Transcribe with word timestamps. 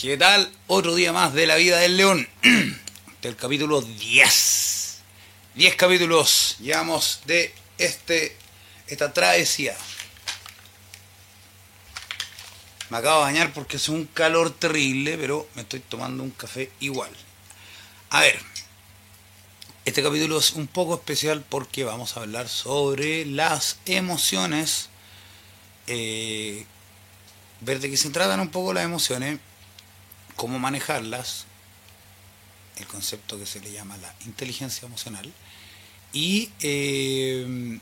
¿Qué 0.00 0.16
tal? 0.16 0.50
Otro 0.66 0.94
día 0.94 1.12
más 1.12 1.34
de 1.34 1.46
la 1.46 1.56
vida 1.56 1.76
del 1.76 1.98
león. 1.98 2.26
Del 3.20 3.36
capítulo 3.36 3.82
10. 3.82 4.98
10 5.56 5.76
capítulos 5.76 6.56
llevamos 6.58 7.20
de 7.26 7.52
este, 7.76 8.34
esta 8.86 9.12
travesía. 9.12 9.76
Me 12.88 12.96
acabo 12.96 13.18
de 13.18 13.24
bañar 13.24 13.52
porque 13.52 13.76
hace 13.76 13.90
un 13.90 14.06
calor 14.06 14.52
terrible, 14.52 15.18
pero 15.18 15.46
me 15.54 15.62
estoy 15.62 15.80
tomando 15.80 16.22
un 16.22 16.30
café 16.30 16.72
igual. 16.80 17.10
A 18.08 18.20
ver, 18.20 18.40
este 19.84 20.02
capítulo 20.02 20.38
es 20.38 20.52
un 20.52 20.66
poco 20.66 20.94
especial 20.94 21.44
porque 21.46 21.84
vamos 21.84 22.16
a 22.16 22.20
hablar 22.20 22.48
sobre 22.48 23.26
las 23.26 23.80
emociones. 23.84 24.88
Eh, 25.88 26.64
ver 27.60 27.80
de 27.80 27.90
qué 27.90 27.98
se 27.98 28.08
tratan 28.08 28.40
un 28.40 28.48
poco 28.48 28.72
las 28.72 28.84
emociones 28.84 29.40
cómo 30.40 30.58
manejarlas, 30.58 31.44
el 32.78 32.86
concepto 32.86 33.38
que 33.38 33.44
se 33.44 33.60
le 33.60 33.72
llama 33.72 33.98
la 33.98 34.14
inteligencia 34.24 34.86
emocional, 34.86 35.30
y 36.14 36.48
eh, 36.62 37.78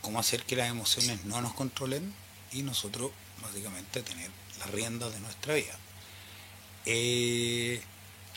cómo 0.00 0.18
hacer 0.18 0.42
que 0.42 0.56
las 0.56 0.68
emociones 0.68 1.24
no 1.26 1.40
nos 1.40 1.54
controlen 1.54 2.12
y 2.50 2.62
nosotros 2.62 3.12
básicamente 3.40 4.02
tener 4.02 4.32
las 4.58 4.68
riendas 4.72 5.14
de 5.14 5.20
nuestra 5.20 5.54
vida. 5.54 5.78
Eh, 6.86 7.80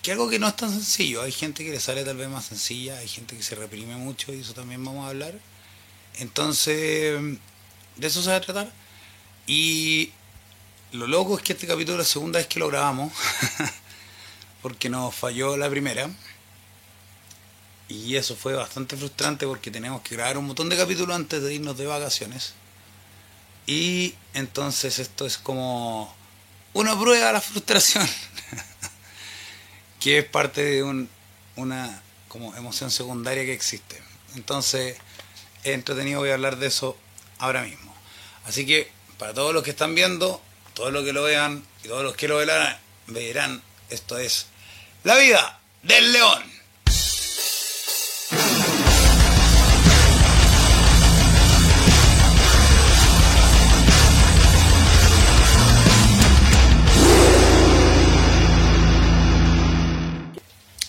que 0.03 0.11
algo 0.11 0.29
que 0.29 0.37
no 0.37 0.47
es 0.47 0.55
tan 0.55 0.69
sencillo, 0.69 1.23
hay 1.23 1.31
gente 1.31 1.65
que 1.65 1.71
le 1.71 1.79
sale 1.79 2.03
tal 2.03 2.17
vez 2.17 2.29
más 2.29 2.45
sencilla, 2.45 2.99
hay 2.99 3.07
gente 3.07 3.35
que 3.35 3.41
se 3.41 3.55
reprime 3.55 3.95
mucho 3.95 4.31
y 4.31 4.41
eso 4.41 4.53
también 4.53 4.85
vamos 4.85 5.07
a 5.07 5.09
hablar. 5.09 5.33
Entonces, 6.19 7.19
de 7.95 8.07
eso 8.07 8.21
se 8.21 8.29
va 8.29 8.35
a 8.35 8.41
tratar. 8.41 8.71
Y 9.47 10.11
lo 10.93 11.07
loco 11.07 11.37
es 11.37 11.43
que 11.43 11.53
este 11.53 11.67
capítulo 11.67 11.93
es 11.93 12.07
la 12.07 12.11
segunda 12.11 12.39
vez 12.39 12.47
que 12.47 12.59
lo 12.59 12.67
grabamos, 12.67 13.11
porque 14.61 14.89
nos 14.89 15.13
falló 15.13 15.57
la 15.57 15.69
primera. 15.69 16.09
Y 17.89 18.15
eso 18.15 18.35
fue 18.35 18.53
bastante 18.53 18.97
frustrante 18.97 19.47
porque 19.47 19.71
tenemos 19.71 20.01
que 20.01 20.15
grabar 20.15 20.37
un 20.37 20.47
montón 20.47 20.69
de 20.69 20.77
capítulos 20.77 21.15
antes 21.15 21.41
de 21.41 21.53
irnos 21.53 21.77
de 21.77 21.85
vacaciones. 21.85 22.53
Y 23.65 24.15
entonces 24.33 24.99
esto 24.99 25.25
es 25.25 25.37
como 25.37 26.13
una 26.73 26.97
prueba 26.99 27.27
de 27.27 27.33
la 27.33 27.41
frustración, 27.41 28.07
que 29.99 30.19
es 30.19 30.25
parte 30.25 30.63
de 30.63 30.83
un, 30.83 31.09
una 31.55 32.01
como 32.27 32.55
emoción 32.55 32.91
secundaria 32.91 33.45
que 33.45 33.53
existe. 33.53 34.01
Entonces, 34.35 34.97
entretenido, 35.63 36.19
voy 36.19 36.29
a 36.29 36.35
hablar 36.35 36.57
de 36.57 36.67
eso 36.67 36.97
ahora 37.39 37.63
mismo. 37.63 37.93
Así 38.45 38.65
que, 38.65 38.91
para 39.17 39.33
todos 39.33 39.53
los 39.53 39.63
que 39.63 39.71
están 39.71 39.95
viendo, 39.95 40.41
todos 40.77 40.93
los 40.93 41.03
que 41.03 41.11
lo 41.11 41.23
vean 41.23 41.65
y 41.83 41.87
todos 41.87 42.03
los 42.03 42.15
que 42.15 42.27
lo 42.27 42.37
verán, 42.37 42.77
verán, 43.07 43.63
esto 43.89 44.19
es 44.19 44.45
La 45.03 45.17
vida 45.17 45.59
del 45.81 46.13
león. 46.13 46.43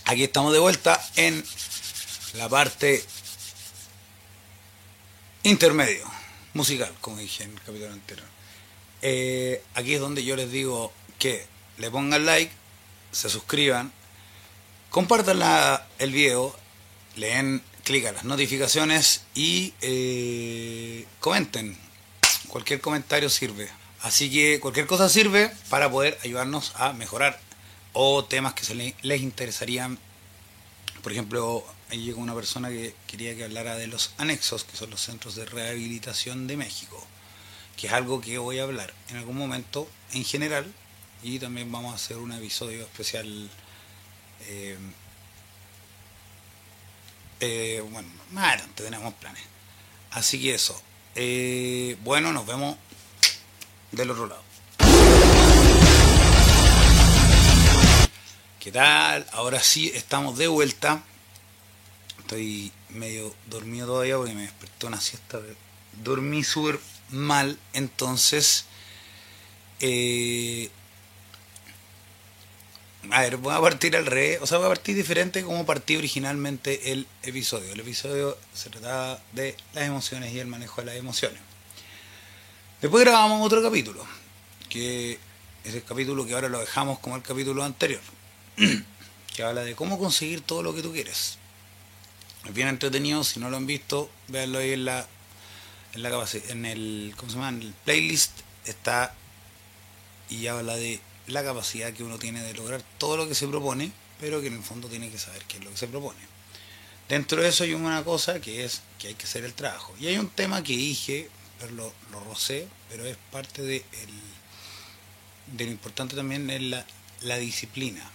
Aquí 0.04 0.24
estamos 0.24 0.52
de 0.52 0.58
vuelta 0.58 1.02
en 1.16 1.42
la 2.34 2.46
parte 2.50 3.02
intermedio, 5.44 6.04
musical, 6.52 6.94
como 7.00 7.16
dije 7.16 7.44
en 7.44 7.58
el 7.66 7.90
anterior. 7.90 8.37
Eh, 9.02 9.62
aquí 9.74 9.94
es 9.94 10.00
donde 10.00 10.24
yo 10.24 10.34
les 10.36 10.50
digo 10.50 10.92
que 11.18 11.46
le 11.78 11.90
pongan 11.90 12.26
like, 12.26 12.52
se 13.12 13.30
suscriban, 13.30 13.92
compartan 14.90 15.40
el 15.98 16.12
video, 16.12 16.56
leen, 17.16 17.62
clic 17.84 18.06
a 18.06 18.12
las 18.12 18.24
notificaciones 18.24 19.22
y 19.34 19.74
eh, 19.80 21.06
comenten. 21.20 21.78
Cualquier 22.48 22.80
comentario 22.80 23.30
sirve. 23.30 23.68
Así 24.02 24.30
que 24.30 24.60
cualquier 24.60 24.86
cosa 24.86 25.08
sirve 25.08 25.50
para 25.70 25.90
poder 25.90 26.18
ayudarnos 26.24 26.72
a 26.76 26.92
mejorar 26.92 27.38
o 27.92 28.24
temas 28.24 28.54
que 28.54 28.64
se 28.64 28.74
les 28.74 29.20
interesarían. 29.20 29.98
Por 31.02 31.12
ejemplo, 31.12 31.64
ahí 31.90 32.02
llegó 32.02 32.20
una 32.20 32.34
persona 32.34 32.68
que 32.68 32.94
quería 33.06 33.36
que 33.36 33.44
hablara 33.44 33.76
de 33.76 33.86
los 33.86 34.12
anexos, 34.18 34.64
que 34.64 34.76
son 34.76 34.90
los 34.90 35.00
centros 35.00 35.34
de 35.34 35.44
rehabilitación 35.44 36.46
de 36.46 36.56
México 36.56 37.06
que 37.78 37.86
es 37.86 37.92
algo 37.92 38.20
que 38.20 38.36
voy 38.38 38.58
a 38.58 38.64
hablar 38.64 38.92
en 39.08 39.16
algún 39.16 39.36
momento 39.36 39.88
en 40.12 40.24
general 40.24 40.66
y 41.22 41.38
también 41.38 41.70
vamos 41.70 41.92
a 41.92 41.94
hacer 41.94 42.16
un 42.16 42.32
episodio 42.32 42.82
especial 42.82 43.48
eh, 44.48 44.76
eh, 47.40 47.84
bueno, 47.90 48.08
más 48.32 48.60
tenemos 48.74 49.14
planes. 49.14 49.42
Así 50.10 50.42
que 50.42 50.54
eso 50.54 50.80
eh, 51.14 51.96
bueno, 52.02 52.32
nos 52.32 52.46
vemos 52.46 52.76
del 53.92 54.10
otro 54.10 54.26
lado. 54.26 54.42
¿qué 58.58 58.72
tal? 58.72 59.26
ahora 59.32 59.60
sí 59.60 59.90
estamos 59.94 60.36
de 60.36 60.48
vuelta. 60.48 61.02
Estoy 62.18 62.72
medio 62.90 63.34
dormido 63.46 63.86
todavía 63.86 64.16
porque 64.16 64.34
me 64.34 64.42
despertó 64.42 64.88
una 64.88 65.00
siesta 65.00 65.40
dormí 66.02 66.44
súper 66.44 66.78
mal, 67.10 67.58
entonces... 67.72 68.64
Eh, 69.80 70.70
a 73.10 73.20
ver, 73.22 73.36
voy 73.38 73.54
a 73.54 73.60
partir 73.60 73.96
al 73.96 74.06
revés, 74.06 74.38
o 74.42 74.46
sea, 74.46 74.58
voy 74.58 74.66
a 74.66 74.70
partir 74.70 74.94
diferente 74.94 75.42
como 75.42 75.64
partí 75.64 75.96
originalmente 75.96 76.92
el 76.92 77.06
episodio. 77.22 77.72
El 77.72 77.80
episodio 77.80 78.36
se 78.52 78.70
trataba 78.70 79.20
de 79.32 79.56
las 79.72 79.84
emociones 79.84 80.32
y 80.34 80.40
el 80.40 80.46
manejo 80.46 80.80
de 80.82 80.86
las 80.86 80.96
emociones. 80.96 81.40
Después 82.82 83.04
grabamos 83.04 83.44
otro 83.44 83.62
capítulo, 83.62 84.04
que 84.68 85.18
es 85.64 85.74
el 85.74 85.82
capítulo 85.84 86.26
que 86.26 86.34
ahora 86.34 86.48
lo 86.48 86.60
dejamos 86.60 86.98
como 86.98 87.16
el 87.16 87.22
capítulo 87.22 87.64
anterior, 87.64 88.00
que 89.34 89.42
habla 89.42 89.62
de 89.62 89.74
cómo 89.74 89.98
conseguir 89.98 90.42
todo 90.42 90.62
lo 90.62 90.74
que 90.74 90.82
tú 90.82 90.92
quieres. 90.92 91.38
Es 92.44 92.54
bien 92.54 92.68
entretenido, 92.68 93.24
si 93.24 93.40
no 93.40 93.50
lo 93.50 93.56
han 93.56 93.66
visto, 93.66 94.10
véanlo 94.28 94.58
ahí 94.58 94.72
en 94.72 94.84
la 94.84 95.06
en 95.94 96.02
la 96.02 96.26
en 96.48 96.64
el, 96.66 97.14
¿cómo 97.16 97.30
se 97.30 97.36
llama? 97.36 97.48
En 97.50 97.62
el 97.62 97.74
playlist 97.84 98.32
está 98.64 99.14
y 100.28 100.46
habla 100.46 100.76
de 100.76 101.00
la 101.26 101.42
capacidad 101.42 101.92
que 101.92 102.02
uno 102.02 102.18
tiene 102.18 102.42
de 102.42 102.54
lograr 102.54 102.82
todo 102.98 103.16
lo 103.16 103.28
que 103.28 103.34
se 103.34 103.46
propone, 103.46 103.92
pero 104.20 104.40
que 104.40 104.48
en 104.48 104.54
el 104.54 104.62
fondo 104.62 104.88
tiene 104.88 105.10
que 105.10 105.18
saber 105.18 105.42
qué 105.44 105.58
es 105.58 105.64
lo 105.64 105.70
que 105.70 105.76
se 105.76 105.88
propone. 105.88 106.18
Dentro 107.08 107.42
de 107.42 107.48
eso 107.48 107.64
hay 107.64 107.74
una 107.74 108.04
cosa 108.04 108.40
que 108.40 108.64
es 108.64 108.82
que 108.98 109.08
hay 109.08 109.14
que 109.14 109.24
hacer 109.24 109.44
el 109.44 109.54
trabajo. 109.54 109.94
Y 109.98 110.08
hay 110.08 110.18
un 110.18 110.28
tema 110.28 110.62
que 110.62 110.74
dije, 110.74 111.30
pero 111.58 111.72
lo, 111.72 111.94
lo 112.12 112.20
rocé, 112.24 112.68
pero 112.90 113.06
es 113.06 113.16
parte 113.30 113.62
de, 113.62 113.76
el, 113.76 115.56
de 115.56 115.64
lo 115.64 115.70
importante 115.70 116.16
también 116.16 116.50
es 116.50 116.62
la, 116.62 116.86
la 117.22 117.36
disciplina. 117.38 118.10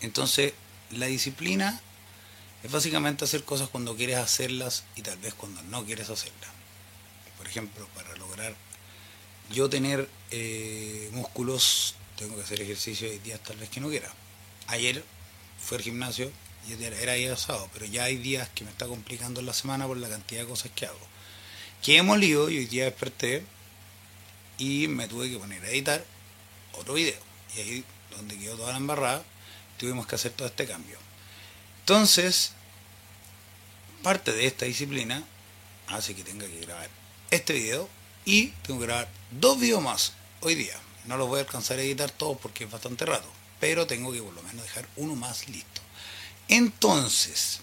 Entonces, 0.00 0.52
la 0.90 1.06
disciplina 1.06 1.80
es 2.64 2.72
básicamente 2.72 3.26
hacer 3.26 3.44
cosas 3.44 3.68
cuando 3.68 3.94
quieres 3.94 4.16
hacerlas 4.16 4.84
y 4.96 5.02
tal 5.02 5.18
vez 5.18 5.34
cuando 5.34 5.62
no 5.64 5.84
quieres 5.84 6.08
hacerlas. 6.08 6.50
Por 7.36 7.46
ejemplo, 7.46 7.86
para 7.94 8.16
lograr 8.16 8.56
yo 9.50 9.68
tener 9.68 10.08
eh, 10.30 11.10
músculos, 11.12 11.94
tengo 12.16 12.34
que 12.36 12.42
hacer 12.42 12.62
ejercicio 12.62 13.12
y 13.12 13.18
días 13.18 13.38
tal 13.40 13.58
vez 13.58 13.68
que 13.68 13.80
no 13.80 13.90
quiera. 13.90 14.10
Ayer 14.68 15.04
fui 15.62 15.76
al 15.76 15.84
gimnasio 15.84 16.32
y 16.66 16.82
era 16.82 17.12
día 17.12 17.36
sábado, 17.36 17.68
pero 17.74 17.84
ya 17.84 18.04
hay 18.04 18.16
días 18.16 18.48
que 18.54 18.64
me 18.64 18.70
está 18.70 18.86
complicando 18.86 19.42
la 19.42 19.52
semana 19.52 19.86
por 19.86 19.98
la 19.98 20.08
cantidad 20.08 20.40
de 20.40 20.48
cosas 20.48 20.72
que 20.74 20.86
hago. 20.86 21.06
Que 21.82 21.98
he 21.98 22.02
molido 22.02 22.48
y 22.48 22.56
hoy 22.56 22.66
día 22.66 22.86
desperté 22.86 23.44
y 24.56 24.88
me 24.88 25.06
tuve 25.06 25.28
que 25.28 25.36
poner 25.36 25.62
a 25.62 25.68
editar 25.68 26.02
otro 26.72 26.94
video. 26.94 27.20
Y 27.56 27.60
ahí 27.60 27.84
donde 28.16 28.38
quedó 28.38 28.56
toda 28.56 28.72
la 28.72 28.78
embarrada, 28.78 29.22
tuvimos 29.76 30.06
que 30.06 30.14
hacer 30.14 30.32
todo 30.32 30.48
este 30.48 30.66
cambio. 30.66 31.03
Entonces, 31.84 32.52
parte 34.02 34.32
de 34.32 34.46
esta 34.46 34.64
disciplina 34.64 35.22
hace 35.88 36.14
que 36.14 36.24
tenga 36.24 36.46
que 36.46 36.60
grabar 36.60 36.88
este 37.30 37.52
video 37.52 37.90
y 38.24 38.46
tengo 38.66 38.80
que 38.80 38.86
grabar 38.86 39.10
dos 39.32 39.60
videos 39.60 39.82
más 39.82 40.14
hoy 40.40 40.54
día. 40.54 40.80
No 41.04 41.18
los 41.18 41.28
voy 41.28 41.40
a 41.40 41.42
alcanzar 41.42 41.78
a 41.78 41.82
editar 41.82 42.10
todos 42.10 42.38
porque 42.38 42.64
es 42.64 42.70
bastante 42.70 43.04
rato, 43.04 43.30
pero 43.60 43.86
tengo 43.86 44.14
que 44.14 44.22
por 44.22 44.32
lo 44.32 44.42
menos 44.44 44.64
dejar 44.64 44.88
uno 44.96 45.14
más 45.14 45.46
listo. 45.50 45.82
Entonces, 46.48 47.60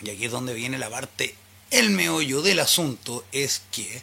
y 0.00 0.08
aquí 0.08 0.24
es 0.24 0.32
donde 0.32 0.54
viene 0.54 0.78
la 0.78 0.88
parte, 0.88 1.34
el 1.70 1.90
meollo 1.90 2.40
del 2.40 2.60
asunto 2.60 3.26
es 3.30 3.60
que 3.72 4.02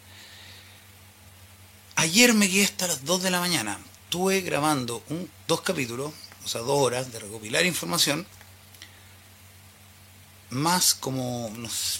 ayer 1.95 2.35
me 2.35 2.47
quedé 2.47 2.65
hasta 2.65 2.85
las 2.85 3.05
2 3.05 3.23
de 3.23 3.31
la 3.31 3.39
mañana. 3.39 3.79
Estuve 4.03 4.41
grabando 4.41 5.01
un, 5.09 5.31
dos 5.47 5.61
capítulos, 5.61 6.13
o 6.45 6.47
sea, 6.47 6.61
dos 6.61 6.79
horas 6.79 7.11
de 7.11 7.17
recopilar 7.17 7.65
información 7.65 8.27
más 10.53 10.93
como 10.93 11.49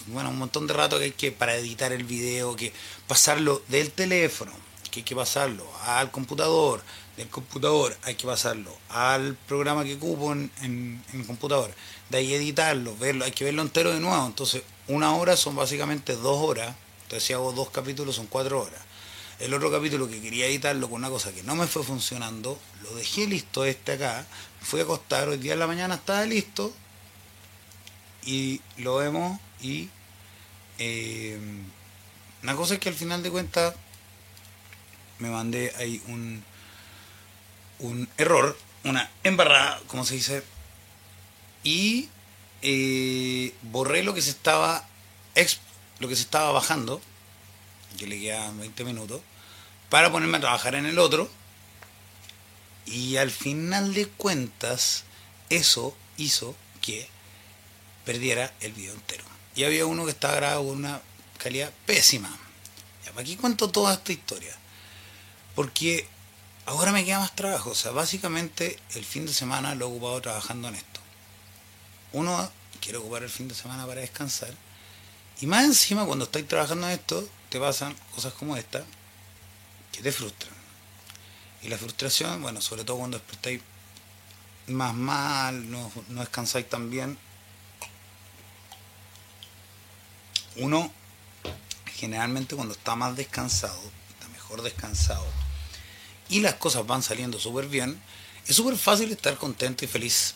bueno, 0.08 0.30
un 0.30 0.38
montón 0.38 0.68
de 0.68 0.74
rato 0.74 0.98
que 0.98 1.06
hay 1.06 1.12
que 1.12 1.32
para 1.32 1.56
editar 1.56 1.92
el 1.92 2.04
video, 2.04 2.56
que 2.56 2.74
pasarlo 3.08 3.62
del 3.68 3.92
teléfono 3.92 4.52
porque 4.94 5.00
hay 5.00 5.06
que 5.06 5.16
pasarlo 5.16 5.68
al 5.88 6.12
computador, 6.12 6.84
del 7.18 7.28
computador 7.28 7.98
hay 8.04 8.14
que 8.14 8.28
pasarlo 8.28 8.78
al 8.90 9.36
programa 9.48 9.84
que 9.84 9.98
cupo 9.98 10.32
en, 10.34 10.52
en, 10.62 11.24
computador, 11.26 11.74
de 12.12 12.20
ahí 12.20 12.32
editarlo, 12.36 12.96
verlo, 12.98 13.26
hay 13.26 13.32
que 13.32 13.44
verlo 13.44 13.64
entero 13.64 13.92
de 13.92 14.00
nuevo, 14.00 14.24
entonces 14.24 14.62
una 14.88 15.16
hora 15.16 15.36
son 15.36 15.56
básicamente 15.56 16.16
dos 16.16 16.48
horas, 16.48 16.76
entonces 17.06 17.24
si 17.24 17.34
hago 17.34 17.54
dos 17.54 17.72
capítulos 17.72 18.18
son 18.18 18.28
cuatro 18.28 18.62
horas. 18.62 18.82
El 19.40 19.56
otro 19.56 19.72
capítulo 19.72 20.08
que 20.08 20.22
quería 20.22 20.46
editarlo 20.46 20.88
con 20.88 21.00
una 21.00 21.10
cosa 21.10 21.34
que 21.34 21.42
no 21.42 21.56
me 21.56 21.66
fue 21.66 21.82
funcionando, 21.82 22.60
lo 22.84 22.94
dejé 22.94 23.26
listo 23.26 23.66
este 23.66 23.94
acá, 23.94 24.28
fui 24.62 24.82
a 24.82 24.84
acostar, 24.84 25.28
hoy 25.28 25.38
día 25.38 25.54
en 25.54 25.60
la 25.60 25.66
mañana 25.66 25.96
estaba 25.96 26.24
listo 26.28 26.72
y 28.25 28.62
lo 28.78 28.96
vemos 28.96 29.40
y 29.62 29.90
eh, 30.80 31.38
una 32.42 32.56
cosa 32.56 32.75
es 32.75 32.80
que 32.80 32.90
al 32.90 32.96
final 32.96 33.24
de 33.24 33.31
cuentas 33.31 33.75
me 35.20 35.30
mandé 35.30 35.74
ahí 35.78 36.02
un, 36.08 36.44
un 37.80 38.10
error, 38.18 38.58
una 38.84 39.10
embarrada, 39.24 39.80
como 39.88 40.04
se 40.06 40.16
dice, 40.16 40.44
y 41.64 42.10
eh, 42.62 43.54
borré 43.62 44.04
lo 44.04 44.14
que 44.14 44.22
se 44.22 44.31
estaba 44.31 44.88
lo 46.00 46.08
que 46.08 46.16
se 46.16 46.24
estaba 46.24 46.52
bajando, 46.52 47.02
que 47.98 48.08
le 48.08 48.20
quedan 48.20 48.60
20 48.60 48.84
minutos, 48.84 49.22
para 49.90 50.12
ponerme 50.12 50.38
a 50.38 50.42
trabajar 50.42 50.75
en 50.75 50.86
el 50.86 51.00
otro. 51.00 51.30
Y 52.86 53.18
al 53.18 53.31
final 53.31 53.94
de 53.94 54.08
cuentas, 54.08 55.06
eso 55.50 55.96
hizo 56.18 56.56
que 56.81 57.08
perdiera 58.06 58.54
el 58.60 58.74
video 58.74 58.94
entero. 58.94 59.24
Y 59.56 59.64
había 59.64 59.86
uno 59.86 60.06
que 60.06 60.12
estaba 60.12 60.36
grabado 60.36 60.68
con 60.68 60.78
una 60.78 61.02
calidad 61.38 61.72
pésima. 61.86 62.30
Ya, 63.06 63.12
¿Para 63.12 63.26
qué 63.26 63.38
cuento 63.38 63.70
toda 63.70 63.94
esta 63.94 64.12
historia? 64.12 64.56
Porque 65.56 66.08
ahora 66.66 66.92
me 66.92 67.06
queda 67.06 67.20
más 67.20 67.36
trabajo. 67.36 67.72
O 67.72 67.76
sea, 67.76 67.92
básicamente 67.92 68.80
el 68.96 69.06
fin 69.06 69.26
de 69.26 69.34
semana 69.34 69.76
lo 69.76 69.86
he 69.86 69.90
ocupado 69.90 70.22
trabajando 70.22 70.68
en 70.70 70.76
esto. 70.76 71.00
Uno 72.14 72.52
quiere 72.80 72.98
ocupar 72.98 73.24
el 73.24 73.30
fin 73.30 73.48
de 73.48 73.56
semana 73.56 73.86
para 73.86 74.02
descansar. 74.02 74.54
Y 75.42 75.48
más 75.48 75.66
encima, 75.66 76.06
cuando 76.06 76.26
estáis 76.26 76.48
trabajando 76.48 76.88
en 76.88 76.94
esto, 76.94 77.28
te 77.50 77.60
pasan 77.60 77.96
cosas 78.14 78.34
como 78.34 78.56
esta 78.56 78.84
que 79.92 80.02
te 80.02 80.12
frustran. 80.12 80.54
Y 81.62 81.70
la 81.70 81.78
frustración, 81.78 82.42
bueno, 82.42 82.62
sobre 82.62 82.84
todo 82.84 82.98
cuando 82.98 83.18
despertáis 83.18 83.62
más 84.68 84.94
mal, 84.94 85.70
no, 85.70 85.92
no 86.10 86.20
descansáis 86.22 86.70
tan 86.70 86.90
bien. 86.90 87.18
Uno, 90.58 90.92
generalmente 91.96 92.56
cuando 92.56 92.74
está 92.74 92.96
más 92.96 93.16
descansado, 93.16 93.80
está 94.10 94.28
mejor 94.30 94.62
descansado, 94.62 95.26
y 96.30 96.42
las 96.42 96.56
cosas 96.56 96.86
van 96.86 97.04
saliendo 97.04 97.40
súper 97.40 97.68
bien, 97.68 98.02
es 98.48 98.56
súper 98.56 98.78
fácil 98.78 99.12
estar 99.12 99.38
contento 99.38 99.86
y 99.86 99.88
feliz. 99.88 100.36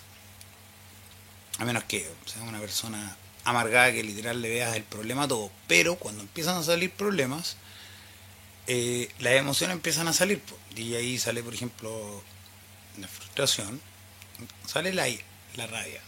A 1.60 1.66
menos 1.66 1.84
que 1.86 2.10
sea 2.26 2.44
una 2.44 2.60
persona 2.60 3.18
amargada 3.44 3.92
que 3.92 4.04
literal 4.04 4.42
le 4.42 4.50
veas 4.50 4.76
el 4.76 4.84
problema 4.84 5.24
a 5.24 5.28
todo. 5.28 5.52
Pero 5.68 5.96
cuando 5.96 6.22
empiezan 6.22 6.58
a 6.58 6.64
salir 6.64 6.92
problemas, 6.92 7.58
eh, 8.68 9.10
las 9.20 9.34
emociones 9.34 9.76
empiezan 9.76 10.08
a 10.08 10.14
salir. 10.14 10.42
Y 10.76 10.94
ahí 10.96 11.18
sale, 11.18 11.42
por 11.44 11.54
ejemplo, 11.54 12.22
la 13.00 13.08
frustración, 13.08 13.82
sale 14.66 14.94
la, 14.94 15.08
la 15.56 15.68
rabia, 15.68 16.02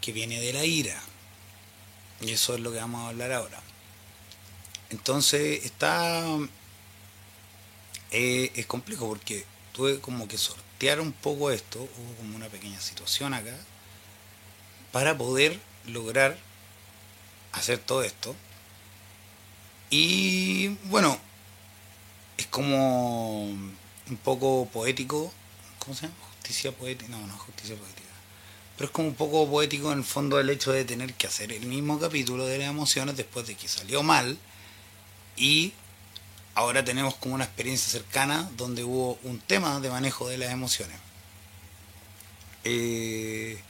que 0.00 0.12
viene 0.12 0.40
de 0.40 0.52
la 0.52 0.64
ira. 0.64 1.00
Y 2.20 2.32
eso 2.32 2.54
es 2.54 2.60
lo 2.60 2.72
que 2.72 2.78
vamos 2.78 3.02
a 3.02 3.08
hablar 3.08 3.32
ahora. 3.32 3.60
Entonces 4.90 5.64
está 5.64 6.24
eh, 8.10 8.52
es 8.54 8.66
complejo 8.66 9.06
porque 9.06 9.44
tuve 9.72 10.00
como 10.00 10.26
que 10.28 10.38
sortear 10.38 11.00
un 11.00 11.12
poco 11.12 11.50
esto, 11.50 11.80
hubo 11.80 12.14
como 12.16 12.36
una 12.36 12.48
pequeña 12.48 12.80
situación 12.80 13.34
acá, 13.34 13.54
para 14.92 15.16
poder 15.16 15.60
lograr 15.86 16.38
hacer 17.52 17.78
todo 17.78 18.02
esto. 18.02 18.34
Y 19.90 20.68
bueno, 20.84 21.18
es 22.38 22.46
como 22.46 23.44
un 23.44 23.76
poco 24.24 24.68
poético, 24.72 25.32
¿cómo 25.78 25.94
se 25.94 26.06
llama? 26.06 26.16
Justicia 26.34 26.72
poética, 26.72 27.10
no, 27.10 27.26
no 27.26 27.36
justicia 27.36 27.76
poética. 27.76 28.07
Pero 28.78 28.86
es 28.86 28.90
como 28.92 29.08
un 29.08 29.14
poco 29.14 29.50
poético 29.50 29.92
en 29.92 29.98
el 29.98 30.04
fondo 30.04 30.38
el 30.38 30.48
hecho 30.48 30.72
de 30.72 30.84
tener 30.84 31.12
que 31.14 31.26
hacer 31.26 31.52
el 31.52 31.66
mismo 31.66 31.98
capítulo 31.98 32.46
de 32.46 32.58
las 32.58 32.68
emociones 32.68 33.16
después 33.16 33.44
de 33.46 33.56
que 33.56 33.66
salió 33.66 34.04
mal 34.04 34.38
y 35.36 35.72
ahora 36.54 36.84
tenemos 36.84 37.16
como 37.16 37.34
una 37.34 37.44
experiencia 37.44 37.90
cercana 37.90 38.48
donde 38.56 38.84
hubo 38.84 39.18
un 39.24 39.40
tema 39.40 39.80
de 39.80 39.90
manejo 39.90 40.28
de 40.28 40.38
las 40.38 40.52
emociones. 40.52 40.96
Eh, 42.62 43.60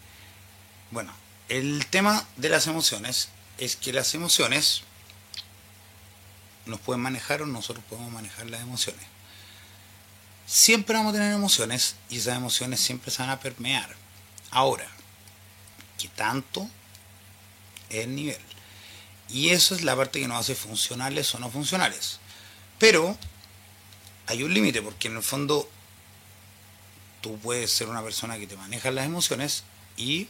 bueno, 0.90 1.12
el 1.49 1.87
tema 1.87 2.26
de 2.37 2.50
las 2.50 2.66
emociones 2.66 3.31
es 3.56 3.76
que 3.76 3.93
las 3.93 4.14
emociones 4.14 4.82
nos 6.66 6.81
pueden 6.81 7.00
manejar 7.00 7.43
o 7.43 7.46
nosotros 7.46 7.84
podemos 7.88 8.12
manejar 8.12 8.50
las 8.50 8.60
emociones. 8.60 9.06
Siempre 10.46 10.96
vamos 10.96 11.10
a 11.10 11.19
tener 11.19 11.32
emociones 11.32 11.96
y 12.10 12.19
esas 12.19 12.37
emociones 12.37 12.81
siempre 12.81 13.10
se 13.10 13.22
van 13.22 13.31
a 13.31 13.40
permear. 13.40 13.96
Ahora, 14.50 14.87
¿qué 14.87 14.97
tanto 16.06 16.70
es 17.90 18.04
el 18.04 18.14
nivel? 18.14 18.38
Y 19.28 19.48
eso 19.48 19.74
es 19.74 19.82
la 19.82 19.96
parte 19.96 20.20
que 20.20 20.28
nos 20.28 20.38
hace 20.38 20.54
funcionales 20.54 21.34
o 21.34 21.40
no 21.40 21.50
funcionales. 21.50 22.20
Pero 22.78 23.18
hay 24.26 24.44
un 24.44 24.54
límite, 24.54 24.80
porque 24.80 25.08
en 25.08 25.16
el 25.16 25.22
fondo 25.24 25.68
tú 27.20 27.36
puedes 27.38 27.72
ser 27.72 27.88
una 27.88 28.02
persona 28.02 28.38
que 28.38 28.46
te 28.46 28.56
maneja 28.56 28.92
las 28.92 29.06
emociones 29.06 29.64
y 29.96 30.28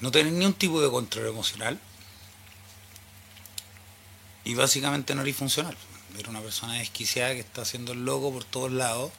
no 0.00 0.10
tener 0.10 0.32
ni 0.32 0.46
un 0.46 0.54
tipo 0.54 0.80
de 0.80 0.90
control 0.90 1.26
emocional 1.26 1.78
y 4.44 4.54
básicamente 4.54 5.14
no 5.14 5.22
eres 5.22 5.36
funcional. 5.36 5.76
Eres 6.14 6.28
una 6.28 6.40
persona 6.40 6.74
desquiciada 6.74 7.34
que 7.34 7.40
está 7.40 7.62
haciendo 7.62 7.92
el 7.92 8.04
loco 8.04 8.32
por 8.32 8.44
todos 8.44 8.70
lados, 8.70 9.10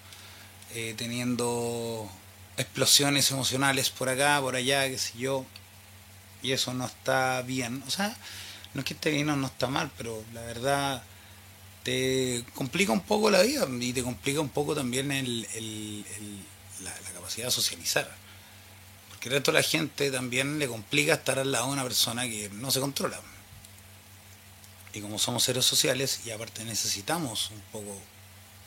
eh, 0.74 0.96
teniendo 0.98 2.10
explosiones 2.58 3.32
emocionales 3.32 3.90
por 3.90 4.10
acá, 4.10 4.40
por 4.42 4.56
allá, 4.56 4.88
qué 4.88 4.98
sé 4.98 5.18
yo, 5.18 5.46
y 6.42 6.52
eso 6.52 6.74
no 6.74 6.86
está 6.86 7.42
bien. 7.44 7.84
O 7.88 7.92
sea, 7.92 8.16
no 8.74 8.82
es 8.82 8.86
que 8.86 8.94
esté 8.94 9.12
bien 9.12 9.28
no 9.28 9.48
está 9.48 9.68
mal, 9.68 9.92
pero 9.98 10.24
la 10.34 10.42
verdad 10.42 11.04
te 11.84 12.44
complica 12.54 12.92
un 12.92 13.02
poco 13.02 13.32
la 13.32 13.42
vida 13.44 13.68
y 13.80 13.94
te 13.94 14.04
complica 14.04 14.42
un 14.42 14.50
poco 14.50 14.76
también 14.76 15.12
el, 15.12 16.06
la, 16.84 16.94
capacidad 17.14 17.48
de 17.48 17.52
socializar. 17.52 18.14
Porque 19.10 19.30
el 19.30 19.36
resto 19.36 19.52
de 19.52 19.60
la 19.60 19.64
gente 19.64 20.12
también 20.12 20.60
le 20.60 20.68
complica 20.68 21.14
estar 21.14 21.40
al 21.40 21.52
lado 21.52 21.68
de 21.68 21.74
una 21.74 21.84
persona 21.84 22.24
que 22.24 22.50
no 22.50 22.72
se 22.72 22.80
controla. 22.80 23.20
Y 24.94 25.02
como 25.02 25.18
somos 25.18 25.44
seres 25.44 25.66
sociales 25.66 26.22
y 26.26 26.32
aparte 26.32 26.64
necesitamos 26.64 27.52
un 27.52 27.62
poco 27.72 27.98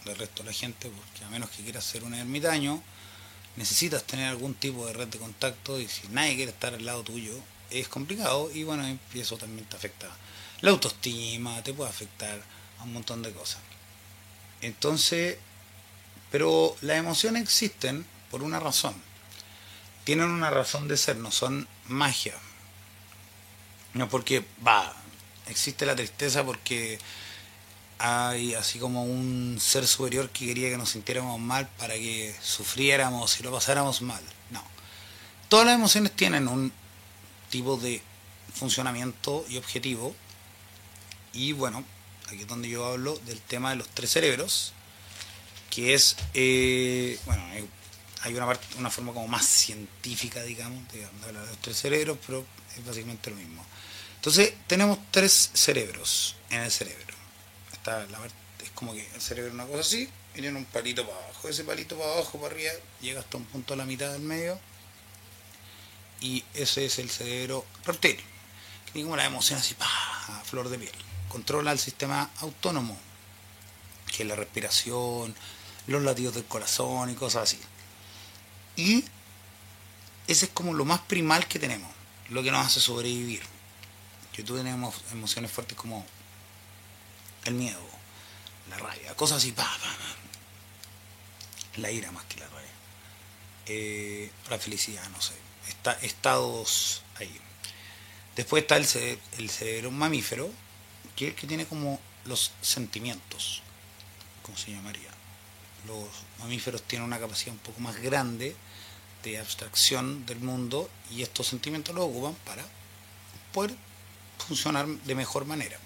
del 0.04 0.16
resto 0.16 0.42
de 0.42 0.50
la 0.50 0.54
gente, 0.54 0.88
porque 0.88 1.24
a 1.24 1.28
menos 1.28 1.50
que 1.50 1.62
quieras 1.62 1.84
ser 1.84 2.04
un 2.04 2.14
ermitaño, 2.14 2.82
necesitas 3.56 4.04
tener 4.04 4.28
algún 4.28 4.54
tipo 4.54 4.86
de 4.86 4.92
red 4.92 5.08
de 5.08 5.18
contacto 5.18 5.80
y 5.80 5.88
si 5.88 6.08
nadie 6.08 6.36
quiere 6.36 6.52
estar 6.52 6.74
al 6.74 6.84
lado 6.84 7.02
tuyo, 7.02 7.34
es 7.70 7.88
complicado 7.88 8.50
y 8.52 8.64
bueno, 8.64 8.84
eso 9.14 9.36
también 9.36 9.66
te 9.66 9.76
afecta 9.76 10.08
la 10.60 10.70
autoestima, 10.70 11.62
te 11.62 11.72
puede 11.72 11.90
afectar 11.90 12.42
un 12.82 12.92
montón 12.92 13.22
de 13.22 13.32
cosas. 13.32 13.60
Entonces, 14.60 15.38
pero 16.30 16.76
las 16.80 16.98
emociones 16.98 17.42
existen 17.42 18.06
por 18.30 18.42
una 18.42 18.60
razón. 18.60 18.94
Tienen 20.04 20.30
una 20.30 20.50
razón 20.50 20.88
de 20.88 20.96
ser, 20.96 21.16
no 21.16 21.30
son 21.30 21.66
magia. 21.86 22.34
No 23.94 24.08
porque, 24.08 24.44
va, 24.66 24.94
existe 25.46 25.86
la 25.86 25.96
tristeza 25.96 26.44
porque 26.44 26.98
hay 28.02 28.54
así 28.54 28.78
como 28.78 29.04
un 29.04 29.58
ser 29.60 29.86
superior 29.86 30.30
que 30.30 30.46
quería 30.46 30.70
que 30.70 30.78
nos 30.78 30.90
sintiéramos 30.90 31.38
mal 31.38 31.68
para 31.78 31.94
que 31.94 32.34
sufriéramos 32.40 33.38
y 33.38 33.42
lo 33.42 33.52
pasáramos 33.52 34.00
mal. 34.00 34.22
No. 34.50 34.64
Todas 35.50 35.66
las 35.66 35.74
emociones 35.74 36.12
tienen 36.16 36.48
un 36.48 36.72
tipo 37.50 37.76
de 37.76 38.00
funcionamiento 38.54 39.44
y 39.50 39.58
objetivo. 39.58 40.16
Y 41.34 41.52
bueno, 41.52 41.84
aquí 42.26 42.40
es 42.40 42.48
donde 42.48 42.70
yo 42.70 42.86
hablo 42.86 43.18
del 43.26 43.40
tema 43.42 43.70
de 43.70 43.76
los 43.76 43.88
tres 43.88 44.10
cerebros, 44.10 44.72
que 45.68 45.92
es, 45.92 46.16
eh, 46.32 47.18
bueno, 47.26 47.42
hay 48.22 48.34
una, 48.34 48.46
parte, 48.46 48.66
una 48.78 48.88
forma 48.88 49.12
como 49.12 49.28
más 49.28 49.44
científica, 49.44 50.42
digamos, 50.42 50.90
de 50.92 51.04
hablar 51.04 51.44
de 51.44 51.50
los 51.50 51.58
tres 51.58 51.76
cerebros, 51.76 52.16
pero 52.26 52.46
es 52.78 52.84
básicamente 52.84 53.28
lo 53.28 53.36
mismo. 53.36 53.62
Entonces, 54.16 54.54
tenemos 54.66 54.98
tres 55.10 55.50
cerebros 55.52 56.36
en 56.48 56.62
el 56.62 56.70
cerebro. 56.70 57.19
Es 58.62 58.70
como 58.74 58.92
que 58.92 59.08
el 59.14 59.20
cerebro 59.20 59.48
es 59.48 59.54
una 59.54 59.66
cosa 59.66 59.80
así, 59.80 60.08
y 60.34 60.40
tiene 60.40 60.58
un 60.58 60.64
palito 60.66 61.06
para 61.06 61.24
abajo. 61.24 61.48
Ese 61.48 61.64
palito 61.64 61.96
para 61.96 62.12
abajo, 62.12 62.38
para 62.38 62.54
arriba, 62.54 62.72
llega 63.00 63.20
hasta 63.20 63.36
un 63.36 63.44
punto 63.44 63.74
a 63.74 63.76
la 63.76 63.86
mitad 63.86 64.12
del 64.12 64.22
medio. 64.22 64.58
Y 66.20 66.44
ese 66.52 66.84
es 66.84 66.98
el 66.98 67.08
cerebro 67.10 67.64
reptil, 67.84 68.16
que 68.16 68.92
tiene 68.92 69.06
como 69.06 69.16
la 69.16 69.24
emoción 69.24 69.58
así, 69.58 69.74
flor 70.44 70.68
de 70.68 70.78
piel 70.78 70.92
controla 71.30 71.72
el 71.72 71.78
sistema 71.78 72.28
autónomo. 72.40 72.98
que 74.14 74.24
es 74.24 74.28
la 74.28 74.34
respiración, 74.34 75.32
los 75.86 76.02
latidos 76.02 76.34
del 76.34 76.44
corazón 76.44 77.10
y 77.10 77.14
cosas 77.14 77.44
así. 77.44 77.60
Y 78.74 79.04
ese 80.26 80.46
es 80.46 80.50
como 80.50 80.74
lo 80.74 80.84
más 80.84 81.00
primal 81.02 81.46
que 81.46 81.60
tenemos, 81.60 81.88
lo 82.28 82.42
que 82.42 82.50
nos 82.50 82.66
hace 82.66 82.80
sobrevivir. 82.80 83.40
Que 84.32 84.42
tú 84.42 84.56
tenemos 84.56 84.96
emociones 85.12 85.52
fuertes 85.52 85.78
como 85.78 86.04
el 87.44 87.54
miedo, 87.54 87.80
la 88.68 88.78
rabia, 88.78 89.14
cosas 89.14 89.38
así, 89.38 89.52
pa, 89.52 89.68
la 91.76 91.90
ira 91.90 92.10
más 92.12 92.24
que 92.24 92.40
la 92.40 92.46
rabia, 92.48 92.70
eh, 93.66 94.30
la 94.48 94.58
felicidad, 94.58 95.08
no 95.10 95.20
sé, 95.20 95.34
está, 95.68 95.92
estados 96.02 97.02
ahí. 97.16 97.40
Después 98.36 98.62
está 98.62 98.76
el, 98.76 98.86
el 99.38 99.50
cerebro 99.50 99.90
mamífero, 99.90 100.50
que 101.16 101.28
es 101.28 101.34
que 101.34 101.46
tiene 101.46 101.66
como 101.66 102.00
los 102.24 102.52
sentimientos, 102.60 103.62
como 104.42 104.56
se 104.56 104.72
llamaría. 104.72 105.10
Los 105.86 106.08
mamíferos 106.38 106.82
tienen 106.82 107.06
una 107.06 107.18
capacidad 107.18 107.52
un 107.52 107.58
poco 107.58 107.80
más 107.80 107.96
grande 107.96 108.54
de 109.22 109.38
abstracción 109.38 110.24
del 110.26 110.40
mundo 110.40 110.90
y 111.10 111.22
estos 111.22 111.46
sentimientos 111.48 111.94
los 111.94 112.04
ocupan 112.04 112.34
para 112.44 112.64
poder 113.52 113.74
funcionar 114.38 114.86
de 114.86 115.14
mejor 115.14 115.44
manera. 115.44 115.78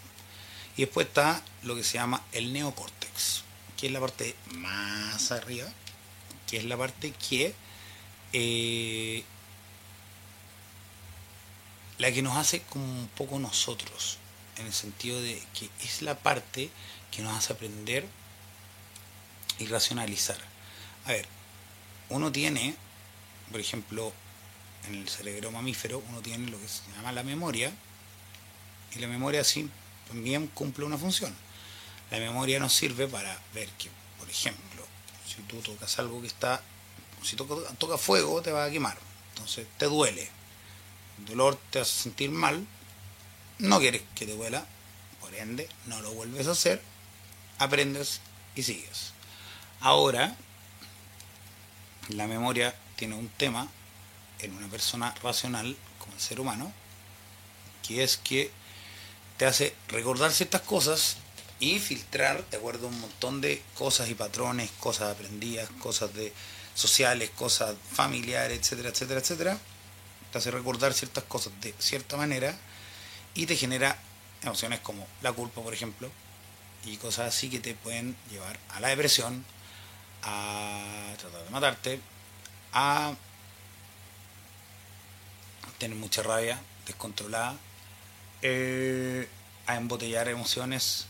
Y 0.76 0.82
después 0.82 1.06
está 1.06 1.42
lo 1.62 1.76
que 1.76 1.84
se 1.84 1.94
llama 1.94 2.22
el 2.32 2.52
neocórtex, 2.52 3.42
que 3.76 3.86
es 3.86 3.92
la 3.92 4.00
parte 4.00 4.34
más 4.56 5.30
arriba, 5.30 5.66
que 6.48 6.56
es 6.58 6.64
la 6.64 6.76
parte 6.76 7.12
que 7.12 7.54
eh, 8.32 9.22
la 11.98 12.10
que 12.10 12.22
nos 12.22 12.36
hace 12.36 12.62
como 12.62 12.84
un 12.84 13.08
poco 13.16 13.38
nosotros, 13.38 14.18
en 14.56 14.66
el 14.66 14.72
sentido 14.72 15.20
de 15.20 15.40
que 15.58 15.70
es 15.84 16.02
la 16.02 16.18
parte 16.18 16.70
que 17.12 17.22
nos 17.22 17.36
hace 17.36 17.52
aprender 17.52 18.04
y 19.58 19.66
racionalizar. 19.66 20.38
A 21.06 21.12
ver, 21.12 21.26
uno 22.08 22.32
tiene, 22.32 22.74
por 23.52 23.60
ejemplo, 23.60 24.12
en 24.88 24.96
el 24.96 25.08
cerebro 25.08 25.52
mamífero, 25.52 26.02
uno 26.08 26.20
tiene 26.20 26.50
lo 26.50 26.58
que 26.60 26.68
se 26.68 26.82
llama 26.96 27.12
la 27.12 27.22
memoria, 27.22 27.72
y 28.94 28.98
la 28.98 29.06
memoria 29.06 29.40
así 29.40 29.70
también 30.08 30.46
cumple 30.48 30.84
una 30.84 30.98
función. 30.98 31.34
La 32.10 32.18
memoria 32.18 32.58
nos 32.58 32.72
sirve 32.72 33.08
para 33.08 33.38
ver 33.54 33.68
que, 33.70 33.90
por 34.18 34.28
ejemplo, 34.28 34.86
si 35.26 35.42
tú 35.42 35.56
tocas 35.60 35.98
algo 35.98 36.20
que 36.20 36.26
está, 36.26 36.62
si 37.22 37.36
toca, 37.36 37.54
toca 37.78 37.98
fuego, 37.98 38.42
te 38.42 38.52
va 38.52 38.64
a 38.64 38.70
quemar, 38.70 38.96
entonces 39.30 39.66
te 39.78 39.86
duele. 39.86 40.28
El 41.18 41.24
dolor 41.26 41.58
te 41.70 41.80
hace 41.80 42.02
sentir 42.02 42.30
mal, 42.30 42.66
no 43.58 43.78
quieres 43.78 44.02
que 44.14 44.26
te 44.26 44.36
duela, 44.36 44.66
por 45.20 45.34
ende, 45.34 45.68
no 45.86 46.00
lo 46.00 46.12
vuelves 46.12 46.46
a 46.48 46.52
hacer, 46.52 46.82
aprendes 47.58 48.20
y 48.54 48.62
sigues. 48.62 49.12
Ahora, 49.80 50.36
la 52.08 52.26
memoria 52.26 52.74
tiene 52.96 53.14
un 53.14 53.28
tema 53.28 53.68
en 54.40 54.54
una 54.54 54.68
persona 54.68 55.14
racional 55.22 55.76
como 55.98 56.14
el 56.14 56.20
ser 56.20 56.40
humano, 56.40 56.72
que 57.86 58.02
es 58.02 58.16
que 58.16 58.50
te 59.36 59.46
hace 59.46 59.74
recordar 59.88 60.32
ciertas 60.32 60.62
cosas 60.62 61.16
y 61.60 61.78
filtrar 61.78 62.44
de 62.50 62.56
acuerdo 62.56 62.86
a 62.86 62.90
un 62.90 63.00
montón 63.00 63.40
de 63.40 63.62
cosas 63.76 64.08
y 64.08 64.14
patrones, 64.14 64.70
cosas 64.80 65.14
aprendidas, 65.14 65.68
cosas 65.80 66.12
de 66.14 66.32
sociales, 66.74 67.30
cosas 67.30 67.76
familiares, 67.92 68.58
etcétera, 68.58 68.90
etcétera, 68.90 69.20
etcétera. 69.20 69.58
Te 70.32 70.38
hace 70.38 70.50
recordar 70.50 70.92
ciertas 70.92 71.24
cosas 71.24 71.52
de 71.60 71.74
cierta 71.78 72.16
manera 72.16 72.56
y 73.34 73.46
te 73.46 73.56
genera 73.56 73.96
emociones 74.42 74.80
como 74.80 75.06
la 75.22 75.32
culpa, 75.32 75.62
por 75.62 75.72
ejemplo, 75.72 76.10
y 76.84 76.96
cosas 76.96 77.28
así 77.28 77.48
que 77.48 77.60
te 77.60 77.74
pueden 77.74 78.16
llevar 78.30 78.58
a 78.70 78.80
la 78.80 78.88
depresión, 78.88 79.44
a 80.22 81.14
tratar 81.18 81.44
de 81.44 81.50
matarte, 81.50 82.00
a 82.72 83.14
tener 85.78 85.96
mucha 85.96 86.22
rabia 86.22 86.60
descontrolada, 86.86 87.56
eh, 88.46 89.26
a 89.66 89.76
embotellar 89.76 90.28
emociones. 90.28 91.06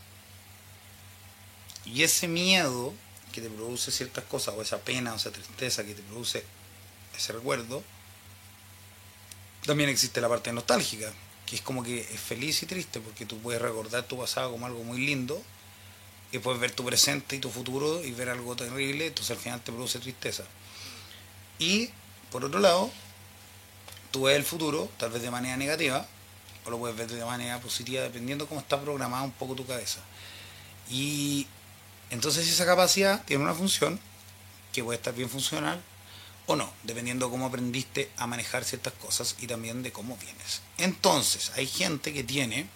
Y 1.83 2.03
ese 2.03 2.29
miedo 2.29 2.93
que 3.33 3.41
te 3.41 3.49
produce 3.49 3.91
ciertas 3.91 4.23
cosas, 4.23 4.55
o 4.57 4.61
esa 4.61 4.79
pena, 4.79 5.11
o 5.11 5.17
esa 5.17 5.31
tristeza 5.31 5.83
que 5.83 5.93
te 5.93 6.01
produce 6.01 6.45
ese 7.13 7.33
recuerdo, 7.33 7.83
también 9.65 9.89
existe 9.89 10.21
la 10.21 10.29
parte 10.29 10.53
nostálgica, 10.53 11.11
que 11.45 11.57
es 11.57 11.61
como 11.61 11.83
que 11.83 11.99
es 11.99 12.19
feliz 12.21 12.63
y 12.63 12.67
triste, 12.67 13.01
porque 13.01 13.25
tú 13.25 13.37
puedes 13.39 13.61
recordar 13.61 14.03
tu 14.03 14.17
pasado 14.17 14.51
como 14.51 14.65
algo 14.65 14.85
muy 14.85 15.05
lindo, 15.05 15.43
y 16.31 16.39
puedes 16.39 16.61
ver 16.61 16.71
tu 16.71 16.85
presente 16.85 17.35
y 17.35 17.39
tu 17.39 17.49
futuro 17.49 18.01
y 18.01 18.11
ver 18.11 18.29
algo 18.29 18.55
terrible, 18.55 19.07
entonces 19.07 19.35
al 19.35 19.43
final 19.43 19.61
te 19.61 19.73
produce 19.73 19.99
tristeza. 19.99 20.45
Y, 21.59 21.89
por 22.31 22.45
otro 22.45 22.61
lado, 22.61 22.89
tú 24.11 24.23
ves 24.23 24.37
el 24.37 24.45
futuro, 24.45 24.89
tal 24.97 25.11
vez 25.11 25.21
de 25.21 25.31
manera 25.31 25.57
negativa, 25.57 26.07
o 26.65 26.69
lo 26.69 26.79
puedes 26.79 26.97
ver 26.97 27.11
de 27.11 27.23
manera 27.23 27.59
positiva, 27.59 28.03
dependiendo 28.03 28.47
cómo 28.47 28.61
está 28.61 28.79
programada 28.79 29.23
un 29.23 29.31
poco 29.31 29.55
tu 29.55 29.65
cabeza. 29.65 29.99
Y 30.89 31.47
entonces 32.09 32.47
esa 32.47 32.65
capacidad 32.65 33.23
tiene 33.25 33.43
una 33.43 33.53
función 33.53 33.99
que 34.73 34.83
puede 34.83 34.97
estar 34.97 35.13
bien 35.13 35.29
funcional 35.29 35.81
o 36.47 36.55
no, 36.55 36.71
dependiendo 36.83 37.29
cómo 37.29 37.47
aprendiste 37.47 38.11
a 38.17 38.27
manejar 38.27 38.63
ciertas 38.63 38.93
cosas 38.93 39.35
y 39.39 39.47
también 39.47 39.81
de 39.81 39.91
cómo 39.91 40.15
vienes. 40.17 40.61
Entonces, 40.77 41.51
hay 41.55 41.65
gente 41.65 42.13
que 42.13 42.23
tiene 42.23 42.67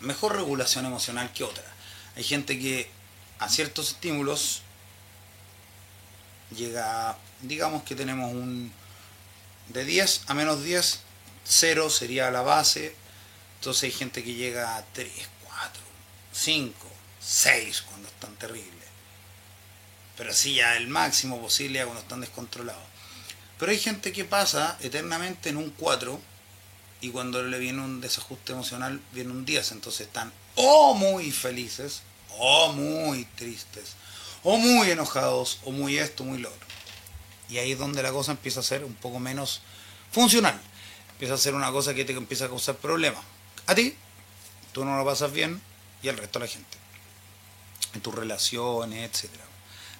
mejor 0.00 0.36
regulación 0.36 0.84
emocional 0.84 1.32
que 1.32 1.44
otra. 1.44 1.64
Hay 2.16 2.24
gente 2.24 2.58
que 2.58 2.90
a 3.38 3.48
ciertos 3.48 3.88
estímulos 3.88 4.62
llega, 6.54 7.16
digamos 7.42 7.82
que 7.84 7.94
tenemos 7.94 8.32
un 8.32 8.72
de 9.68 9.84
10 9.84 10.22
a 10.26 10.34
menos 10.34 10.62
10 10.62 11.00
0 11.48 11.90
sería 11.90 12.30
la 12.30 12.42
base, 12.42 12.94
entonces 13.56 13.84
hay 13.84 13.92
gente 13.92 14.24
que 14.24 14.34
llega 14.34 14.76
a 14.76 14.84
3, 14.92 15.10
4, 15.44 15.82
5, 16.32 16.74
6 17.20 17.82
cuando 17.82 18.08
están 18.08 18.34
terribles. 18.36 18.72
Pero 20.16 20.30
así 20.30 20.54
ya 20.54 20.76
el 20.76 20.88
máximo 20.88 21.40
posible 21.40 21.82
cuando 21.84 22.00
están 22.00 22.20
descontrolados. 22.20 22.82
Pero 23.58 23.72
hay 23.72 23.78
gente 23.78 24.12
que 24.12 24.24
pasa 24.24 24.76
eternamente 24.80 25.48
en 25.48 25.56
un 25.56 25.70
4 25.70 26.20
y 27.00 27.10
cuando 27.10 27.42
le 27.42 27.58
viene 27.58 27.82
un 27.82 28.00
desajuste 28.00 28.52
emocional 28.52 29.00
viene 29.12 29.30
un 29.30 29.44
10. 29.44 29.72
Entonces 29.72 30.06
están 30.06 30.32
o 30.56 30.94
muy 30.94 31.30
felices, 31.30 32.02
o 32.38 32.72
muy 32.72 33.24
tristes, 33.36 33.94
o 34.42 34.56
muy 34.56 34.90
enojados, 34.90 35.58
o 35.64 35.70
muy 35.70 35.98
esto, 35.98 36.24
muy 36.24 36.38
lo 36.38 36.48
otro. 36.48 36.66
Y 37.48 37.58
ahí 37.58 37.72
es 37.72 37.78
donde 37.78 38.02
la 38.02 38.10
cosa 38.10 38.32
empieza 38.32 38.60
a 38.60 38.64
ser 38.64 38.84
un 38.84 38.94
poco 38.94 39.20
menos 39.20 39.60
funcional 40.10 40.58
empieza 41.16 41.32
a 41.32 41.38
ser 41.38 41.54
una 41.54 41.72
cosa 41.72 41.94
que 41.94 42.04
te 42.04 42.12
empieza 42.12 42.44
a 42.44 42.48
causar 42.48 42.76
problemas. 42.76 43.24
A 43.66 43.74
ti, 43.74 43.96
tú 44.72 44.84
no 44.84 44.98
lo 44.98 45.04
pasas 45.06 45.32
bien 45.32 45.62
y 46.02 46.10
al 46.10 46.18
resto 46.18 46.38
de 46.38 46.44
la 46.44 46.52
gente. 46.52 46.76
En 47.94 48.02
tus 48.02 48.14
relaciones, 48.14 49.10
etcétera. 49.10 49.44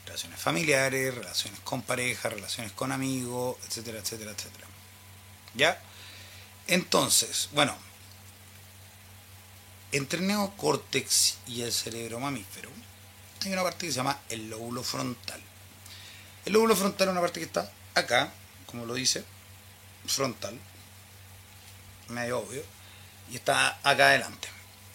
Relaciones 0.04 0.38
familiares, 0.38 1.14
relaciones 1.14 1.58
con 1.60 1.80
pareja, 1.80 2.28
relaciones 2.28 2.72
con 2.72 2.92
amigos, 2.92 3.56
etcétera, 3.66 3.98
etcétera, 3.98 4.32
etcétera. 4.32 4.66
¿Ya? 5.54 5.80
Entonces, 6.66 7.48
bueno, 7.52 7.74
entre 9.92 10.18
el 10.18 10.26
neocórtex 10.26 11.38
y 11.46 11.62
el 11.62 11.72
cerebro 11.72 12.20
mamífero 12.20 12.68
hay 13.42 13.52
una 13.54 13.62
parte 13.62 13.86
que 13.86 13.92
se 13.92 13.96
llama 13.96 14.20
el 14.28 14.50
lóbulo 14.50 14.82
frontal. 14.82 15.40
El 16.44 16.52
lóbulo 16.52 16.76
frontal 16.76 17.08
es 17.08 17.12
una 17.12 17.20
parte 17.22 17.40
que 17.40 17.46
está 17.46 17.72
acá, 17.94 18.30
como 18.66 18.84
lo 18.84 18.92
dice, 18.92 19.24
frontal, 20.06 20.60
medio 22.08 22.40
obvio, 22.40 22.62
y 23.30 23.36
está 23.36 23.78
acá 23.82 24.08
adelante. 24.08 24.48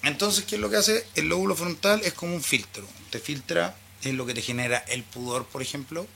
Entonces, 0.04 0.46
¿qué 0.46 0.56
es 0.56 0.62
lo 0.62 0.70
que 0.70 0.78
hace? 0.78 1.06
El 1.16 1.30
lóbulo 1.30 1.56
frontal 1.56 2.02
es 2.04 2.14
como 2.14 2.34
un 2.34 2.44
filtro. 2.44 2.88
Te 3.10 3.20
filtra, 3.20 3.76
es 4.02 4.14
lo 4.14 4.26
que 4.26 4.34
te 4.34 4.42
genera 4.42 4.80
el 4.88 5.04
pudor, 5.04 5.46
por 5.46 5.62
ejemplo. 5.62 6.08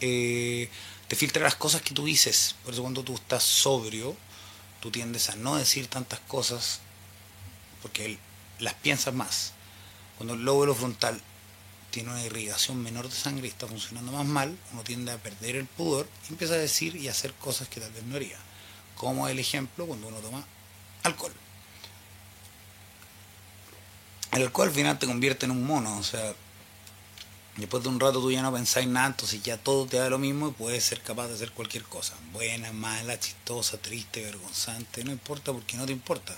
Eh, 0.00 0.68
te 1.08 1.16
filtra 1.16 1.42
las 1.42 1.54
cosas 1.54 1.80
que 1.80 1.94
tú 1.94 2.04
dices. 2.04 2.54
Por 2.64 2.74
eso 2.74 2.82
cuando 2.82 3.02
tú 3.02 3.14
estás 3.14 3.42
sobrio, 3.42 4.14
tú 4.80 4.90
tiendes 4.90 5.30
a 5.30 5.36
no 5.36 5.56
decir 5.56 5.86
tantas 5.86 6.20
cosas 6.20 6.80
porque 7.80 8.18
las 8.58 8.74
piensas 8.74 9.14
más. 9.14 9.52
Cuando 10.18 10.34
el 10.34 10.44
lóbulo 10.44 10.74
frontal 10.74 11.20
tiene 11.90 12.10
una 12.10 12.24
irrigación 12.24 12.82
menor 12.82 13.08
de 13.08 13.14
sangre 13.14 13.46
y 13.46 13.50
está 13.50 13.66
funcionando 13.66 14.12
más 14.12 14.26
mal, 14.26 14.58
uno 14.72 14.82
tiende 14.82 15.12
a 15.12 15.18
perder 15.18 15.56
el 15.56 15.66
pudor 15.66 16.06
y 16.28 16.32
empieza 16.32 16.54
a 16.54 16.58
decir 16.58 16.96
y 16.96 17.08
hacer 17.08 17.32
cosas 17.34 17.68
que 17.68 17.80
tal 17.80 17.92
vez 17.92 18.02
no 18.04 18.16
haría 18.16 18.38
como 18.96 19.28
el 19.28 19.38
ejemplo 19.38 19.86
cuando 19.86 20.08
uno 20.08 20.18
toma 20.18 20.44
alcohol. 21.02 21.32
El 24.32 24.42
alcohol 24.42 24.68
al 24.68 24.74
final 24.74 24.98
te 24.98 25.06
convierte 25.06 25.46
en 25.46 25.52
un 25.52 25.64
mono, 25.64 25.96
o 25.96 26.02
sea, 26.02 26.34
después 27.56 27.82
de 27.82 27.88
un 27.88 28.00
rato 28.00 28.20
tú 28.20 28.30
ya 28.30 28.42
no 28.42 28.52
pensáis 28.52 28.86
nada, 28.86 29.06
entonces 29.06 29.42
ya 29.42 29.56
todo 29.56 29.86
te 29.86 29.96
da 29.96 30.10
lo 30.10 30.18
mismo 30.18 30.48
y 30.48 30.52
puedes 30.52 30.84
ser 30.84 31.00
capaz 31.00 31.28
de 31.28 31.34
hacer 31.34 31.52
cualquier 31.52 31.84
cosa, 31.84 32.14
buena, 32.32 32.72
mala, 32.72 33.18
chistosa, 33.18 33.78
triste, 33.78 34.22
vergonzante, 34.22 35.04
no 35.04 35.12
importa 35.12 35.52
porque 35.52 35.76
no 35.76 35.86
te 35.86 35.92
importa. 35.92 36.36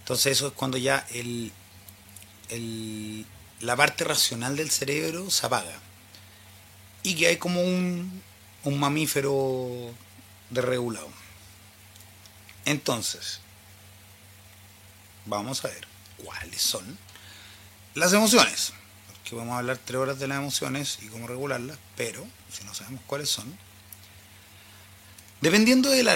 Entonces 0.00 0.32
eso 0.32 0.48
es 0.48 0.52
cuando 0.54 0.78
ya 0.78 1.06
el, 1.10 1.52
la 3.60 3.76
parte 3.76 4.04
racional 4.04 4.56
del 4.56 4.70
cerebro 4.70 5.30
se 5.30 5.46
apaga 5.46 5.78
y 7.02 7.14
que 7.14 7.28
hay 7.28 7.36
como 7.36 7.60
un, 7.60 8.22
un 8.64 8.80
mamífero 8.80 9.92
desregulado. 10.50 11.08
Entonces, 12.66 13.40
vamos 15.24 15.64
a 15.64 15.68
ver 15.68 15.86
cuáles 16.22 16.60
son 16.60 16.98
las 17.94 18.12
emociones. 18.12 18.72
Porque 19.06 19.34
vamos 19.34 19.54
a 19.54 19.58
hablar 19.58 19.78
tres 19.78 20.00
horas 20.00 20.18
de 20.18 20.28
las 20.28 20.38
emociones 20.38 20.98
y 21.02 21.06
cómo 21.06 21.26
regularlas, 21.26 21.78
pero 21.96 22.26
si 22.52 22.64
no 22.64 22.74
sabemos 22.74 23.00
cuáles 23.06 23.30
son, 23.30 23.56
dependiendo 25.40 25.90
del 25.90 26.08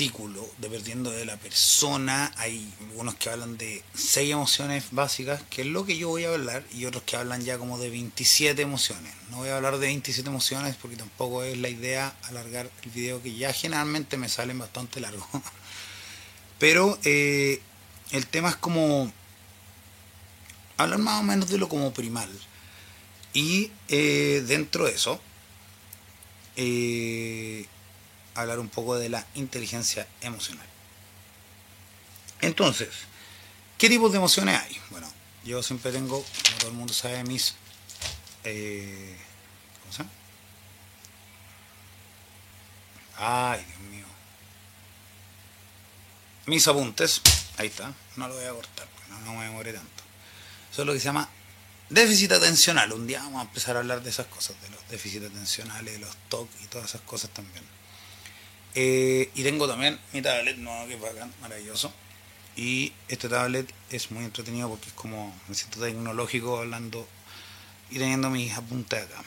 artículo, 0.00 0.48
dependiendo 0.56 1.10
de 1.10 1.26
la 1.26 1.36
persona, 1.36 2.32
hay 2.38 2.72
algunos 2.88 3.16
que 3.16 3.28
hablan 3.28 3.58
de 3.58 3.84
seis 3.92 4.32
emociones 4.32 4.84
básicas, 4.92 5.42
que 5.50 5.60
es 5.60 5.66
lo 5.66 5.84
que 5.84 5.98
yo 5.98 6.08
voy 6.08 6.24
a 6.24 6.32
hablar, 6.32 6.64
y 6.72 6.86
otros 6.86 7.02
que 7.02 7.16
hablan 7.16 7.44
ya 7.44 7.58
como 7.58 7.76
de 7.76 7.90
27 7.90 8.62
emociones. 8.62 9.12
No 9.30 9.36
voy 9.36 9.50
a 9.50 9.56
hablar 9.56 9.74
de 9.74 9.88
27 9.88 10.26
emociones 10.26 10.74
porque 10.80 10.96
tampoco 10.96 11.42
es 11.42 11.58
la 11.58 11.68
idea 11.68 12.16
alargar 12.22 12.70
el 12.82 12.90
video 12.92 13.22
que 13.22 13.34
ya 13.34 13.52
generalmente 13.52 14.16
me 14.16 14.30
salen 14.30 14.58
bastante 14.58 15.00
largo. 15.00 15.28
Pero 16.58 16.98
eh, 17.04 17.60
el 18.10 18.26
tema 18.26 18.48
es 18.48 18.56
como 18.56 19.12
hablar 20.78 20.98
más 20.98 21.20
o 21.20 21.24
menos 21.24 21.50
de 21.50 21.58
lo 21.58 21.68
como 21.68 21.92
primal. 21.92 22.30
Y 23.34 23.70
eh, 23.88 24.42
dentro 24.46 24.86
de 24.86 24.92
eso, 24.92 25.20
eh, 26.56 27.66
hablar 28.34 28.58
un 28.58 28.68
poco 28.68 28.96
de 28.96 29.08
la 29.08 29.26
inteligencia 29.34 30.06
emocional. 30.20 30.66
Entonces, 32.40 32.88
¿qué 33.78 33.88
tipos 33.88 34.12
de 34.12 34.18
emociones 34.18 34.60
hay? 34.60 34.80
Bueno, 34.90 35.10
yo 35.44 35.62
siempre 35.62 35.92
tengo, 35.92 36.22
como 36.22 36.58
todo 36.58 36.70
el 36.70 36.76
mundo 36.76 36.92
sabe, 36.92 37.22
mis... 37.24 37.54
Eh, 38.44 39.16
¿Cómo 39.82 39.92
se 39.92 39.98
llama? 39.98 40.10
Ay, 43.16 43.64
Dios 43.66 43.80
mío. 43.90 44.06
Mis 46.46 46.66
apuntes. 46.66 47.20
Ahí 47.58 47.66
está. 47.66 47.92
No 48.16 48.28
lo 48.28 48.34
voy 48.34 48.44
a 48.44 48.52
cortar, 48.52 48.88
porque 48.88 49.24
no, 49.24 49.34
me 49.34 49.44
demore 49.44 49.72
tanto. 49.72 50.02
Eso 50.72 50.82
es 50.82 50.86
lo 50.86 50.94
que 50.94 51.00
se 51.00 51.04
llama 51.04 51.28
déficit 51.90 52.32
atencional. 52.32 52.92
Un 52.92 53.06
día 53.06 53.20
vamos 53.20 53.40
a 53.40 53.48
empezar 53.48 53.76
a 53.76 53.80
hablar 53.80 54.02
de 54.02 54.08
esas 54.08 54.26
cosas, 54.26 54.60
de 54.62 54.70
los 54.70 54.88
déficits 54.88 55.26
atencionales, 55.26 55.92
de 55.94 55.98
los 55.98 56.16
TOC 56.30 56.48
y 56.64 56.66
todas 56.68 56.88
esas 56.88 57.02
cosas 57.02 57.30
también. 57.30 57.64
Eh, 58.74 59.30
y 59.34 59.42
tengo 59.42 59.66
también 59.66 59.98
mi 60.12 60.22
tablet 60.22 60.56
nuevo 60.56 60.86
que 60.86 60.94
es 60.94 61.00
bacán, 61.00 61.32
maravilloso. 61.40 61.92
Y 62.56 62.92
este 63.08 63.28
tablet 63.28 63.72
es 63.90 64.10
muy 64.10 64.24
entretenido 64.24 64.68
porque 64.68 64.88
es 64.88 64.92
como, 64.92 65.34
me 65.48 65.54
siento 65.54 65.80
tecnológico 65.80 66.58
hablando 66.58 67.06
y 67.90 67.98
teniendo 67.98 68.30
mis 68.30 68.52
apuntes 68.52 69.04
acá. 69.04 69.22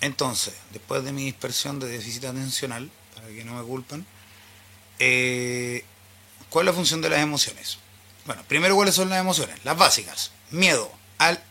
Entonces, 0.00 0.54
después 0.72 1.04
de 1.04 1.12
mi 1.12 1.24
dispersión 1.24 1.78
de 1.78 1.88
déficit 1.88 2.24
atencional, 2.24 2.90
para 3.14 3.28
que 3.28 3.44
no 3.44 3.54
me 3.54 3.62
culpen, 3.64 4.06
eh, 4.98 5.84
¿cuál 6.50 6.66
es 6.66 6.72
la 6.72 6.76
función 6.76 7.00
de 7.00 7.10
las 7.10 7.20
emociones? 7.20 7.78
Bueno, 8.26 8.42
primero, 8.48 8.74
¿cuáles 8.74 8.94
son 8.94 9.08
las 9.08 9.20
emociones? 9.20 9.58
Las 9.64 9.76
básicas. 9.76 10.30
Miedo, 10.50 10.90
al, 11.18 11.42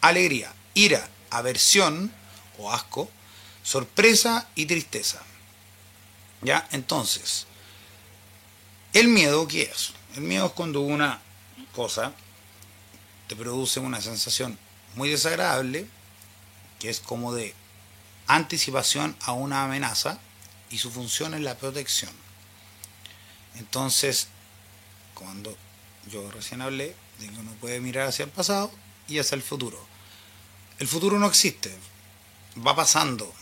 alegría, 0.00 0.52
ira, 0.74 1.08
aversión 1.30 2.12
o 2.58 2.72
asco, 2.72 3.10
sorpresa 3.62 4.48
y 4.54 4.66
tristeza. 4.66 5.22
¿Ya? 6.42 6.66
Entonces, 6.72 7.46
el 8.92 9.08
miedo, 9.08 9.46
¿qué 9.46 9.62
es? 9.62 9.92
El 10.16 10.22
miedo 10.22 10.46
es 10.46 10.52
cuando 10.52 10.80
una 10.80 11.20
cosa 11.74 12.12
te 13.28 13.36
produce 13.36 13.80
una 13.80 14.00
sensación 14.00 14.58
muy 14.96 15.08
desagradable, 15.08 15.86
que 16.78 16.90
es 16.90 17.00
como 17.00 17.32
de 17.32 17.54
anticipación 18.26 19.16
a 19.22 19.32
una 19.32 19.64
amenaza, 19.64 20.18
y 20.68 20.78
su 20.78 20.90
función 20.90 21.34
es 21.34 21.40
la 21.40 21.56
protección. 21.56 22.10
Entonces, 23.56 24.28
cuando 25.14 25.56
yo 26.10 26.30
recién 26.30 26.60
hablé 26.62 26.96
de 27.18 27.28
uno 27.28 27.52
puede 27.60 27.78
mirar 27.80 28.08
hacia 28.08 28.24
el 28.24 28.30
pasado 28.30 28.72
y 29.06 29.18
hacia 29.18 29.36
el 29.36 29.42
futuro. 29.42 29.78
El 30.78 30.88
futuro 30.88 31.18
no 31.18 31.26
existe, 31.26 31.72
va 32.66 32.74
pasando, 32.74 33.32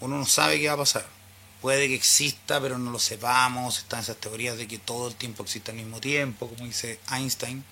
uno 0.00 0.16
no 0.16 0.24
sabe 0.24 0.58
qué 0.58 0.68
va 0.68 0.74
a 0.74 0.78
pasar 0.78 1.15
puede 1.60 1.88
que 1.88 1.94
exista, 1.94 2.60
pero 2.60 2.78
no 2.78 2.90
lo 2.90 2.98
sepamos. 2.98 3.78
Están 3.78 4.00
esas 4.00 4.16
teorías 4.16 4.56
de 4.56 4.68
que 4.68 4.78
todo 4.78 5.08
el 5.08 5.14
tiempo 5.14 5.42
existe 5.42 5.70
al 5.70 5.76
mismo 5.76 6.00
tiempo, 6.00 6.48
como 6.48 6.64
dice 6.64 7.00
Einstein. 7.10 7.64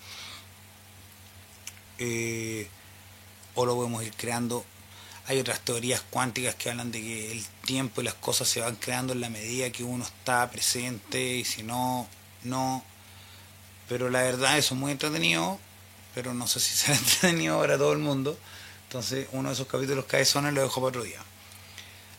Eh, 1.98 2.68
o 3.54 3.66
lo 3.66 3.74
podemos 3.74 4.02
ir 4.04 4.12
creando. 4.14 4.64
Hay 5.26 5.38
otras 5.38 5.60
teorías 5.60 6.02
cuánticas 6.10 6.54
que 6.54 6.70
hablan 6.70 6.92
de 6.92 7.00
que 7.00 7.32
el 7.32 7.44
tiempo 7.64 8.00
y 8.00 8.04
las 8.04 8.14
cosas 8.14 8.48
se 8.48 8.60
van 8.60 8.76
creando 8.76 9.14
en 9.14 9.20
la 9.20 9.30
medida 9.30 9.70
que 9.70 9.84
uno 9.84 10.04
está 10.04 10.50
presente 10.50 11.36
y 11.36 11.44
si 11.44 11.62
no, 11.62 12.06
no. 12.42 12.84
Pero 13.88 14.10
la 14.10 14.22
verdad 14.22 14.58
eso 14.58 14.74
es 14.74 14.80
muy 14.80 14.92
entretenido, 14.92 15.58
pero 16.14 16.34
no 16.34 16.46
sé 16.46 16.60
si 16.60 16.74
será 16.76 16.98
entretenido 16.98 17.58
para 17.58 17.78
todo 17.78 17.92
el 17.92 18.00
mundo. 18.00 18.38
Entonces 18.88 19.28
uno 19.32 19.48
de 19.48 19.54
esos 19.54 19.66
capítulos 19.66 20.04
son 20.26 20.52
lo 20.54 20.62
dejo 20.62 20.80
para 20.80 20.88
otro 20.88 21.02
día. 21.02 21.20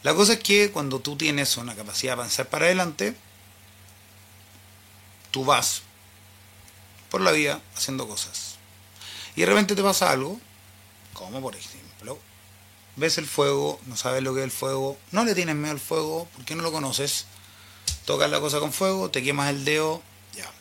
La 0.05 0.13
cosa 0.13 0.33
es 0.33 0.39
que 0.39 0.69
cuando 0.69 0.99
tú 0.99 1.15
tienes 1.15 1.57
una 1.57 1.75
capacidad 1.75 2.11
de 2.11 2.21
avanzar 2.21 2.47
para 2.47 2.65
adelante, 2.65 3.15
tú 5.31 5.43
vas 5.43 5.81
por 7.09 7.21
la 7.21 7.31
vida 7.31 7.59
haciendo 7.75 8.07
cosas. 8.07 8.57
Y 9.35 9.41
de 9.41 9.47
repente 9.47 9.73
te 9.73 9.81
pasa 9.81 10.11
algo, 10.11 10.39
como 11.13 11.41
por 11.41 11.55
ejemplo, 11.55 12.19
ves 12.97 13.17
el 13.17 13.25
fuego, 13.25 13.79
no 13.87 13.97
sabes 13.97 14.21
lo 14.21 14.35
que 14.35 14.41
es 14.41 14.43
el 14.43 14.51
fuego, 14.51 14.95
no 15.09 15.25
le 15.25 15.33
tienes 15.33 15.55
miedo 15.55 15.71
al 15.71 15.79
fuego, 15.79 16.29
porque 16.35 16.53
no 16.53 16.61
lo 16.61 16.71
conoces, 16.71 17.25
tocas 18.05 18.29
la 18.29 18.39
cosa 18.39 18.59
con 18.59 18.71
fuego, 18.71 19.09
te 19.09 19.23
quemas 19.23 19.49
el 19.49 19.65
dedo, 19.65 20.03
ya. 20.35 20.51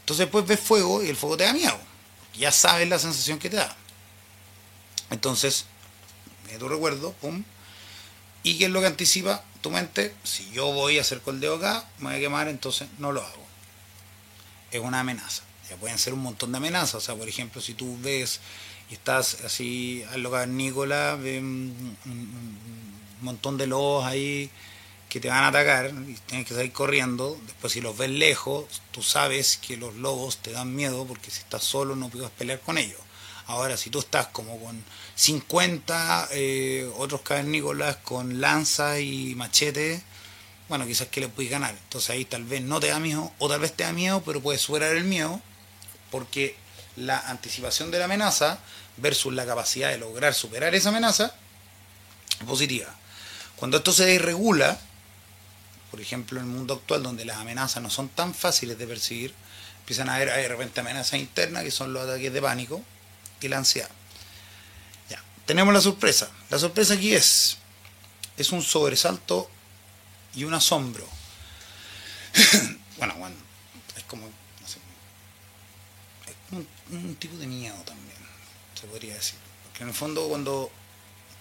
Entonces 0.00 0.26
después 0.26 0.44
ves 0.46 0.60
fuego 0.60 1.02
y 1.02 1.08
el 1.08 1.16
fuego 1.16 1.38
te 1.38 1.44
da 1.44 1.54
miedo, 1.54 1.80
ya 2.34 2.52
sabes 2.52 2.86
la 2.86 2.98
sensación 2.98 3.38
que 3.38 3.48
te 3.48 3.56
da. 3.56 3.74
Entonces, 5.08 5.64
de 6.50 6.58
tu 6.58 6.68
recuerdo, 6.68 7.12
pum, 7.12 7.44
¿Y 8.42 8.56
qué 8.58 8.64
es 8.66 8.70
lo 8.70 8.80
que 8.80 8.86
anticipa 8.86 9.44
tu 9.60 9.70
mente? 9.70 10.14
Si 10.24 10.50
yo 10.50 10.72
voy 10.72 10.98
a 10.98 11.02
hacer 11.02 11.20
el 11.26 11.40
dedo 11.40 11.56
acá, 11.56 11.86
me 11.98 12.10
voy 12.10 12.16
a 12.16 12.20
quemar, 12.20 12.48
entonces 12.48 12.88
no 12.98 13.12
lo 13.12 13.22
hago. 13.22 13.44
Es 14.70 14.80
una 14.80 15.00
amenaza. 15.00 15.42
Ya 15.68 15.76
pueden 15.76 15.98
ser 15.98 16.14
un 16.14 16.20
montón 16.20 16.52
de 16.52 16.58
amenazas. 16.58 16.94
O 16.96 17.00
sea, 17.00 17.14
por 17.14 17.28
ejemplo, 17.28 17.60
si 17.60 17.74
tú 17.74 17.98
ves 18.00 18.40
y 18.90 18.94
estás 18.94 19.42
así 19.44 20.04
al 20.10 20.22
lugar 20.22 20.48
Nicolás, 20.48 21.20
ves 21.20 21.40
un, 21.40 21.96
montón 23.20 23.58
de 23.58 23.66
lobos 23.66 24.06
ahí 24.06 24.50
que 25.10 25.20
te 25.20 25.28
van 25.28 25.44
a 25.44 25.48
atacar 25.48 25.92
y 26.08 26.14
tienes 26.26 26.46
que 26.46 26.54
salir 26.54 26.72
corriendo. 26.72 27.38
Después, 27.46 27.74
si 27.74 27.82
los 27.82 27.96
ves 27.98 28.10
lejos, 28.10 28.64
tú 28.90 29.02
sabes 29.02 29.58
que 29.58 29.76
los 29.76 29.94
lobos 29.96 30.38
te 30.38 30.52
dan 30.52 30.74
miedo 30.74 31.04
porque 31.06 31.30
si 31.30 31.40
estás 31.40 31.62
solo 31.62 31.94
no 31.94 32.08
puedes 32.08 32.30
pelear 32.30 32.60
con 32.60 32.78
ellos. 32.78 33.00
Ahora, 33.50 33.76
si 33.76 33.90
tú 33.90 33.98
estás 33.98 34.28
como 34.28 34.60
con 34.60 34.80
50 35.16 36.28
eh, 36.30 36.88
otros 36.96 37.22
cavernícolas 37.22 37.96
con 37.96 38.40
lanza 38.40 39.00
y 39.00 39.34
machete, 39.34 40.00
bueno, 40.68 40.86
quizás 40.86 41.08
que 41.08 41.20
le 41.20 41.28
puedes 41.28 41.50
ganar. 41.50 41.72
Entonces 41.72 42.10
ahí 42.10 42.24
tal 42.24 42.44
vez 42.44 42.62
no 42.62 42.78
te 42.78 42.86
da 42.86 43.00
miedo, 43.00 43.32
o 43.40 43.48
tal 43.48 43.58
vez 43.58 43.72
te 43.72 43.82
da 43.82 43.92
miedo, 43.92 44.22
pero 44.24 44.40
puedes 44.40 44.60
superar 44.60 44.94
el 44.94 45.02
miedo, 45.02 45.40
porque 46.12 46.54
la 46.94 47.18
anticipación 47.18 47.90
de 47.90 47.98
la 47.98 48.04
amenaza 48.04 48.60
versus 48.98 49.34
la 49.34 49.44
capacidad 49.44 49.90
de 49.90 49.98
lograr 49.98 50.32
superar 50.32 50.72
esa 50.76 50.90
amenaza 50.90 51.34
es 52.38 52.46
positiva. 52.46 52.94
Cuando 53.56 53.78
esto 53.78 53.92
se 53.92 54.06
desregula, 54.06 54.78
por 55.90 56.00
ejemplo 56.00 56.38
en 56.38 56.46
el 56.46 56.52
mundo 56.52 56.74
actual 56.74 57.02
donde 57.02 57.24
las 57.24 57.38
amenazas 57.38 57.82
no 57.82 57.90
son 57.90 58.10
tan 58.10 58.32
fáciles 58.32 58.78
de 58.78 58.86
percibir, 58.86 59.34
empiezan 59.80 60.08
a 60.08 60.14
haber 60.14 60.32
de 60.32 60.46
repente 60.46 60.78
amenazas 60.78 61.18
internas 61.18 61.64
que 61.64 61.72
son 61.72 61.92
los 61.92 62.04
ataques 62.04 62.32
de 62.32 62.40
pánico, 62.40 62.80
y 63.40 63.48
la 63.48 63.58
ansiedad. 63.58 63.90
Ya, 65.08 65.22
tenemos 65.46 65.72
la 65.72 65.80
sorpresa. 65.80 66.30
La 66.50 66.58
sorpresa 66.58 66.94
aquí 66.94 67.14
es, 67.14 67.58
es 68.36 68.52
un 68.52 68.62
sobresalto 68.62 69.50
y 70.34 70.44
un 70.44 70.54
asombro. 70.54 71.06
bueno, 72.98 73.14
es 73.96 74.02
como, 74.04 74.26
es 74.26 74.76
como 76.48 76.64
un, 76.90 77.16
tipo 77.16 77.36
de 77.36 77.46
miedo 77.46 77.76
también, 77.84 78.18
se 78.78 78.86
podría 78.86 79.14
decir. 79.14 79.38
Porque 79.64 79.82
en 79.82 79.88
el 79.90 79.94
fondo 79.94 80.28
cuando 80.28 80.70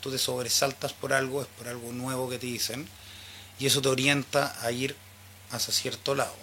tú 0.02 0.12
te 0.12 0.18
sobresaltas 0.18 0.94
por 0.94 1.14
algo, 1.14 1.42
es 1.42 1.48
por 1.48 1.68
algo 1.68 1.92
nuevo 1.92 2.30
que 2.30 2.40
te 2.40 2.48
dicen, 2.48 2.88
y 3.60 3.66
eso 3.66 3.82
te 3.82 3.90
orienta 3.90 4.56
a 4.62 4.72
ir 4.72 4.96
hacia 5.52 5.74
cierto 5.74 6.16
lado. 6.16 6.36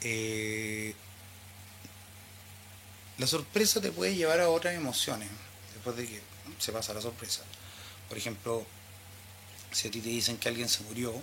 Eh, 0.00 0.94
la 3.18 3.26
sorpresa 3.26 3.80
te 3.80 3.92
puede 3.92 4.14
llevar 4.14 4.40
a 4.40 4.48
otras 4.48 4.74
emociones 4.74 5.28
después 5.74 5.96
de 5.96 6.06
que 6.06 6.20
se 6.58 6.72
pasa 6.72 6.94
la 6.94 7.00
sorpresa. 7.00 7.42
Por 8.08 8.18
ejemplo, 8.18 8.66
si 9.72 9.88
a 9.88 9.90
ti 9.90 10.00
te 10.00 10.08
dicen 10.08 10.36
que 10.36 10.48
alguien 10.48 10.68
se 10.68 10.82
murió, 10.84 11.14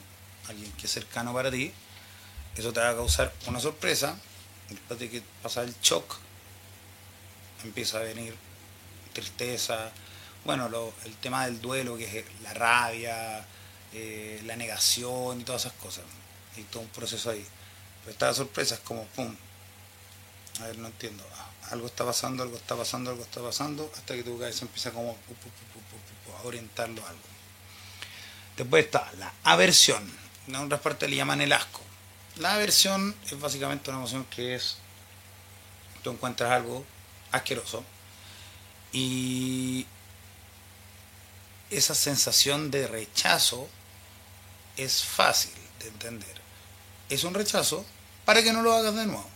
alguien 0.48 0.72
que 0.74 0.86
es 0.86 0.92
cercano 0.92 1.34
para 1.34 1.52
ti, 1.52 1.72
eso 2.56 2.74
te 2.74 2.80
va 2.80 2.90
a 2.90 2.96
causar 2.96 3.34
una 3.48 3.60
sorpresa. 3.60 4.18
Después 4.70 5.00
de 5.00 5.10
que 5.10 5.22
pasa 5.42 5.64
el 5.64 5.76
shock, 5.82 6.18
empieza 7.64 7.98
a 7.98 8.02
venir 8.02 8.36
tristeza, 9.14 9.92
bueno, 10.46 10.70
el 11.06 11.16
tema 11.18 11.46
del 11.46 11.62
duelo, 11.62 11.98
que 11.98 12.20
es 12.20 12.26
la 12.42 12.54
rabia, 12.54 13.46
eh, 13.94 14.42
la 14.46 14.56
negación 14.56 15.42
y 15.42 15.44
todas 15.44 15.66
esas 15.66 15.78
cosas. 15.78 16.04
Hay 16.56 16.64
todo 16.64 16.84
un 16.84 16.90
proceso 16.90 17.30
ahí. 17.30 17.46
Pero 18.02 18.12
esta 18.12 18.34
sorpresa 18.34 18.76
es 18.76 18.82
como, 18.82 19.06
¡pum! 19.08 19.36
A 20.62 20.66
ver, 20.66 20.78
no 20.80 20.88
entiendo. 20.88 21.24
Ah, 21.36 21.51
algo 21.72 21.88
está 21.88 22.06
pasando, 22.06 22.44
algo 22.44 22.58
está 22.58 22.76
pasando, 22.76 23.12
algo 23.12 23.24
está 23.24 23.42
pasando, 23.42 23.92
hasta 23.96 24.14
que 24.14 24.24
tu 24.24 24.38
cabeza 24.38 24.66
empieza 24.66 24.92
como 24.92 25.18
a 26.38 26.44
orientarlo 26.44 27.04
a 27.06 27.10
algo. 27.10 27.22
Después 28.58 28.86
está 28.86 29.10
la 29.18 29.34
aversión. 29.44 30.04
En 30.48 30.56
otras 30.56 30.82
partes 30.82 31.10
le 31.10 31.16
llaman 31.16 31.42
el 31.42 31.54
asco. 31.54 31.82
La 32.38 32.54
aversión 32.54 33.16
es 33.26 33.40
básicamente 33.40 33.90
una 33.90 34.00
emoción 34.00 34.26
que 34.26 34.56
es, 34.56 34.78
tú 36.04 36.12
encuentras 36.12 36.52
algo 36.52 36.86
asqueroso 37.32 37.84
y 38.92 39.86
esa 41.70 41.96
sensación 41.96 42.70
de 42.72 42.88
rechazo 42.88 43.70
es 44.76 45.04
fácil 45.04 45.54
de 45.80 45.88
entender. 45.88 46.42
Es 47.10 47.24
un 47.24 47.34
rechazo 47.34 47.86
para 48.26 48.44
que 48.44 48.52
no 48.52 48.62
lo 48.62 48.74
hagas 48.74 48.96
de 48.96 49.06
nuevo. 49.06 49.31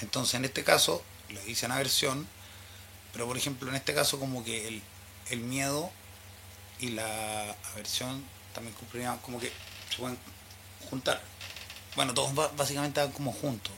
Entonces, 0.00 0.34
en 0.34 0.44
este 0.44 0.64
caso, 0.64 1.02
le 1.28 1.42
dicen 1.42 1.72
aversión, 1.72 2.26
pero 3.12 3.26
por 3.26 3.36
ejemplo, 3.36 3.68
en 3.68 3.76
este 3.76 3.94
caso, 3.94 4.18
como 4.18 4.44
que 4.44 4.68
el, 4.68 4.82
el 5.30 5.40
miedo 5.40 5.90
y 6.80 6.90
la 6.90 7.56
aversión 7.72 8.24
también 8.54 8.74
cumplirían, 8.76 9.18
como 9.18 9.40
que 9.40 9.52
se 9.90 9.96
pueden 9.98 10.18
juntar. 10.90 11.20
Bueno, 11.96 12.14
todos 12.14 12.32
básicamente 12.56 13.00
van 13.00 13.12
como 13.12 13.32
juntos, 13.32 13.72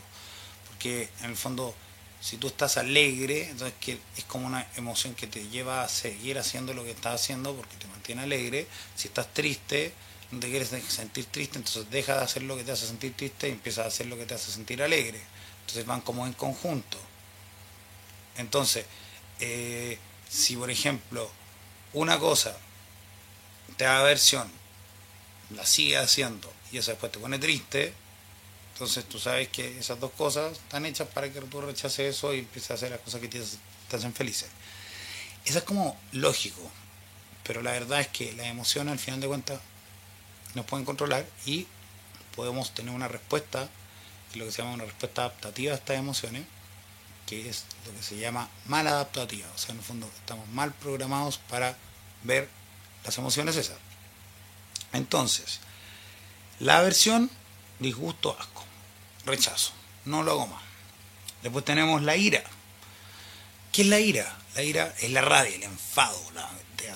porque 0.67 1.09
en 1.21 1.31
el 1.31 1.35
fondo, 1.35 1.73
si 2.19 2.37
tú 2.37 2.47
estás 2.47 2.77
alegre, 2.77 3.49
entonces 3.49 3.73
que 3.79 3.99
es 4.17 4.23
como 4.25 4.45
una 4.45 4.67
emoción 4.75 5.15
que 5.15 5.27
te 5.27 5.47
lleva 5.49 5.83
a 5.83 5.89
seguir 5.89 6.37
haciendo 6.37 6.73
lo 6.73 6.83
que 6.83 6.91
estás 6.91 7.15
haciendo 7.15 7.55
porque 7.55 7.75
te 7.77 7.87
mantiene 7.87 8.21
alegre. 8.21 8.67
Si 8.95 9.07
estás 9.07 9.33
triste, 9.33 9.93
no 10.31 10.39
te 10.39 10.49
quieres 10.49 10.69
sentir 10.87 11.25
triste, 11.25 11.57
entonces 11.57 11.89
deja 11.89 12.15
de 12.15 12.23
hacer 12.23 12.43
lo 12.43 12.55
que 12.55 12.63
te 12.63 12.71
hace 12.71 12.85
sentir 12.85 13.13
triste 13.13 13.49
y 13.49 13.51
empieza 13.51 13.83
a 13.83 13.87
hacer 13.87 14.05
lo 14.05 14.17
que 14.17 14.25
te 14.25 14.35
hace 14.35 14.51
sentir 14.51 14.81
alegre. 14.83 15.19
Entonces 15.71 15.85
van 15.85 16.01
como 16.01 16.27
en 16.27 16.33
conjunto. 16.33 16.97
Entonces, 18.35 18.85
eh, 19.39 19.97
si 20.29 20.57
por 20.57 20.69
ejemplo 20.69 21.31
una 21.93 22.19
cosa 22.19 22.57
te 23.77 23.85
da 23.85 23.99
aversión, 23.99 24.51
la 25.55 25.65
sigue 25.65 25.97
haciendo 25.97 26.51
y 26.73 26.77
eso 26.77 26.91
después 26.91 27.09
te 27.09 27.19
pone 27.19 27.39
triste, 27.39 27.93
entonces 28.73 29.05
tú 29.05 29.17
sabes 29.17 29.47
que 29.47 29.79
esas 29.79 29.97
dos 29.97 30.11
cosas 30.11 30.57
están 30.57 30.85
hechas 30.85 31.07
para 31.07 31.31
que 31.31 31.39
tú 31.39 31.61
rechaces 31.61 32.17
eso 32.17 32.33
y 32.33 32.39
empieces 32.39 32.71
a 32.71 32.73
hacer 32.73 32.91
las 32.91 32.99
cosas 32.99 33.21
que 33.21 33.29
te, 33.29 33.41
hacen 33.95 34.13
felices. 34.13 34.49
Eso 35.45 35.59
es 35.59 35.63
como 35.63 35.97
lógico, 36.11 36.69
pero 37.45 37.61
la 37.61 37.71
verdad 37.71 38.01
es 38.01 38.09
que 38.09 38.33
las 38.33 38.47
emociones 38.47 38.91
al 38.91 38.99
final 38.99 39.21
de 39.21 39.27
cuentas 39.27 39.61
nos 40.53 40.65
pueden 40.65 40.85
controlar 40.85 41.25
y 41.45 41.65
podemos 42.35 42.73
tener 42.73 42.93
una 42.93 43.07
respuesta, 43.07 43.69
lo 44.35 44.45
que 44.45 44.51
se 44.51 44.61
llama 44.61 44.75
una 44.75 44.85
respuesta 44.85 45.21
adaptativa 45.21 45.73
a 45.73 45.75
estas 45.75 45.97
emociones, 45.97 46.43
que 47.25 47.49
es 47.49 47.65
lo 47.85 47.93
que 47.93 48.03
se 48.03 48.17
llama 48.17 48.49
mal 48.65 48.87
adaptativa. 48.87 49.47
O 49.53 49.57
sea, 49.57 49.71
en 49.71 49.79
el 49.79 49.83
fondo 49.83 50.09
estamos 50.19 50.47
mal 50.49 50.73
programados 50.73 51.37
para 51.37 51.77
ver 52.23 52.49
las 53.03 53.17
emociones 53.17 53.55
esas. 53.55 53.77
Entonces, 54.93 55.59
la 56.59 56.77
aversión, 56.77 57.31
disgusto, 57.79 58.37
asco, 58.39 58.63
rechazo, 59.25 59.71
no 60.05 60.23
lo 60.23 60.31
hago 60.31 60.47
más. 60.47 60.61
Después 61.41 61.65
tenemos 61.65 62.01
la 62.03 62.15
ira. 62.15 62.43
¿Qué 63.71 63.83
es 63.83 63.87
la 63.87 63.99
ira? 63.99 64.37
La 64.55 64.63
ira 64.63 64.93
es 64.99 65.09
la 65.11 65.21
rabia, 65.21 65.55
el 65.55 65.63
enfado, 65.63 66.19
la, 66.35 66.49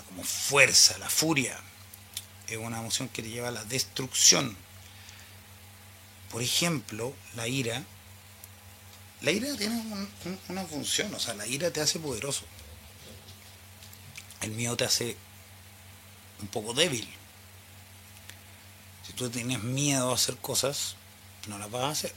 como 0.08 0.24
fuerza, 0.24 0.98
la 0.98 1.10
furia. 1.10 1.58
Es 2.48 2.58
una 2.58 2.80
emoción 2.80 3.10
que 3.10 3.24
te 3.24 3.30
lleva 3.30 3.48
a 3.48 3.52
la 3.52 3.64
destrucción. 3.64 4.56
Por 6.36 6.44
ejemplo, 6.44 7.16
la 7.38 7.48
ira. 7.48 7.82
La 9.22 9.32
ira 9.32 9.56
tiene 9.56 9.82
una 10.50 10.66
función, 10.66 11.16
o 11.16 11.20
sea, 11.22 11.34
la 11.34 11.48
ira 11.48 11.72
te 11.72 11.80
hace 11.80 11.98
poderoso. 11.98 12.44
El 14.42 14.52
miedo 14.52 14.76
te 14.76 14.84
hace 14.84 15.16
un 16.42 16.50
poco 16.50 16.74
débil. 16.74 17.08
Si 19.08 19.14
tú 19.14 19.30
tienes 19.30 19.64
miedo 19.64 20.12
a 20.12 20.16
hacer 20.16 20.36
cosas, 20.36 20.98
no 21.48 21.58
las 21.58 21.72
vas 21.72 21.84
a 21.84 21.90
hacer. 21.92 22.14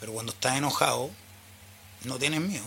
Pero 0.00 0.14
cuando 0.14 0.32
estás 0.32 0.56
enojado, 0.56 1.10
no 2.04 2.18
tienes 2.18 2.40
miedo. 2.40 2.64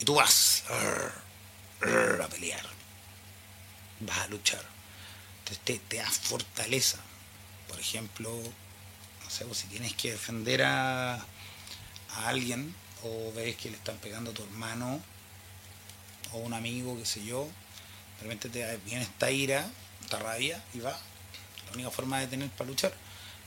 Y 0.00 0.04
tú 0.04 0.16
vas 0.16 0.64
a 0.68 2.26
pelear. 2.26 2.66
Vas 4.00 4.18
a 4.18 4.26
luchar. 4.26 4.64
Entonces 5.38 5.64
te, 5.64 5.78
te 5.78 5.98
da 5.98 6.10
fortaleza. 6.10 6.98
Por 7.68 7.78
ejemplo, 7.78 8.42
sé, 9.36 9.44
pues 9.44 9.58
si 9.58 9.66
tienes 9.66 9.94
que 9.94 10.12
defender 10.12 10.62
a, 10.62 11.24
alguien 12.24 12.74
o 13.02 13.30
ves 13.34 13.56
que 13.56 13.70
le 13.70 13.76
están 13.76 13.96
pegando 13.98 14.30
a 14.30 14.34
tu 14.34 14.42
hermano 14.42 14.98
o 16.32 16.38
un 16.38 16.54
amigo, 16.54 16.96
qué 16.96 17.04
sé 17.04 17.22
yo, 17.22 17.46
de 18.16 18.22
repente 18.22 18.48
te 18.48 18.76
viene 18.86 19.02
esta 19.02 19.30
ira, 19.30 19.68
esta 20.00 20.18
rabia 20.18 20.62
y 20.72 20.80
va 20.80 20.92
la 20.92 21.72
única 21.74 21.90
forma 21.90 22.18
de 22.20 22.26
tener 22.26 22.48
para 22.50 22.70
luchar. 22.70 22.94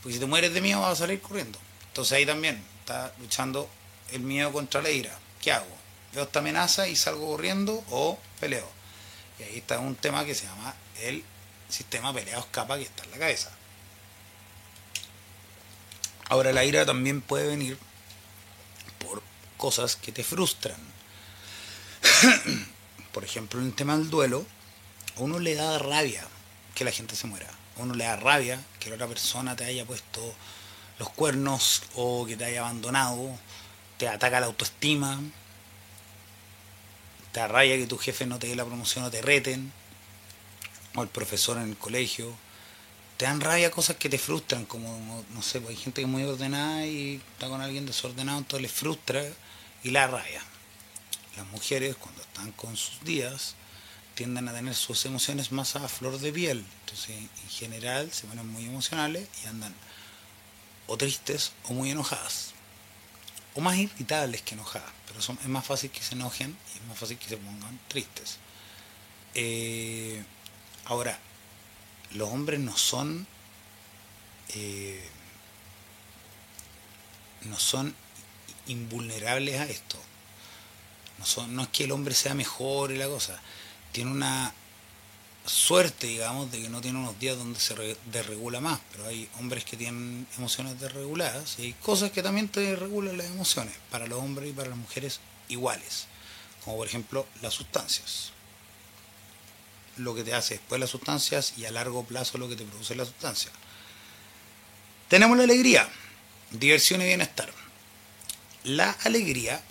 Porque 0.01 0.13
si 0.13 0.19
te 0.19 0.27
mueres 0.27 0.53
de 0.53 0.61
miedo 0.61 0.81
vas 0.81 0.91
a 0.91 0.95
salir 0.95 1.19
corriendo. 1.19 1.57
Entonces 1.87 2.13
ahí 2.13 2.25
también 2.27 2.63
está 2.81 3.11
luchando 3.19 3.67
el 4.11 4.21
miedo 4.21 4.51
contra 4.51 4.83
la 4.83 4.91
ira. 4.91 5.17
¿Qué 5.41 5.51
hago? 5.51 5.75
Veo 6.13 6.23
esta 6.23 6.39
amenaza 6.39 6.87
y 6.87 6.95
salgo 6.95 7.25
corriendo 7.25 7.83
o 7.89 8.19
peleo. 8.39 8.69
Y 9.39 9.43
ahí 9.43 9.57
está 9.57 9.79
un 9.79 9.95
tema 9.95 10.25
que 10.25 10.35
se 10.35 10.45
llama 10.45 10.75
el 11.01 11.23
sistema 11.69 12.13
peleados 12.13 12.45
capa 12.51 12.77
que 12.77 12.83
está 12.83 13.03
en 13.05 13.11
la 13.11 13.17
cabeza. 13.17 13.58
Ahora 16.29 16.53
la 16.53 16.63
ira 16.63 16.85
también 16.85 17.21
puede 17.21 17.47
venir 17.47 17.77
por 18.99 19.21
cosas 19.57 19.95
que 19.95 20.11
te 20.11 20.23
frustran. 20.23 20.79
por 23.11 23.23
ejemplo, 23.23 23.59
en 23.59 23.67
el 23.67 23.73
tema 23.73 23.97
del 23.97 24.09
duelo, 24.09 24.45
a 25.17 25.21
uno 25.21 25.39
le 25.39 25.55
da 25.55 25.79
rabia 25.79 26.25
que 26.75 26.85
la 26.85 26.91
gente 26.91 27.15
se 27.15 27.27
muera 27.27 27.59
uno 27.79 27.93
le 27.93 28.03
da 28.03 28.15
rabia 28.17 28.59
que 28.79 28.89
la 28.89 28.95
otra 28.95 29.07
persona 29.07 29.55
te 29.55 29.65
haya 29.65 29.85
puesto 29.85 30.33
los 30.99 31.09
cuernos 31.09 31.83
o 31.95 32.25
que 32.25 32.35
te 32.35 32.45
haya 32.45 32.59
abandonado, 32.59 33.37
te 33.97 34.07
ataca 34.07 34.39
la 34.39 34.47
autoestima, 34.47 35.21
te 37.31 37.39
da 37.39 37.61
que 37.61 37.87
tu 37.87 37.97
jefe 37.97 38.25
no 38.25 38.37
te 38.37 38.47
dé 38.47 38.55
la 38.55 38.65
promoción 38.65 39.05
o 39.05 39.11
te 39.11 39.21
reten, 39.21 39.71
o 40.95 41.03
el 41.03 41.07
profesor 41.07 41.57
en 41.57 41.69
el 41.69 41.77
colegio. 41.77 42.33
Te 43.19 43.25
dan 43.25 43.41
rabia 43.41 43.69
cosas 43.69 43.97
que 43.97 44.07
te 44.07 44.17
frustran, 44.17 44.63
como, 44.65 45.25
no 45.31 45.41
sé, 45.41 45.59
pues 45.59 45.75
hay 45.75 45.83
gente 45.83 45.99
que 45.99 46.05
es 46.05 46.09
muy 46.09 46.23
ordenada 46.23 46.85
y 46.85 47.21
está 47.33 47.49
con 47.49 47.59
alguien 47.59 47.85
desordenado, 47.85 48.37
entonces 48.37 48.61
le 48.61 48.69
frustra 48.69 49.21
y 49.83 49.91
la 49.91 50.07
rabia. 50.07 50.41
Las 51.35 51.45
mujeres, 51.47 51.97
cuando 51.97 52.21
están 52.21 52.53
con 52.53 52.77
sus 52.77 53.03
días, 53.03 53.55
tienden 54.15 54.47
a 54.47 54.53
tener 54.53 54.73
sus 54.73 55.05
emociones 55.05 55.51
más 55.51 55.75
a 55.75 55.89
flor 55.89 56.17
de 56.17 56.31
piel. 56.31 56.65
Entonces, 56.85 57.09
en 57.09 57.49
general, 57.49 58.09
se 58.09 58.25
ponen 58.25 58.47
muy 58.47 58.63
emocionales 58.63 59.27
y 59.43 59.47
andan 59.47 59.75
o 60.87 60.95
tristes 60.95 61.51
o 61.65 61.73
muy 61.73 61.91
enojadas. 61.91 62.53
O 63.53 63.59
más 63.59 63.75
irritables 63.75 64.43
que 64.43 64.53
enojadas. 64.53 64.93
Pero 65.07 65.19
es 65.19 65.47
más 65.49 65.65
fácil 65.65 65.89
que 65.89 66.01
se 66.01 66.15
enojen 66.15 66.57
y 66.73 66.77
es 66.77 66.85
más 66.85 66.97
fácil 66.97 67.17
que 67.17 67.27
se 67.27 67.35
pongan 67.35 67.81
tristes. 67.89 68.37
Eh, 69.33 70.23
ahora, 70.85 71.19
los 72.11 72.29
hombres 72.29 72.59
no 72.59 72.75
son. 72.77 73.27
Eh, 74.55 75.07
no 77.43 77.57
son 77.57 77.95
invulnerables 78.67 79.59
a 79.59 79.65
esto. 79.65 79.97
No, 81.17 81.25
son, 81.25 81.55
no 81.55 81.63
es 81.63 81.67
que 81.69 81.83
el 81.85 81.91
hombre 81.91 82.13
sea 82.15 82.33
mejor 82.33 82.91
y 82.91 82.97
la 82.97 83.07
cosa 83.07 83.39
tiene 83.91 84.11
una 84.11 84.53
suerte, 85.45 86.07
digamos, 86.07 86.51
de 86.51 86.61
que 86.61 86.69
no 86.69 86.81
tiene 86.81 86.99
unos 86.99 87.19
días 87.19 87.37
donde 87.37 87.59
se 87.59 87.97
desregula 88.05 88.61
más, 88.61 88.79
pero 88.91 89.07
hay 89.07 89.27
hombres 89.39 89.65
que 89.65 89.77
tienen 89.77 90.27
emociones 90.37 90.79
desreguladas 90.79 91.57
y 91.57 91.63
hay 91.63 91.73
cosas 91.73 92.11
que 92.11 92.21
también 92.21 92.49
te 92.49 92.75
regulan 92.75 93.17
las 93.17 93.27
emociones, 93.27 93.73
para 93.89 94.07
los 94.07 94.19
hombres 94.19 94.49
y 94.49 94.53
para 94.53 94.69
las 94.69 94.77
mujeres 94.77 95.19
iguales, 95.47 96.05
como 96.63 96.77
por 96.77 96.87
ejemplo 96.87 97.25
las 97.41 97.53
sustancias. 97.53 98.31
Lo 99.99 100.15
que 100.15 100.23
te 100.23 100.33
hace 100.33 100.55
después 100.55 100.79
las 100.79 100.89
sustancias 100.89 101.53
y 101.57 101.65
a 101.65 101.71
largo 101.71 102.03
plazo 102.03 102.37
lo 102.37 102.49
que 102.49 102.55
te 102.55 102.65
produce 102.65 102.95
la 102.95 103.05
sustancia. 103.05 103.51
Tenemos 105.07 105.37
la 105.37 105.43
alegría, 105.43 105.89
diversión 106.51 107.01
y 107.01 107.05
bienestar. 107.05 107.51
La 108.63 108.91
alegría 109.03 109.61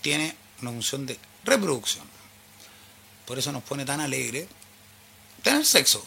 tiene 0.00 0.34
una 0.60 0.70
función 0.70 1.06
de 1.06 1.18
reproducción 1.44 2.12
por 3.26 3.38
eso 3.38 3.52
nos 3.52 3.62
pone 3.62 3.84
tan 3.84 4.00
alegre, 4.00 4.46
tener 5.42 5.64
sexo. 5.64 6.04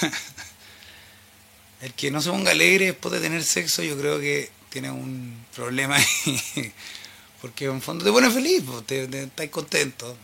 el 1.80 1.92
que 1.94 2.10
no 2.10 2.20
se 2.20 2.30
ponga 2.30 2.50
alegre 2.50 2.86
después 2.86 3.12
de 3.12 3.20
tener 3.20 3.42
sexo, 3.42 3.82
yo 3.82 3.98
creo 3.98 4.20
que 4.20 4.50
tiene 4.68 4.90
un 4.90 5.44
problema 5.54 5.96
ahí, 5.96 6.72
porque 7.42 7.64
en 7.64 7.82
fondo 7.82 8.04
te 8.04 8.12
pone 8.12 8.30
feliz, 8.30 8.62
te, 8.86 9.08
te, 9.08 9.24
estáis 9.24 9.50
contento. 9.50 10.16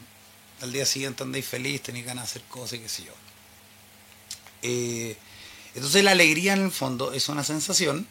Al 0.61 0.73
día 0.73 0.87
siguiente 0.87 1.23
andáis 1.23 1.47
feliz, 1.47 1.83
tenéis 1.83 2.07
ganas 2.07 2.25
de 2.25 2.31
hacer 2.31 2.43
cosas 2.49 2.75
y 2.75 2.79
qué 2.81 2.89
sé 2.89 3.05
yo. 3.05 3.13
Eh, 4.63 5.17
entonces 5.75 6.03
la 6.03 6.13
alegría 6.13 6.55
en 6.55 6.65
el 6.65 6.71
fondo 6.71 7.13
es 7.13 7.29
una 7.29 7.45
sensación, 7.45 8.07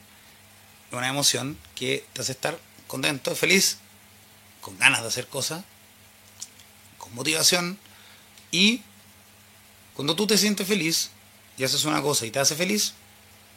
una 0.91 1.09
emoción 1.09 1.57
que 1.73 2.05
te 2.13 2.21
hace 2.21 2.33
estar 2.33 2.59
contento, 2.87 3.35
feliz, 3.35 3.77
con 4.61 4.77
ganas 4.77 5.01
de 5.01 5.07
hacer 5.07 5.27
cosas, 5.27 5.63
con 6.97 7.13
motivación 7.13 7.79
y 8.51 8.81
cuando 9.95 10.15
tú 10.15 10.27
te 10.27 10.37
sientes 10.37 10.67
feliz 10.67 11.09
y 11.57 11.63
haces 11.63 11.85
una 11.85 12.01
cosa 12.01 12.25
y 12.25 12.31
te 12.31 12.39
hace 12.39 12.55
feliz, 12.55 12.93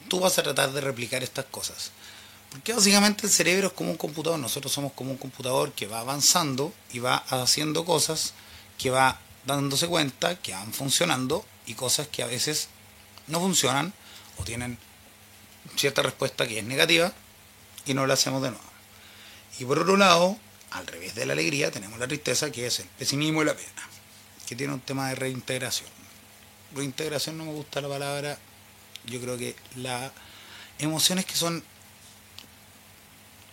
tú 0.07 0.19
vas 0.19 0.37
a 0.39 0.43
tratar 0.43 0.71
de 0.71 0.81
replicar 0.81 1.23
estas 1.23 1.45
cosas. 1.45 1.91
Porque 2.49 2.73
básicamente 2.73 3.27
el 3.27 3.31
cerebro 3.31 3.67
es 3.67 3.73
como 3.73 3.91
un 3.91 3.97
computador, 3.97 4.39
nosotros 4.39 4.71
somos 4.71 4.93
como 4.93 5.11
un 5.11 5.17
computador 5.17 5.71
que 5.73 5.85
va 5.85 5.99
avanzando 5.99 6.73
y 6.91 6.99
va 6.99 7.17
haciendo 7.29 7.85
cosas, 7.85 8.33
que 8.79 8.89
va 8.89 9.19
dándose 9.45 9.87
cuenta 9.87 10.35
que 10.35 10.53
van 10.53 10.73
funcionando 10.73 11.45
y 11.67 11.75
cosas 11.75 12.07
que 12.07 12.23
a 12.23 12.27
veces 12.27 12.69
no 13.27 13.39
funcionan 13.39 13.93
o 14.37 14.43
tienen 14.43 14.79
cierta 15.75 16.01
respuesta 16.01 16.47
que 16.47 16.59
es 16.59 16.65
negativa 16.65 17.13
y 17.85 17.93
no 17.93 18.07
la 18.07 18.15
hacemos 18.15 18.41
de 18.41 18.49
nuevo. 18.51 18.65
Y 19.59 19.65
por 19.65 19.79
otro 19.79 19.97
lado, 19.97 20.37
al 20.71 20.87
revés 20.87 21.15
de 21.15 21.25
la 21.25 21.33
alegría, 21.33 21.71
tenemos 21.71 21.99
la 21.99 22.07
tristeza 22.07 22.51
que 22.51 22.65
es 22.65 22.79
el 22.79 22.87
pesimismo 22.87 23.41
y 23.41 23.45
la 23.45 23.55
pena, 23.55 23.89
que 24.47 24.55
tiene 24.55 24.73
un 24.73 24.79
tema 24.79 25.09
de 25.09 25.15
reintegración. 25.15 25.89
Reintegración 26.73 27.37
no 27.37 27.45
me 27.45 27.51
gusta 27.51 27.81
la 27.81 27.89
palabra, 27.89 28.37
yo 29.05 29.19
creo 29.19 29.37
que 29.37 29.55
las 29.75 30.11
emociones 30.77 31.25
que 31.25 31.35
son, 31.35 31.63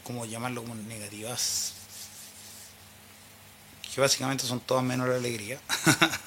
como 0.05 0.25
llamarlo, 0.25 0.63
como 0.63 0.75
negativas, 0.75 1.73
que 3.97 4.03
básicamente 4.03 4.45
son 4.45 4.61
todas 4.61 4.85
menos 4.85 5.09
la 5.09 5.15
alegría, 5.15 5.59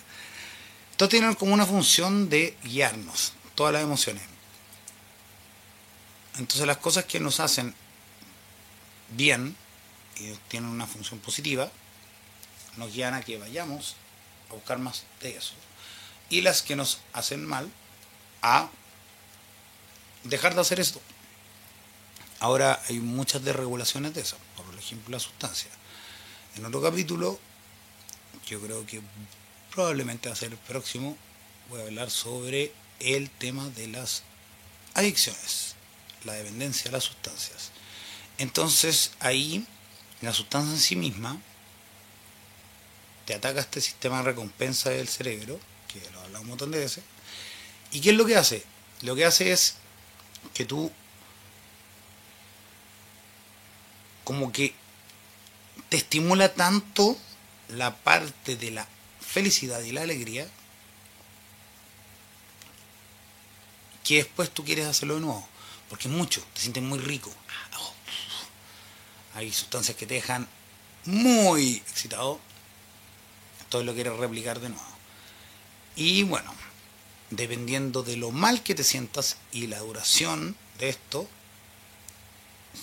todas 0.97 1.11
tienen 1.11 1.35
como 1.35 1.53
una 1.53 1.67
función 1.67 2.27
de 2.27 2.57
guiarnos, 2.63 3.33
todas 3.53 3.71
las 3.71 3.83
emociones. 3.83 4.23
Entonces 6.39 6.65
las 6.65 6.77
cosas 6.77 7.05
que 7.05 7.19
nos 7.19 7.39
hacen 7.39 7.75
bien 9.09 9.55
y 10.15 10.31
tienen 10.47 10.71
una 10.71 10.87
función 10.87 11.19
positiva, 11.19 11.71
nos 12.77 12.91
guían 12.91 13.13
a 13.13 13.21
que 13.21 13.37
vayamos 13.37 13.95
a 14.49 14.53
buscar 14.53 14.79
más 14.79 15.03
de 15.21 15.37
eso. 15.37 15.53
Y 16.31 16.41
las 16.41 16.63
que 16.63 16.75
nos 16.75 17.01
hacen 17.13 17.45
mal, 17.45 17.71
a 18.41 18.67
dejar 20.23 20.55
de 20.55 20.61
hacer 20.61 20.79
esto. 20.79 20.99
Ahora 22.39 22.81
hay 22.89 22.99
muchas 22.99 23.43
desregulaciones 23.43 24.15
de 24.15 24.21
eso, 24.21 24.37
por 24.57 24.73
ejemplo 24.75 25.11
la 25.11 25.19
sustancia. 25.19 25.69
En 26.55 26.65
otro 26.65 26.81
capítulo, 26.81 27.39
yo 28.49 28.59
creo 28.59 28.85
que 28.85 29.01
probablemente 29.71 30.27
va 30.27 30.33
a 30.33 30.37
ser 30.37 30.51
el 30.51 30.57
próximo, 30.57 31.15
voy 31.69 31.81
a 31.81 31.83
hablar 31.83 32.09
sobre 32.09 32.73
el 32.99 33.29
tema 33.29 33.69
de 33.69 33.87
las 33.87 34.23
adicciones, 34.95 35.75
la 36.25 36.33
dependencia 36.33 36.89
a 36.89 36.93
las 36.93 37.03
sustancias. 37.03 37.71
Entonces 38.39 39.11
ahí 39.19 39.65
la 40.21 40.33
sustancia 40.33 40.73
en 40.73 40.79
sí 40.79 40.95
misma 40.95 41.39
te 43.25 43.35
ataca 43.35 43.59
este 43.59 43.81
sistema 43.81 44.17
de 44.17 44.23
recompensa 44.23 44.89
del 44.89 45.07
cerebro, 45.07 45.59
que 45.87 46.01
lo 46.11 46.19
hablamos 46.21 46.41
un 46.41 46.49
montón 46.49 46.71
de 46.71 46.79
veces. 46.79 47.03
¿Y 47.91 48.01
qué 48.01 48.09
es 48.09 48.15
lo 48.15 48.25
que 48.25 48.35
hace? 48.35 48.63
Lo 49.01 49.15
que 49.15 49.25
hace 49.25 49.51
es 49.51 49.75
que 50.53 50.65
tú 50.65 50.91
como 54.23 54.51
que 54.51 54.73
te 55.89 55.97
estimula 55.97 56.53
tanto 56.53 57.17
la 57.69 57.95
parte 57.95 58.55
de 58.55 58.71
la 58.71 58.87
felicidad 59.19 59.81
y 59.81 59.91
la 59.91 60.01
alegría 60.01 60.49
que 64.03 64.15
después 64.15 64.49
tú 64.49 64.63
quieres 64.63 64.87
hacerlo 64.87 65.15
de 65.15 65.21
nuevo. 65.21 65.47
Porque 65.89 66.07
es 66.07 66.13
mucho, 66.13 66.43
te 66.53 66.61
sientes 66.61 66.83
muy 66.83 66.99
rico. 66.99 67.31
Hay 69.35 69.51
sustancias 69.51 69.95
que 69.95 70.05
te 70.05 70.15
dejan 70.15 70.47
muy 71.05 71.75
excitado. 71.75 72.39
Entonces 73.61 73.85
lo 73.85 73.93
quieres 73.93 74.17
replicar 74.17 74.59
de 74.59 74.69
nuevo. 74.69 74.89
Y 75.95 76.23
bueno, 76.23 76.53
dependiendo 77.29 78.03
de 78.03 78.17
lo 78.17 78.31
mal 78.31 78.63
que 78.63 78.73
te 78.73 78.83
sientas 78.83 79.37
y 79.51 79.67
la 79.67 79.79
duración 79.79 80.55
de 80.79 80.89
esto, 80.89 81.27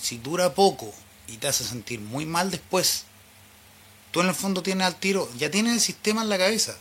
si 0.00 0.18
dura 0.18 0.54
poco 0.54 0.94
y 1.26 1.38
te 1.38 1.48
hace 1.48 1.64
sentir 1.64 2.00
muy 2.00 2.26
mal 2.26 2.50
después, 2.50 3.05
tú 4.16 4.22
en 4.22 4.28
el 4.28 4.34
fondo 4.34 4.62
tienes 4.62 4.86
al 4.86 4.96
tiro, 4.96 5.30
ya 5.36 5.50
tienes 5.50 5.74
el 5.74 5.80
sistema 5.82 6.22
en 6.22 6.30
la 6.30 6.38
cabeza. 6.38 6.74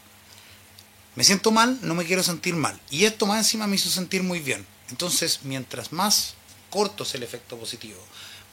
Me 1.16 1.26
siento 1.26 1.52
mal, 1.52 1.78
no 1.82 1.94
me 1.94 2.06
quiero 2.06 2.24
sentir 2.24 2.56
mal. 2.56 2.80
Y 2.90 3.04
esto 3.04 3.26
más 3.26 3.40
encima 3.40 3.68
me 3.68 3.76
hizo 3.76 3.90
sentir 3.90 4.24
muy 4.24 4.40
bien. 4.40 4.66
Entonces, 4.90 5.42
mientras 5.44 5.92
más 5.92 6.36
corto 6.70 7.04
es 7.04 7.14
el 7.14 7.24
efecto 7.24 7.58
positivo, 7.58 8.00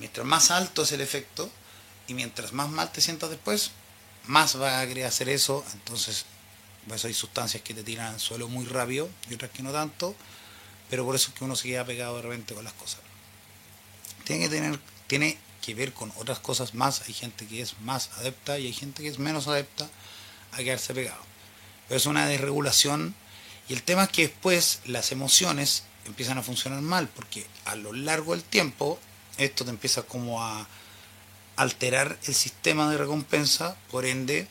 mientras 0.01 0.27
más 0.27 0.51
alto 0.51 0.83
es 0.83 0.90
el 0.90 1.01
efecto, 1.01 1.49
y 2.09 2.14
mientras 2.14 2.53
más 2.53 2.71
mal 2.71 2.90
te 2.90 3.01
sientas 3.01 3.31
después, 3.31 3.71
más 4.27 4.61
va 4.61 4.81
a 4.81 4.87
querer 4.88 5.07
hacer 5.07 5.29
eso. 5.29 5.64
Entonces, 5.75 6.25
pues 6.88 7.05
hay 7.05 7.14
sustancias 7.14 7.62
que 7.62 7.75
te 7.75 7.85
tiran 7.85 8.14
al 8.14 8.18
suelo 8.18 8.49
muy 8.49 8.64
rápido 8.64 9.09
y 9.31 9.35
otras 9.35 9.53
que 9.53 9.62
no 9.62 9.71
tanto, 9.71 10.16
pero 10.90 11.05
por 11.05 11.14
eso 11.14 11.29
es 11.31 11.38
que 11.38 11.45
uno 11.45 11.55
se 11.55 11.68
queda 11.68 11.87
pegado 11.87 12.16
de 12.16 12.23
repente 12.23 12.53
con 12.53 12.64
las 12.64 12.73
cosas. 12.73 12.99
Tiene 14.25 14.42
que 14.42 14.51
tener, 14.51 14.81
tiene 15.07 15.38
que 15.62 15.75
ver 15.75 15.94
con 15.94 16.12
otras 16.16 16.40
cosas 16.40 16.75
más. 16.75 17.03
Hay 17.09 17.14
gente 17.14 17.46
que 17.46 17.62
es 17.62 17.81
más 17.81 18.11
adepta 18.18 18.59
y 18.59 18.66
hay 18.66 18.72
gente 18.75 19.03
que 19.03 19.09
es 19.09 19.18
menos 19.18 19.48
adepta 19.48 19.88
a 20.53 20.59
quedarse 20.59 20.92
pegado. 20.92 21.22
Pero 21.88 21.96
es 21.96 22.05
una 22.07 22.27
desregulación 22.27 23.14
y 23.68 23.72
el 23.72 23.83
tema 23.83 24.05
es 24.05 24.09
que 24.11 24.29
después 24.29 24.81
las 24.85 25.12
emociones 25.12 25.85
empiezan 26.05 26.37
a 26.37 26.42
funcionar 26.42 26.83
mal 26.83 27.09
porque 27.09 27.46
a 27.64 27.77
lo 27.77 27.92
largo 27.92 28.33
del 28.33 28.42
tiempo 28.42 28.98
esto 29.38 29.64
te 29.64 29.70
empieza 29.70 30.03
como 30.03 30.42
a 30.42 30.66
alterar 31.57 32.18
el 32.25 32.35
sistema 32.35 32.90
de 32.90 32.98
recompensa, 32.98 33.77
por 33.90 34.05
ende 34.05 34.48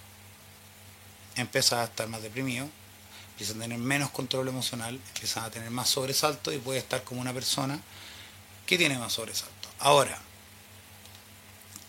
empiezas 1.35 1.79
a 1.79 1.83
estar 1.85 2.07
más 2.07 2.21
deprimido, 2.21 2.69
empiezas 3.31 3.55
a 3.55 3.59
tener 3.59 3.77
menos 3.77 4.11
control 4.11 4.47
emocional, 4.47 4.99
empiezas 5.13 5.43
a 5.43 5.51
tener 5.51 5.71
más 5.71 5.89
sobresalto 5.89 6.51
y 6.51 6.57
puedes 6.57 6.83
estar 6.83 7.03
como 7.03 7.21
una 7.21 7.33
persona 7.33 7.79
que 8.65 8.77
tiene 8.77 8.97
más 8.97 9.13
sobresalto. 9.13 9.69
Ahora, 9.79 10.17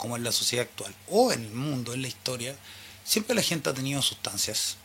como 0.03 0.17
en 0.17 0.25
la 0.25 0.33
sociedad 0.33 0.67
actual 0.67 0.93
o 1.09 1.33
en 1.33 1.45
el 1.45 1.53
mundo, 1.53 1.95
en 1.95 2.03
la 2.03 2.09
historia, 2.09 2.57
siempre 3.05 3.37
la 3.37 3.43
gente 3.43 3.71
ha 3.71 3.73
tenido 3.73 4.03
sustancias. 4.03 4.77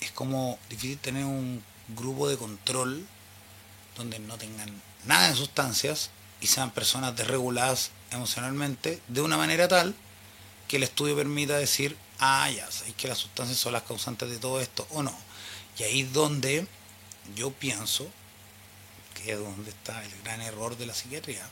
Es 0.00 0.10
como 0.10 0.58
difícil 0.68 0.98
tener 0.98 1.24
un 1.24 1.62
grupo 1.86 2.28
de 2.28 2.36
control 2.36 3.06
donde 3.96 4.18
no 4.18 4.36
tengan 4.38 4.72
nada 5.04 5.28
de 5.28 5.36
sustancias 5.36 6.10
y 6.40 6.48
sean 6.48 6.72
personas 6.72 7.14
desreguladas 7.14 7.92
emocionalmente 8.10 9.00
de 9.06 9.20
una 9.20 9.36
manera 9.36 9.68
tal 9.68 9.94
que 10.66 10.78
el 10.78 10.82
estudio 10.82 11.14
permita 11.14 11.56
decir, 11.56 11.96
ah, 12.18 12.50
ya, 12.50 12.68
sabéis 12.72 12.96
que 12.96 13.06
las 13.06 13.18
sustancias 13.18 13.60
son 13.60 13.72
las 13.72 13.84
causantes 13.84 14.28
de 14.28 14.38
todo 14.38 14.60
esto 14.60 14.84
o 14.90 15.04
no. 15.04 15.16
Y 15.78 15.84
ahí 15.84 16.00
es 16.00 16.12
donde 16.12 16.66
yo 17.36 17.52
pienso 17.52 18.08
que 19.14 19.34
es 19.34 19.38
donde 19.38 19.70
está 19.70 20.04
el 20.04 20.22
gran 20.24 20.40
error 20.40 20.76
de 20.76 20.86
la 20.86 20.92
psiquiatría, 20.92 21.48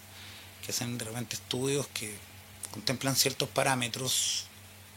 que 0.67 0.73
hacen 0.73 0.99
de 0.99 1.05
repente 1.05 1.37
estudios 1.37 1.87
que 1.95 2.19
contemplan 2.73 3.17
ciertos 3.17 3.49
parámetros 3.49 4.47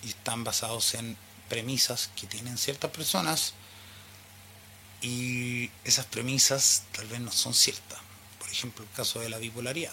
y 0.04 0.10
están 0.10 0.44
basados 0.44 0.94
en 0.96 1.18
premisas 1.50 2.10
que 2.16 2.28
tienen 2.28 2.58
ciertas 2.58 2.92
personas 2.92 3.54
y 5.02 5.70
esas 5.84 6.06
premisas 6.06 6.84
tal 6.94 7.08
vez 7.08 7.20
no 7.20 7.32
son 7.32 7.54
ciertas. 7.54 8.00
Por 8.40 8.50
ejemplo, 8.50 8.84
el 8.84 8.92
caso 8.92 9.20
de 9.20 9.30
la 9.30 9.38
bipolaridad. 9.38 9.92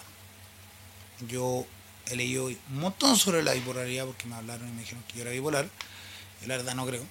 Yo 1.28 1.66
he 2.06 2.16
leído 2.16 2.46
un 2.46 2.58
montón 2.70 3.16
sobre 3.16 3.42
la 3.42 3.52
bipolaridad 3.52 4.06
porque 4.06 4.26
me 4.26 4.36
hablaron 4.36 4.68
y 4.68 4.72
me 4.72 4.82
dijeron 4.82 5.02
que 5.08 5.16
yo 5.16 5.22
era 5.22 5.32
bipolar. 5.32 5.68
La 6.46 6.56
verdad 6.56 6.74
no 6.74 6.86
creo. 6.86 7.04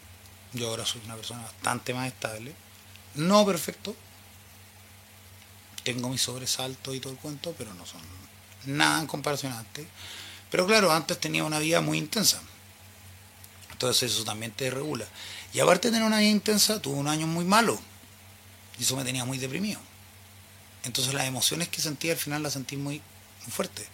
Yo 0.54 0.70
ahora 0.70 0.86
soy 0.86 1.02
una 1.06 1.16
persona 1.16 1.42
bastante 1.42 1.94
más 1.94 2.08
estable. 2.08 2.56
No 3.16 3.46
perfecto. 3.46 3.96
Tengo 5.84 6.10
mis 6.10 6.22
sobresaltos 6.22 6.96
y 6.96 7.00
todo 7.00 7.14
el 7.14 7.20
cuento, 7.20 7.54
pero 7.58 7.74
no 7.74 7.86
son 7.86 8.02
nada 8.66 9.02
en 9.02 9.08
comparación. 9.08 9.54
Pero 10.52 10.66
claro, 10.66 10.92
antes 10.92 11.20
tenía 11.20 11.44
una 11.44 11.60
vida 11.60 11.82
muy 11.82 11.98
intensa. 11.98 12.42
Entonces 13.72 14.12
eso 14.12 14.24
también 14.24 14.52
te 14.52 14.70
regula. 14.70 15.06
Y 15.54 15.60
aparte 15.60 15.88
de 15.88 15.94
tener 15.94 16.08
una 16.08 16.20
vida 16.20 16.30
intensa, 16.30 16.82
tuve 16.82 16.96
un 16.96 17.08
año 17.08 17.28
muy 17.28 17.46
malo. 17.46 17.80
Y 18.78 18.84
eso 18.84 18.96
me 18.96 19.04
tenía 19.04 19.26
muy 19.26 19.38
deprimido. 19.38 19.80
Entonces 20.84 21.14
las 21.14 21.28
emociones 21.28 21.70
que 21.70 21.82
sentí 21.82 22.10
al 22.10 22.18
final 22.18 22.44
las 22.44 22.54
sentí 22.54 22.78
muy, 22.78 23.02
fuertes. 23.50 23.88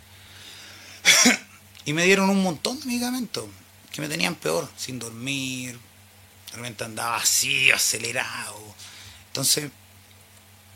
y 1.85 1.93
me 1.93 2.05
dieron 2.05 2.29
un 2.29 2.41
montón 2.41 2.79
de 2.79 2.85
medicamentos 2.85 3.45
que 3.91 4.01
me 4.01 4.09
tenían 4.09 4.35
peor, 4.35 4.69
sin 4.77 4.99
dormir, 4.99 5.79
de 6.51 6.57
repente 6.57 6.83
andaba 6.83 7.17
así, 7.17 7.71
acelerado. 7.71 8.61
Entonces, 9.27 9.71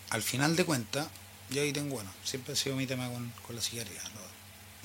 al 0.09 0.23
final 0.23 0.55
de 0.55 0.65
cuentas, 0.65 1.07
Yo 1.49 1.63
ahí 1.63 1.73
tengo, 1.73 1.95
bueno, 1.95 2.11
siempre 2.23 2.53
ha 2.53 2.55
sido 2.55 2.75
mi 2.75 2.85
tema 2.85 3.09
con, 3.09 3.33
la 3.55 3.61
psiquiatría. 3.61 3.99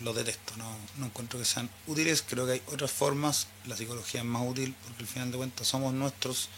Lo, 0.01 0.13
detesto, 0.13 0.57
no, 0.57 0.77
no 0.97 1.07
encuentro 1.07 1.39
que 1.39 1.45
sean 1.45 1.71
útiles. 1.87 2.23
Creo 2.23 2.47
que 2.47 2.53
hay 2.53 2.63
otras 2.67 2.91
formas. 2.91 3.47
La 3.67 3.77
psicología 3.77 4.21
es 4.21 4.27
más 4.27 4.43
útil 4.47 4.75
porque 4.85 5.03
al 5.03 5.07
final 5.07 5.31
de 5.31 5.39
cuentas 5.39 5.69
somos 5.69 5.95
nuestros, 5.95 6.49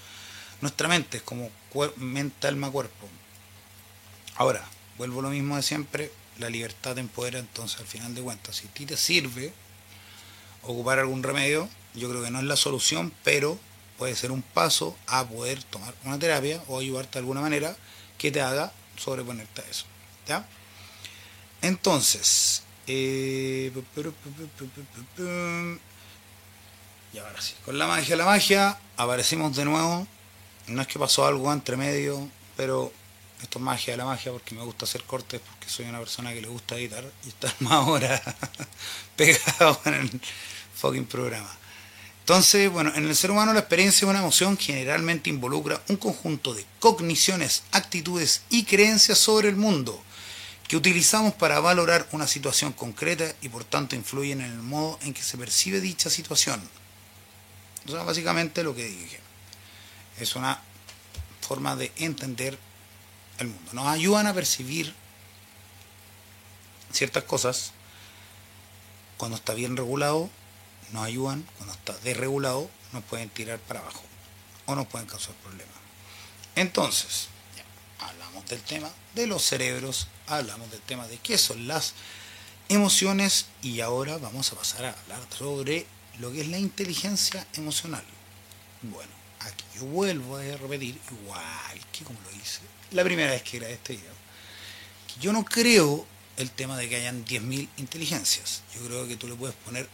nuestra 0.61 0.89
mente, 0.89 1.19
es 1.19 1.23
como 1.23 1.51
mente, 1.97 2.49
alma, 2.49 2.71
cuerpo. 2.71 3.09
Ahora, 4.37 4.65
vuelvo 4.99 5.21
a 5.21 5.25
lo 5.25 5.31
mismo 5.31 5.57
de 5.57 5.63
siempre, 5.63 6.13
la 6.39 6.51
libertad 6.51 6.95
te 6.95 7.01
empodera, 7.01 7.39
entonces 7.39 7.81
al 7.81 7.87
final 7.87 8.15
de 8.15 8.23
cuentas, 8.23 8.57
si 8.57 8.67
a 8.67 8.71
ti 8.71 8.87
te 8.87 8.97
sirve 8.97 9.53
ocupar 10.63 10.99
algún 10.99 11.23
remedio, 11.23 11.69
yo 11.95 12.09
creo 12.09 12.23
que 12.23 12.31
no 12.31 12.39
es 12.39 12.45
la 12.45 12.57
solución, 12.57 13.13
pero 13.25 13.59
puede 13.99 14.15
ser 14.15 14.31
un 14.31 14.43
paso 14.43 14.97
a 15.07 15.27
poder 15.27 15.63
tomar 15.65 15.95
una 16.05 16.19
terapia 16.19 16.63
o 16.69 16.79
ayudarte 16.79 17.13
de 17.13 17.19
alguna 17.21 17.41
manera 17.41 17.77
que 18.19 18.31
te 18.31 18.41
haga 18.41 18.73
sobreponerte 18.97 19.63
a 19.63 19.65
eso. 19.65 19.87
¿Ya? 20.27 20.47
Entonces, 21.63 22.63
y 22.89 23.71
ahora 27.19 27.41
sí, 27.41 27.55
con 27.65 27.79
la 27.79 27.87
magia, 27.87 28.17
la 28.17 28.27
magia, 28.27 28.79
aparecimos 28.97 29.57
de 29.57 29.65
nuevo. 29.65 30.07
No 30.69 30.83
es 30.83 30.89
que 30.89 30.99
pasó 30.99 31.27
algo 31.27 31.53
entre 31.53 31.77
medio, 31.77 32.29
pero 32.57 32.93
esto 33.43 33.59
es 33.59 33.65
magia 33.65 33.93
de 33.95 33.97
la 33.99 34.05
magia 34.05 34.33
porque 34.33 34.55
me 34.55 34.63
gusta 34.63 34.85
hacer 34.85 35.03
cortes, 35.05 35.41
porque 35.41 35.69
soy 35.69 35.87
una 35.87 35.99
persona 35.99 36.33
que 36.33 36.43
le 36.43 36.49
gusta 36.49 36.77
editar 36.77 37.05
y 37.25 37.29
estar 37.29 37.53
más 37.61 37.89
horas 37.89 38.21
pegado 39.17 39.81
en 39.87 39.95
el 39.95 40.21
fucking 40.75 41.07
programa. 41.07 41.51
Entonces, 42.21 42.71
bueno, 42.71 42.93
en 42.95 43.07
el 43.07 43.15
ser 43.15 43.31
humano 43.31 43.53
la 43.53 43.61
experiencia 43.61 44.05
de 44.05 44.11
una 44.11 44.19
emoción 44.19 44.57
generalmente 44.59 45.31
involucra 45.31 45.81
un 45.89 45.97
conjunto 45.97 46.55
de 46.55 46.67
cogniciones, 46.81 47.63
actitudes 47.71 48.43
y 48.51 48.65
creencias 48.65 49.19
sobre 49.19 49.49
el 49.49 49.57
mundo 49.57 50.03
que 50.69 50.77
utilizamos 50.77 51.35
para 51.35 51.61
valorar 51.61 52.09
una 52.13 52.27
situación 52.27 52.73
concreta 52.73 53.33
y 53.41 53.49
por 53.49 53.65
tanto 53.65 53.95
influyen 53.95 54.41
en 54.41 54.51
el 54.51 54.63
modo 54.63 54.99
en 55.03 55.15
que 55.15 55.23
se 55.23 55.39
percibe 55.39 55.81
dicha 55.81 56.11
situación. 56.11 56.61
O 57.87 57.91
sea, 57.91 58.03
básicamente 58.03 58.63
lo 58.63 58.75
que 58.75 58.85
dije. 58.85 59.21
Es 60.19 60.35
una 60.35 60.61
forma 61.41 61.77
de 61.77 61.93
entender 61.97 62.59
el 63.39 63.49
mundo. 63.49 63.73
Nos 63.75 63.87
ayudan 63.87 64.27
a 64.27 64.35
percibir 64.35 64.95
ciertas 66.93 67.25
cosas 67.25 67.73
cuando 69.19 69.37
está 69.37 69.55
bien 69.55 69.77
regulado 69.77 70.31
nos 70.93 71.05
ayudan, 71.05 71.43
cuando 71.57 71.75
está 71.75 71.97
desregulado, 71.99 72.71
nos 72.93 73.03
pueden 73.05 73.29
tirar 73.31 73.59
para 73.59 73.81
abajo 73.81 74.03
o 74.67 74.75
nos 74.75 74.87
pueden 74.87 75.07
causar 75.09 75.35
problemas. 75.37 75.75
Entonces, 76.55 77.29
hablamos 78.01 78.47
del 78.47 78.61
tema 78.63 78.91
de 79.15 79.27
los 79.27 79.43
cerebros, 79.43 80.09
hablamos 80.27 80.71
del 80.71 80.81
tema 80.81 81.07
de 81.07 81.19
qué 81.19 81.39
son 81.39 81.67
las 81.69 81.95
emociones 82.69 83.47
y 83.63 83.81
ahora 83.81 84.19
vamos 84.19 84.53
a 84.53 84.57
pasar 84.57 84.87
a 84.87 84.91
hablar 84.93 85.21
sobre 85.37 85.87
lo 86.19 86.33
que 86.33 86.41
es 86.43 86.49
la 86.49 86.59
inteligencia 86.59 87.47
emocional. 87.55 88.05
Bueno, 88.83 89.13
aquí 89.41 89.65
yo 89.77 89.85
vuelvo 89.87 90.37
a 90.37 90.43
repetir, 90.43 90.99
igual 91.11 91.81
que 91.93 92.05
como 92.05 92.19
lo 92.21 92.31
hice 92.37 92.61
la 92.93 93.05
primera 93.05 93.33
vez 93.33 93.43
que 93.43 93.59
grabé 93.59 93.75
este 93.75 93.95
video, 93.95 94.13
que 95.09 95.21
yo 95.21 95.33
no 95.33 95.45
creo 95.45 96.07
el 96.37 96.51
tema 96.51 96.77
de 96.77 96.89
que 96.89 96.97
hayan 96.97 97.25
10.000 97.25 97.69
inteligencias. 97.79 98.63
Yo 98.75 98.87
creo 98.87 99.09
que 99.09 99.17
tú 99.17 99.27
le 99.27 99.35
puedes 99.35 99.57
poner 99.57 99.89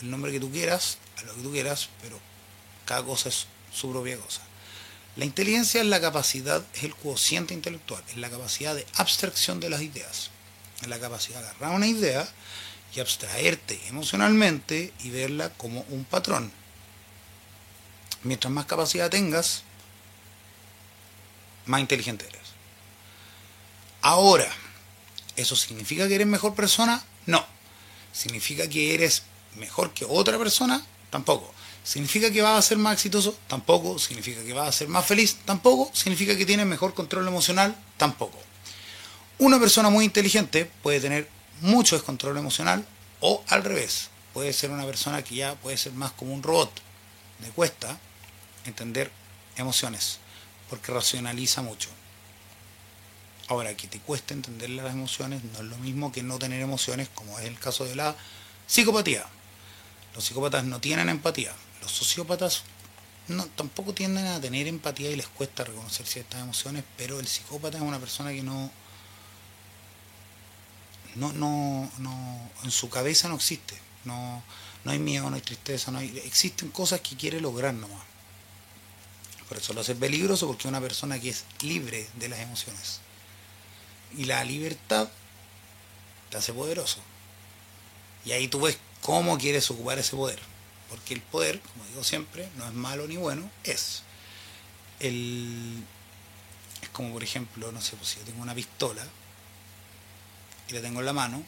el 0.00 0.10
nombre 0.10 0.30
que 0.30 0.40
tú 0.40 0.50
quieras, 0.50 0.98
a 1.16 1.22
lo 1.22 1.34
que 1.34 1.42
tú 1.42 1.50
quieras, 1.50 1.88
pero 2.02 2.20
cada 2.84 3.02
cosa 3.04 3.28
es 3.28 3.46
su 3.72 3.90
propia 3.90 4.16
cosa. 4.18 4.42
La 5.18 5.24
inteligencia 5.24 5.80
es 5.80 5.86
la 5.88 6.00
capacidad, 6.00 6.64
es 6.74 6.84
el 6.84 6.94
cociente 6.94 7.52
intelectual, 7.52 8.04
es 8.08 8.18
la 8.18 8.30
capacidad 8.30 8.76
de 8.76 8.86
abstracción 8.94 9.58
de 9.58 9.68
las 9.68 9.82
ideas, 9.82 10.30
es 10.80 10.86
la 10.86 11.00
capacidad 11.00 11.42
de 11.42 11.48
agarrar 11.48 11.74
una 11.74 11.88
idea 11.88 12.28
y 12.94 13.00
abstraerte 13.00 13.80
emocionalmente 13.88 14.92
y 15.00 15.10
verla 15.10 15.50
como 15.54 15.84
un 15.88 16.04
patrón. 16.04 16.52
Mientras 18.22 18.52
más 18.52 18.66
capacidad 18.66 19.10
tengas, 19.10 19.64
más 21.66 21.80
inteligente 21.80 22.24
eres. 22.24 22.52
Ahora, 24.02 24.48
¿eso 25.34 25.56
significa 25.56 26.06
que 26.06 26.14
eres 26.14 26.28
mejor 26.28 26.54
persona? 26.54 27.02
No. 27.26 27.44
¿Significa 28.12 28.68
que 28.68 28.94
eres 28.94 29.24
mejor 29.56 29.92
que 29.92 30.04
otra 30.08 30.38
persona? 30.38 30.80
Tampoco. 31.10 31.52
¿Significa 31.88 32.30
que 32.30 32.42
vas 32.42 32.58
a 32.58 32.68
ser 32.68 32.76
más 32.76 32.92
exitoso? 32.92 33.34
Tampoco. 33.46 33.98
¿Significa 33.98 34.44
que 34.44 34.52
vas 34.52 34.68
a 34.68 34.72
ser 34.72 34.88
más 34.88 35.06
feliz? 35.06 35.38
Tampoco. 35.46 35.90
¿Significa 35.94 36.36
que 36.36 36.44
tienes 36.44 36.66
mejor 36.66 36.92
control 36.92 37.26
emocional? 37.26 37.74
Tampoco. 37.96 38.38
Una 39.38 39.58
persona 39.58 39.88
muy 39.88 40.04
inteligente 40.04 40.70
puede 40.82 41.00
tener 41.00 41.30
mucho 41.62 41.96
descontrol 41.96 42.36
emocional 42.36 42.86
o 43.20 43.42
al 43.48 43.64
revés. 43.64 44.10
Puede 44.34 44.52
ser 44.52 44.70
una 44.70 44.84
persona 44.84 45.24
que 45.24 45.36
ya 45.36 45.54
puede 45.54 45.78
ser 45.78 45.94
más 45.94 46.12
como 46.12 46.34
un 46.34 46.42
robot. 46.42 46.70
Le 47.40 47.48
cuesta 47.52 47.98
entender 48.66 49.10
emociones 49.56 50.18
porque 50.68 50.92
racionaliza 50.92 51.62
mucho. 51.62 51.88
Ahora, 53.46 53.74
que 53.78 53.88
te 53.88 53.98
cuesta 53.98 54.34
entender 54.34 54.68
las 54.68 54.92
emociones 54.92 55.42
no 55.42 55.60
es 55.60 55.64
lo 55.64 55.78
mismo 55.78 56.12
que 56.12 56.22
no 56.22 56.38
tener 56.38 56.60
emociones, 56.60 57.08
como 57.14 57.38
es 57.38 57.46
el 57.46 57.58
caso 57.58 57.86
de 57.86 57.96
la 57.96 58.14
psicopatía. 58.66 59.24
Los 60.14 60.24
psicópatas 60.24 60.64
no 60.64 60.82
tienen 60.82 61.08
empatía. 61.08 61.54
Los 61.82 61.92
sociópatas 61.92 62.62
no, 63.28 63.46
tampoco 63.46 63.92
tienden 63.92 64.26
a 64.26 64.40
tener 64.40 64.66
empatía 64.66 65.10
y 65.10 65.16
les 65.16 65.28
cuesta 65.28 65.64
reconocer 65.64 66.06
ciertas 66.06 66.40
emociones, 66.40 66.84
pero 66.96 67.20
el 67.20 67.26
psicópata 67.26 67.76
es 67.76 67.82
una 67.82 67.98
persona 67.98 68.30
que 68.30 68.42
no, 68.42 68.70
no, 71.14 71.32
no, 71.32 71.90
no, 71.98 72.50
en 72.64 72.70
su 72.70 72.88
cabeza 72.88 73.28
no 73.28 73.36
existe. 73.36 73.78
No, 74.04 74.42
no 74.84 74.92
hay 74.92 74.98
miedo, 74.98 75.28
no 75.28 75.36
hay 75.36 75.42
tristeza, 75.42 75.90
no 75.90 76.00
existen 76.00 76.70
cosas 76.70 77.00
que 77.00 77.16
quiere 77.16 77.40
lograr 77.40 77.74
nomás. 77.74 78.02
Por 79.48 79.58
eso 79.58 79.72
lo 79.72 79.80
hace 79.80 79.94
peligroso 79.94 80.46
porque 80.46 80.62
es 80.62 80.66
una 80.66 80.80
persona 80.80 81.18
que 81.18 81.30
es 81.30 81.44
libre 81.62 82.08
de 82.14 82.28
las 82.28 82.40
emociones. 82.40 83.00
Y 84.16 84.24
la 84.24 84.44
libertad 84.44 85.08
te 86.30 86.36
hace 86.36 86.52
poderoso. 86.52 87.00
Y 88.24 88.32
ahí 88.32 88.48
tú 88.48 88.60
ves 88.60 88.78
cómo 89.02 89.38
quieres 89.38 89.70
ocupar 89.70 89.98
ese 89.98 90.16
poder. 90.16 90.38
Porque 90.90 91.14
el 91.14 91.20
poder, 91.20 91.60
como 91.60 91.84
digo 91.86 92.04
siempre, 92.04 92.48
no 92.56 92.66
es 92.66 92.72
malo 92.72 93.06
ni 93.06 93.16
bueno, 93.16 93.50
es. 93.64 94.02
El, 95.00 95.84
es 96.82 96.88
como, 96.90 97.12
por 97.12 97.22
ejemplo, 97.22 97.70
no 97.72 97.80
sé, 97.80 97.96
pues 97.96 98.10
si 98.10 98.18
yo 98.18 98.24
tengo 98.24 98.42
una 98.42 98.54
pistola 98.54 99.06
y 100.68 100.72
la 100.72 100.80
tengo 100.80 101.00
en 101.00 101.06
la 101.06 101.12
mano, 101.12 101.44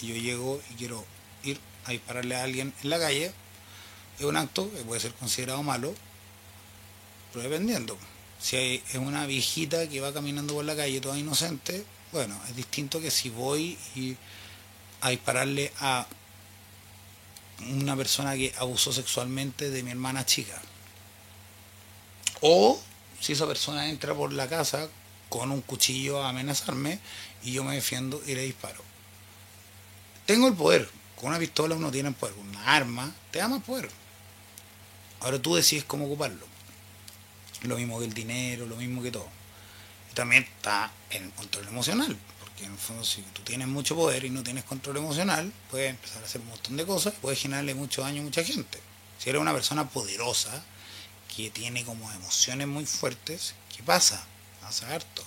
y 0.00 0.08
yo 0.08 0.14
llego 0.16 0.62
y 0.70 0.74
quiero 0.74 1.04
ir 1.42 1.58
a 1.84 1.90
dispararle 1.90 2.36
a 2.36 2.44
alguien 2.44 2.72
en 2.82 2.90
la 2.90 2.98
calle, 2.98 3.32
es 4.18 4.24
un 4.24 4.36
acto 4.36 4.70
que 4.72 4.82
puede 4.82 5.00
ser 5.00 5.12
considerado 5.14 5.62
malo, 5.62 5.94
pero 7.32 7.48
dependiendo. 7.48 7.98
Si 8.40 8.56
hay, 8.56 8.82
es 8.90 8.96
una 8.96 9.26
viejita 9.26 9.88
que 9.88 10.00
va 10.00 10.12
caminando 10.12 10.54
por 10.54 10.64
la 10.64 10.76
calle 10.76 11.00
toda 11.00 11.18
inocente, 11.18 11.84
bueno, 12.12 12.38
es 12.48 12.56
distinto 12.56 13.00
que 13.00 13.10
si 13.10 13.30
voy 13.30 13.78
y 13.94 14.16
a 15.00 15.10
dispararle 15.10 15.72
a 15.80 16.06
una 17.60 17.96
persona 17.96 18.34
que 18.34 18.52
abusó 18.58 18.92
sexualmente 18.92 19.70
de 19.70 19.82
mi 19.82 19.90
hermana 19.90 20.26
chica. 20.26 20.60
O 22.40 22.80
si 23.20 23.32
esa 23.32 23.46
persona 23.46 23.88
entra 23.88 24.14
por 24.14 24.32
la 24.32 24.48
casa 24.48 24.88
con 25.28 25.50
un 25.50 25.62
cuchillo 25.62 26.22
a 26.22 26.28
amenazarme 26.28 26.98
y 27.42 27.52
yo 27.52 27.64
me 27.64 27.74
defiendo 27.74 28.22
y 28.26 28.34
le 28.34 28.42
disparo. 28.42 28.82
Tengo 30.26 30.48
el 30.48 30.54
poder. 30.54 30.88
Con 31.16 31.30
una 31.30 31.38
pistola 31.38 31.74
uno 31.74 31.90
tiene 31.90 32.12
poder. 32.12 32.34
Con 32.34 32.48
una 32.48 32.64
arma 32.74 33.12
te 33.30 33.38
da 33.38 33.48
más 33.48 33.62
poder. 33.62 33.90
Ahora 35.20 35.40
tú 35.40 35.54
decides 35.54 35.84
cómo 35.84 36.06
ocuparlo. 36.06 36.46
Lo 37.62 37.76
mismo 37.76 37.98
que 37.98 38.04
el 38.04 38.14
dinero, 38.14 38.66
lo 38.66 38.76
mismo 38.76 39.02
que 39.02 39.10
todo. 39.10 39.28
También 40.12 40.44
está 40.44 40.92
en 41.10 41.24
el 41.24 41.30
control 41.32 41.68
emocional. 41.68 42.16
Que 42.56 42.64
en 42.64 42.72
el 42.72 42.78
fondo, 42.78 43.04
si 43.04 43.22
tú 43.22 43.42
tienes 43.42 43.66
mucho 43.66 43.96
poder 43.96 44.24
y 44.24 44.30
no 44.30 44.42
tienes 44.42 44.64
control 44.64 44.98
emocional, 44.98 45.52
puedes 45.70 45.90
empezar 45.90 46.22
a 46.22 46.26
hacer 46.26 46.40
un 46.40 46.48
montón 46.48 46.76
de 46.76 46.86
cosas, 46.86 47.14
puedes 47.20 47.40
generarle 47.40 47.74
mucho 47.74 48.02
daño 48.02 48.20
a 48.20 48.24
mucha 48.24 48.44
gente. 48.44 48.78
Si 49.18 49.30
eres 49.30 49.40
una 49.40 49.52
persona 49.52 49.88
poderosa, 49.88 50.62
que 51.34 51.50
tiene 51.50 51.84
como 51.84 52.10
emociones 52.12 52.66
muy 52.68 52.86
fuertes, 52.86 53.54
¿qué 53.74 53.82
pasa? 53.82 54.24
Pasa 54.60 54.94
harto. 54.94 55.22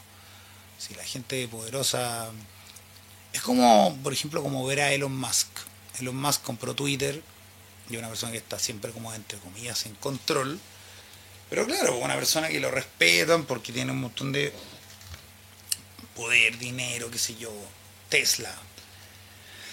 Si 0.77 0.93
la 0.95 1.03
gente 1.03 1.47
poderosa. 1.47 2.29
Es 3.33 3.41
como, 3.41 3.97
por 4.03 4.13
ejemplo, 4.13 4.41
como 4.41 4.65
ver 4.65 4.81
a 4.81 4.93
Elon 4.93 5.15
Musk. 5.15 5.47
Elon 5.99 6.15
Musk 6.15 6.43
compró 6.43 6.75
Twitter 6.75 7.21
y 7.89 7.97
una 7.97 8.07
persona 8.07 8.31
que 8.31 8.37
está 8.37 8.57
siempre 8.59 8.91
como 8.91 9.13
entre 9.13 9.37
comillas 9.39 9.85
en 9.85 9.95
control. 9.95 10.59
Pero 11.49 11.65
claro, 11.65 11.97
una 11.97 12.15
persona 12.15 12.49
que 12.49 12.59
lo 12.59 12.71
respetan 12.71 13.45
porque 13.45 13.71
tiene 13.71 13.91
un 13.91 14.01
montón 14.01 14.31
de 14.31 14.53
poder, 16.17 16.57
dinero, 16.57 17.09
qué 17.09 17.17
sé 17.17 17.35
yo, 17.35 17.53
Tesla. 18.09 18.53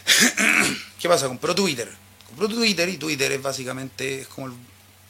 ¿Qué 1.00 1.08
pasa? 1.08 1.26
Compró 1.26 1.54
Twitter. 1.54 1.90
Compró 2.28 2.48
Twitter 2.48 2.88
y 2.88 2.98
Twitter 2.98 3.32
es 3.32 3.42
básicamente 3.42 4.20
es 4.20 4.28
como 4.28 4.46
el 4.46 4.52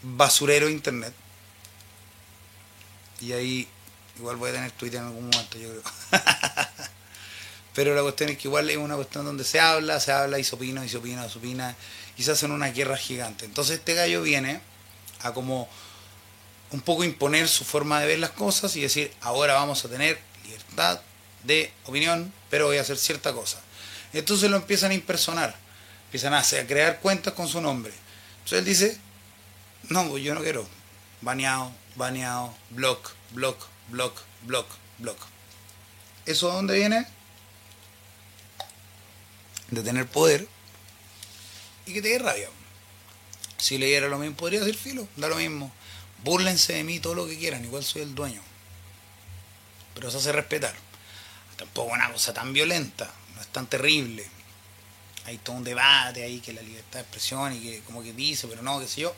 basurero 0.03 0.67
de 0.67 0.73
internet. 0.73 1.13
Y 3.21 3.33
ahí 3.33 3.69
Igual 4.19 4.37
voy 4.37 4.51
a 4.51 4.53
tener 4.53 4.71
Twitter 4.73 5.01
en 5.01 5.07
algún 5.07 5.29
momento, 5.29 5.59
yo 5.59 5.71
creo. 5.71 5.83
Pero 7.75 7.95
la 7.95 8.03
cuestión 8.03 8.31
es 8.31 8.39
que 8.39 8.47
igual 8.47 8.71
es 8.71 8.77
una 8.77 8.95
cuestión 8.95 9.25
donde 9.25 9.43
se 9.43 9.59
habla, 9.59 9.99
se 9.99 10.13
habla 10.13 10.39
y 10.39 10.45
se 10.45 10.55
opina, 10.55 10.85
y 10.85 10.89
se 10.89 10.99
opina, 10.99 11.29
se 11.29 11.39
opina, 11.39 11.75
y 12.17 12.23
se 12.23 12.31
hacen 12.31 12.53
una 12.53 12.69
guerra 12.69 12.97
gigante. 12.97 13.45
Entonces 13.45 13.79
este 13.79 13.95
gallo 13.95 14.23
viene 14.23 14.61
a 15.23 15.33
como 15.33 15.69
un 16.71 16.81
poco 16.81 17.03
imponer 17.03 17.49
su 17.49 17.65
forma 17.65 18.01
de 18.01 18.07
ver 18.07 18.19
las 18.21 18.31
cosas 18.31 18.77
y 18.77 18.83
decir, 18.83 19.13
ahora 19.21 19.55
vamos 19.55 19.85
a 19.85 19.89
tener 19.89 20.21
libertad 20.45 21.01
de 21.45 21.73
opinión, 21.85 22.33
pero 22.51 22.67
voy 22.67 22.79
a 22.79 22.83
hacer 22.83 22.99
cierta 22.99 23.33
cosa. 23.33 23.61
Entonces 24.13 24.51
lo 24.51 24.57
empiezan 24.57 24.91
a 24.91 24.95
impersonar, 24.95 25.55
empiezan 26.07 26.35
a, 26.35 26.39
hacer, 26.39 26.65
a 26.65 26.67
crear 26.67 27.01
cuentas 27.01 27.35
con 27.35 27.49
su 27.49 27.61
nombre. 27.61 27.93
Entonces 28.39 28.59
él 28.59 28.65
dice, 28.65 28.99
no, 29.89 30.09
pues 30.09 30.23
yo 30.23 30.35
no 30.35 30.43
quiero. 30.43 30.67
Baneado, 31.21 31.73
baneado, 31.97 32.55
block, 32.71 33.13
block, 33.31 33.67
block, 33.89 34.21
block, 34.43 34.67
block. 34.99 35.19
¿Eso 36.27 36.49
de 36.49 36.55
dónde 36.55 36.75
viene? 36.75 37.07
De 39.71 39.83
tener 39.83 40.07
poder 40.07 40.47
y 41.87 41.93
que 41.93 42.03
te 42.03 42.09
dé 42.09 42.19
rabia. 42.19 42.49
Si 43.59 43.79
le 43.79 43.87
diera 43.87 44.09
lo 44.09 44.19
mismo, 44.19 44.37
podría 44.37 44.61
decir 44.61 44.77
filo, 44.77 45.09
da 45.17 45.29
lo 45.29 45.37
mismo. 45.37 45.73
Búrlense 46.23 46.75
de 46.75 46.85
mí 46.85 47.01
todo 47.01 47.15
lo 47.15 47.27
que 47.27 47.39
quieran, 47.39 47.65
igual 47.65 47.85
soy 47.85 48.03
el 48.03 48.15
dueño. 48.15 48.43
Pero 49.95 50.09
eso 50.09 50.19
hace 50.19 50.33
respetar. 50.33 50.75
Tampoco 51.65 51.95
una 51.95 52.13
cosa 52.13 52.35
tan 52.35 52.53
violenta, 52.53 53.11
no 53.35 53.41
es 53.41 53.47
tan 53.49 53.67
terrible. 53.67 54.29
Hay 55.25 55.39
todo 55.39 55.57
un 55.57 55.65
debate 55.65 56.23
ahí 56.23 56.41
que 56.41 56.53
la 56.53 56.61
libertad 56.61 56.99
de 56.99 57.01
expresión 57.01 57.55
y 57.55 57.61
que 57.61 57.81
como 57.81 58.03
que 58.03 58.13
dice, 58.13 58.47
pero 58.47 58.63
no, 58.63 58.79
qué 58.81 58.87
sé 58.87 59.01
yo. 59.01 59.15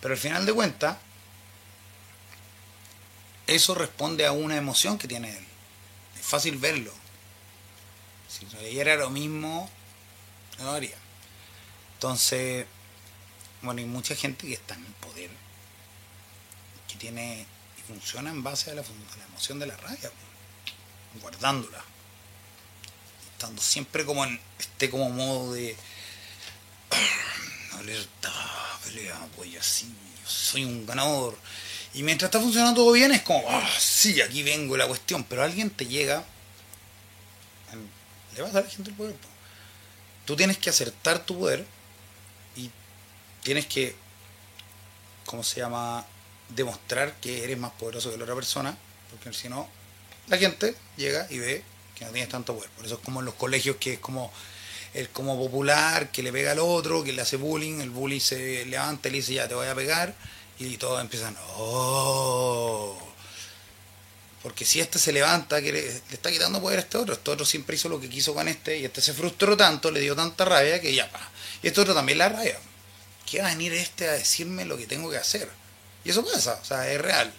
Pero 0.00 0.12
al 0.12 0.20
final 0.20 0.44
de 0.44 0.52
cuentas, 0.52 0.98
eso 3.46 3.74
responde 3.74 4.26
a 4.26 4.32
una 4.32 4.56
emoción 4.56 4.98
que 4.98 5.08
tiene 5.08 5.36
él. 5.36 5.46
Es 6.18 6.26
fácil 6.26 6.58
verlo. 6.58 6.92
Si 8.28 8.46
era 8.78 8.96
lo 8.96 9.08
mismo, 9.08 9.70
no 10.58 10.64
lo 10.64 10.72
haría. 10.72 10.96
Entonces, 11.94 12.66
bueno, 13.62 13.80
hay 13.80 13.86
mucha 13.86 14.14
gente 14.14 14.46
que 14.46 14.52
está 14.52 14.74
en 14.74 14.84
el 14.84 14.92
poder, 14.94 15.30
que 16.88 16.96
tiene 16.96 17.46
y 17.78 17.82
funciona 17.82 18.30
en 18.30 18.42
base 18.42 18.70
a 18.70 18.74
la, 18.74 18.82
emoción 19.30 19.58
de 19.58 19.66
la 19.66 19.76
rabia, 19.78 20.10
guardándola. 21.20 21.82
Estando 23.32 23.60
siempre 23.60 24.04
como 24.04 24.24
en 24.24 24.40
este 24.58 24.90
como 24.90 25.10
modo 25.10 25.52
de 25.52 25.76
alerta, 27.78 28.32
pelea, 28.84 29.26
pues 29.36 29.56
así, 29.56 29.86
yo 29.86 30.28
soy 30.28 30.64
un 30.64 30.86
ganador 30.86 31.36
y 31.96 32.02
mientras 32.02 32.28
está 32.28 32.38
funcionando 32.40 32.82
todo 32.82 32.92
bien, 32.92 33.10
es 33.12 33.22
como, 33.22 33.42
ah, 33.48 33.66
sí, 33.78 34.20
aquí 34.20 34.42
vengo 34.42 34.76
la 34.76 34.86
cuestión. 34.86 35.24
Pero 35.24 35.42
alguien 35.42 35.70
te 35.70 35.86
llega, 35.86 36.22
le 38.34 38.42
vas 38.42 38.50
a 38.50 38.54
dar 38.54 38.64
a 38.64 38.66
la 38.66 38.70
gente 38.70 38.90
el 38.90 38.96
poder. 38.96 39.16
Tú 40.26 40.36
tienes 40.36 40.58
que 40.58 40.68
acertar 40.68 41.24
tu 41.24 41.38
poder 41.38 41.64
y 42.54 42.70
tienes 43.42 43.64
que, 43.64 43.96
¿cómo 45.24 45.42
se 45.42 45.60
llama? 45.60 46.04
Demostrar 46.50 47.14
que 47.14 47.44
eres 47.44 47.56
más 47.56 47.72
poderoso 47.72 48.10
que 48.10 48.18
la 48.18 48.24
otra 48.24 48.34
persona, 48.34 48.76
porque 49.10 49.32
si 49.32 49.48
no, 49.48 49.66
la 50.28 50.38
gente 50.38 50.74
llega 50.96 51.26
y 51.30 51.38
ve 51.38 51.62
que 51.94 52.04
no 52.04 52.10
tienes 52.12 52.28
tanto 52.28 52.54
poder. 52.54 52.70
Por 52.70 52.86
eso 52.86 52.96
es 52.96 53.00
como 53.00 53.20
en 53.20 53.26
los 53.26 53.34
colegios 53.34 53.76
que 53.76 53.94
es 53.94 53.98
como 53.98 54.32
el 54.94 55.08
como 55.10 55.38
popular, 55.38 56.10
que 56.10 56.22
le 56.22 56.32
pega 56.32 56.52
al 56.52 56.58
otro, 56.58 57.04
que 57.04 57.12
le 57.12 57.22
hace 57.22 57.36
bullying, 57.36 57.80
el 57.80 57.90
bully 57.90 58.18
se 58.18 58.64
levanta 58.66 59.08
y 59.08 59.12
le 59.12 59.18
dice 59.18 59.34
ya 59.34 59.46
te 59.46 59.54
voy 59.54 59.66
a 59.66 59.74
pegar 59.74 60.14
y 60.58 60.76
todos 60.78 61.00
empiezan, 61.00 61.36
oh. 61.56 62.98
Porque 64.42 64.64
si 64.64 64.80
este 64.80 64.98
se 64.98 65.12
levanta, 65.12 65.60
que 65.60 65.72
le, 65.72 65.86
está 66.12 66.30
quitando 66.30 66.60
poder 66.60 66.78
a 66.78 66.82
este 66.82 66.96
otro, 66.96 67.14
este 67.14 67.30
otro 67.30 67.44
siempre 67.44 67.76
hizo 67.76 67.88
lo 67.88 68.00
que 68.00 68.08
quiso 68.08 68.32
con 68.32 68.48
este, 68.48 68.78
y 68.78 68.84
este 68.84 69.00
se 69.00 69.12
frustró 69.12 69.56
tanto, 69.56 69.90
le 69.90 70.00
dio 70.00 70.14
tanta 70.14 70.44
rabia 70.44 70.80
que 70.80 70.94
ya, 70.94 71.10
y 71.62 71.66
este 71.66 71.80
otro 71.80 71.94
también 71.94 72.18
la 72.18 72.28
rabia. 72.28 72.58
¿Qué 73.28 73.42
va 73.42 73.48
a 73.48 73.50
venir 73.50 73.72
este 73.72 74.08
a 74.08 74.12
decirme 74.12 74.64
lo 74.64 74.76
que 74.76 74.86
tengo 74.86 75.10
que 75.10 75.16
hacer? 75.16 75.50
Y 76.04 76.10
eso 76.10 76.24
pasa, 76.24 76.60
o 76.62 76.64
sea, 76.64 76.90
es 76.90 77.00
real. 77.00 77.32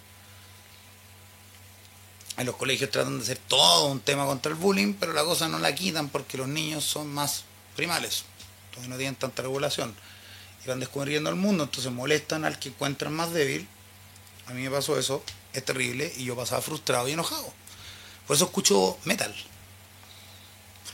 En 2.38 2.46
los 2.46 2.56
colegios 2.56 2.90
tratan 2.90 3.18
de 3.18 3.24
hacer 3.24 3.38
todo 3.48 3.86
un 3.86 4.00
tema 4.00 4.24
contra 4.24 4.50
el 4.50 4.56
bullying, 4.56 4.94
pero 4.94 5.12
la 5.12 5.24
cosa 5.24 5.48
no 5.48 5.58
la 5.58 5.74
quitan 5.74 6.08
porque 6.08 6.38
los 6.38 6.46
niños 6.46 6.84
son 6.84 7.12
más 7.12 7.42
primales, 7.74 8.24
entonces 8.68 8.88
no 8.88 8.96
tienen 8.96 9.16
tanta 9.16 9.42
regulación 9.42 9.94
y 10.64 10.68
van 10.68 10.80
descubriendo 10.80 11.30
el 11.30 11.36
mundo, 11.36 11.64
entonces 11.64 11.92
molestan 11.92 12.44
al 12.44 12.58
que 12.58 12.68
encuentran 12.68 13.12
más 13.12 13.32
débil. 13.32 13.66
A 14.46 14.52
mí 14.52 14.62
me 14.62 14.70
pasó 14.70 14.98
eso, 14.98 15.22
es 15.52 15.64
terrible, 15.64 16.12
y 16.16 16.24
yo 16.24 16.36
pasaba 16.36 16.62
frustrado 16.62 17.08
y 17.08 17.12
enojado. 17.12 17.52
Por 18.26 18.36
eso 18.36 18.46
escucho 18.46 18.98
metal. 19.04 19.34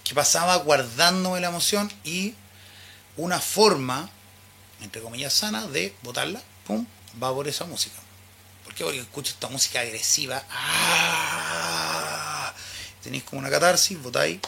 Que 0.02 0.14
pasaba 0.14 0.56
guardándome 0.56 1.40
la 1.40 1.48
emoción 1.48 1.92
y 2.04 2.34
una 3.16 3.38
forma, 3.40 4.10
entre 4.80 5.02
comillas, 5.02 5.32
sana 5.32 5.66
de 5.66 5.94
botarla, 6.02 6.42
pum, 6.66 6.86
va 7.22 7.32
por 7.34 7.48
esa 7.48 7.64
música. 7.64 7.96
¿Por 8.64 8.74
qué? 8.74 8.84
Porque 8.84 9.00
escucho 9.00 9.32
esta 9.32 9.48
música 9.48 9.80
agresiva. 9.80 10.42
¡ah! 10.50 11.13
Tenéis 13.04 13.22
como 13.24 13.40
una 13.40 13.50
catarsis, 13.50 14.00
votáis, 14.00 14.40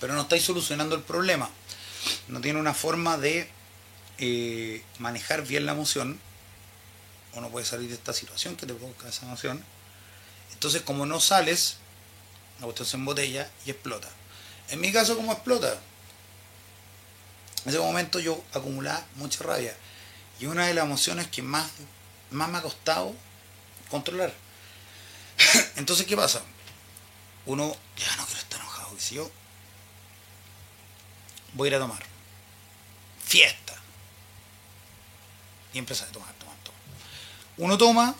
pero 0.00 0.12
no 0.12 0.20
estáis 0.20 0.44
solucionando 0.44 0.94
el 0.94 1.02
problema. 1.02 1.48
No 2.28 2.42
tiene 2.42 2.60
una 2.60 2.74
forma 2.74 3.16
de 3.16 3.48
eh, 4.18 4.82
manejar 4.98 5.46
bien 5.46 5.64
la 5.64 5.72
emoción, 5.72 6.20
uno 7.32 7.48
puede 7.48 7.64
salir 7.64 7.88
de 7.88 7.94
esta 7.94 8.12
situación 8.12 8.54
que 8.54 8.66
te 8.66 8.74
provoca 8.74 9.08
esa 9.08 9.24
emoción. 9.24 9.64
Entonces, 10.52 10.82
como 10.82 11.06
no 11.06 11.20
sales, 11.20 11.76
la 12.58 12.64
cuestión 12.64 12.86
se 12.86 12.96
embotella 12.98 13.50
y 13.64 13.70
explota. 13.70 14.08
En 14.68 14.80
mi 14.80 14.92
caso, 14.92 15.16
¿cómo 15.16 15.32
explota? 15.32 15.72
En 17.64 17.70
ese 17.70 17.78
momento 17.78 18.18
yo 18.18 18.44
acumulaba 18.52 19.06
mucha 19.14 19.42
rabia. 19.44 19.74
Y 20.38 20.46
una 20.46 20.66
de 20.66 20.74
las 20.74 20.84
emociones 20.84 21.28
que 21.28 21.40
más, 21.40 21.70
más 22.30 22.50
me 22.50 22.58
ha 22.58 22.62
costado 22.62 23.14
controlar. 23.88 24.34
Entonces, 25.76 26.06
¿qué 26.06 26.16
pasa? 26.16 26.42
Uno, 27.48 27.74
ya 27.96 28.14
no 28.16 28.26
quiero 28.26 28.40
estar 28.40 28.60
enojado. 28.60 28.94
Y 28.94 29.00
si 29.00 29.14
yo 29.14 29.30
voy 31.54 31.68
a 31.68 31.70
ir 31.70 31.74
a 31.76 31.78
tomar. 31.78 32.02
Fiesta 33.24 33.74
y 35.72 35.78
empieza 35.78 36.04
a 36.04 36.08
tomar, 36.08 36.32
tomar, 36.34 36.56
tomar. 36.58 36.80
Uno 37.56 37.78
toma, 37.78 38.14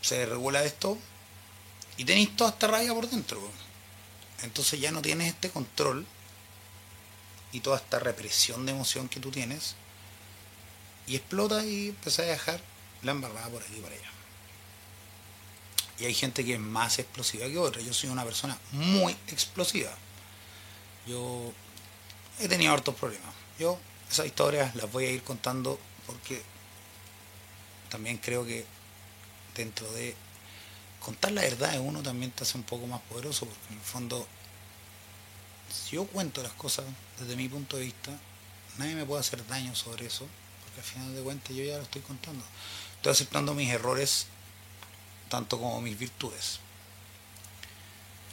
se 0.00 0.26
regula 0.26 0.64
esto 0.64 0.96
y 1.96 2.04
tenéis 2.04 2.36
toda 2.36 2.50
esta 2.50 2.68
rabia 2.68 2.94
por 2.94 3.08
dentro. 3.08 3.40
Entonces 4.42 4.80
ya 4.80 4.92
no 4.92 5.02
tienes 5.02 5.28
este 5.28 5.50
control 5.50 6.06
y 7.50 7.60
toda 7.60 7.78
esta 7.78 7.98
represión 7.98 8.64
de 8.64 8.72
emoción 8.72 9.08
que 9.08 9.20
tú 9.20 9.30
tienes 9.32 9.74
y 11.08 11.16
explota 11.16 11.64
y 11.64 11.88
empieza 11.88 12.22
a 12.22 12.26
dejar 12.26 12.60
la 13.02 13.12
embarrada 13.12 13.48
por 13.48 13.62
aquí 13.62 13.76
y 13.76 13.80
por 13.80 13.92
allá. 13.92 14.17
Y 16.00 16.04
hay 16.04 16.14
gente 16.14 16.44
que 16.44 16.54
es 16.54 16.60
más 16.60 16.98
explosiva 16.98 17.46
que 17.46 17.58
otra. 17.58 17.82
Yo 17.82 17.92
soy 17.92 18.10
una 18.10 18.24
persona 18.24 18.56
muy 18.72 19.12
explosiva. 19.28 19.90
Yo 21.06 21.52
he 22.38 22.48
tenido 22.48 22.72
hartos 22.72 22.94
problemas. 22.94 23.34
Yo 23.58 23.78
esas 24.10 24.26
historias 24.26 24.74
las 24.76 24.90
voy 24.90 25.06
a 25.06 25.10
ir 25.10 25.22
contando 25.22 25.78
porque 26.06 26.40
también 27.90 28.18
creo 28.18 28.44
que 28.44 28.64
dentro 29.54 29.90
de 29.92 30.14
contar 31.00 31.32
la 31.32 31.42
verdad 31.42 31.72
de 31.72 31.78
uno 31.78 32.02
también 32.02 32.30
te 32.30 32.44
hace 32.44 32.56
un 32.56 32.64
poco 32.64 32.86
más 32.86 33.00
poderoso, 33.02 33.46
porque 33.46 33.66
en 33.70 33.78
el 33.78 33.84
fondo, 33.84 34.26
si 35.72 35.96
yo 35.96 36.06
cuento 36.06 36.42
las 36.42 36.52
cosas 36.52 36.84
desde 37.18 37.36
mi 37.36 37.48
punto 37.48 37.76
de 37.76 37.84
vista, 37.84 38.12
nadie 38.78 38.94
me 38.94 39.04
puede 39.04 39.20
hacer 39.20 39.46
daño 39.46 39.74
sobre 39.74 40.06
eso, 40.06 40.26
porque 40.64 40.80
al 40.80 40.86
final 40.86 41.14
de 41.14 41.22
cuentas 41.22 41.56
yo 41.56 41.64
ya 41.64 41.76
lo 41.76 41.82
estoy 41.82 42.02
contando. 42.02 42.44
Estoy 42.96 43.12
aceptando 43.12 43.54
mis 43.54 43.70
errores 43.70 44.26
tanto 45.28 45.58
como 45.58 45.80
mis 45.80 45.98
virtudes. 45.98 46.60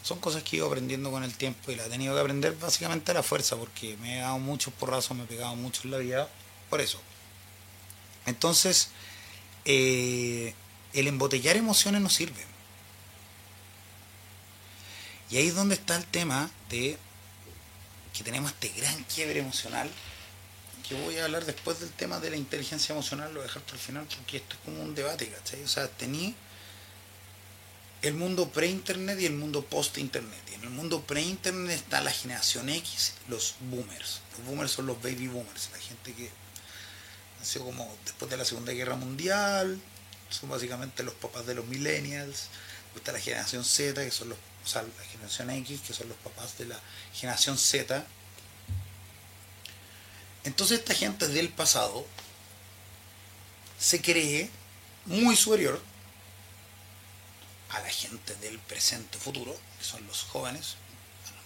Son 0.04 0.20
cosas 0.20 0.43
que 0.43 0.56
he 0.56 0.60
ido 0.60 0.68
aprendiendo 0.68 1.10
con 1.10 1.24
el 1.24 1.34
tiempo 1.34 1.72
y 1.72 1.76
la 1.76 1.86
he 1.86 1.89
tenido 1.89 2.14
que 2.14 2.22
aprender 2.22 2.56
básicamente 2.56 3.12
a 3.12 3.16
la 3.16 3.24
fuerza, 3.24 3.56
porque 3.56 3.98
me 3.98 4.18
he 4.18 4.20
dado 4.22 4.38
muchos 4.38 4.74
porrazos, 4.74 5.18
me 5.18 5.24
he 5.24 5.28
pegado 5.28 5.56
mucho 5.56 5.82
en 5.86 5.91
la 5.91 5.98
vida, 5.98 6.30
por 6.70 6.80
eso. 6.80 7.02
Entonces, 8.28 8.89
eh, 9.66 10.54
el 10.93 11.08
embotellar 11.08 11.58
emociones 11.58 12.02
no 12.02 12.10
sirve. 12.10 12.46
Y 15.32 15.38
ahí 15.38 15.48
es 15.48 15.56
donde 15.56 15.74
está 15.74 15.96
el 15.96 16.06
tema 16.06 16.52
de 16.70 17.00
que 18.14 18.24
tenemos 18.24 18.52
este 18.52 18.70
gran 18.70 19.04
quiebre 19.06 19.39
emocional, 19.39 19.89
que 20.88 20.93
voy 20.96 21.18
a 21.18 21.26
hablar 21.26 21.46
después 21.46 21.80
del 21.80 21.89
tema 21.89 22.20
de 22.20 22.30
la 22.30 22.38
inteligencia 22.38 22.93
emocional, 22.93 23.30
lo 23.30 23.39
voy 23.39 23.46
a 23.46 23.48
dejar 23.48 23.64
para 23.64 23.74
el 23.74 23.80
final, 23.80 24.08
porque 24.18 24.38
esto 24.38 24.56
es 24.56 24.62
como 24.64 24.84
un 24.84 24.93
debate, 24.93 25.28
¿cachai? 25.30 25.64
O 25.64 25.68
sea, 25.68 25.88
tenía 25.88 26.34
el 28.08 28.14
mundo 28.14 28.49
pre-internet 28.49 29.20
y 29.20 29.26
el 29.26 29.34
mundo 29.34 29.66
post-internet. 29.66 30.41
Y 30.51 30.56
en 30.56 30.64
el 30.64 30.70
mundo 30.70 31.01
pre-internet 31.01 31.76
está 31.76 32.01
la 32.01 32.12
generación 32.12 32.70
X, 32.70 33.14
los 33.28 33.56
boomers. 33.60 34.22
Los 34.38 34.47
boomers 34.47 34.72
son 34.72 34.86
los 34.86 35.01
baby 35.01 35.28
boomers, 35.28 35.70
la 35.72 35.80
gente 35.80 36.14
que 36.14 36.30
como 37.60 37.95
después 38.03 38.30
de 38.32 38.38
la 38.38 38.45
Segunda 38.45 38.74
Guerra 38.74 38.95
Mundial, 38.95 39.80
son 40.30 40.49
básicamente 40.49 41.03
los 41.03 41.14
papás 41.14 41.45
de 41.45 41.53
los 41.53 41.66
millennials, 41.66 42.49
está 42.95 43.12
la 43.12 43.20
generación 43.20 43.64
Z, 43.64 44.03
que 44.03 44.12
son 44.12 44.30
los, 44.30 44.38
o 44.38 44.68
sea, 44.68 44.82
la 44.82 45.03
generación 45.12 45.49
X, 45.51 45.82
que 45.86 45.93
son 45.93 46.10
los 46.10 46.18
papás 46.18 46.58
de 46.58 46.66
la 46.66 46.80
generación 47.14 47.58
Z. 47.58 48.06
Entonces 50.43 50.80
esta 50.80 50.93
gente 50.93 51.28
del 51.28 51.49
pasado 51.49 52.06
se 53.80 54.01
cree 54.01 54.49
muy 55.06 55.36
superior 55.36 55.82
a 57.70 57.80
la 57.80 57.89
gente 57.89 58.36
del 58.36 58.59
presente 58.59 59.18
futuro, 59.18 59.55
que 59.78 59.86
son 59.86 60.05
los 60.07 60.24
jóvenes. 60.24 60.76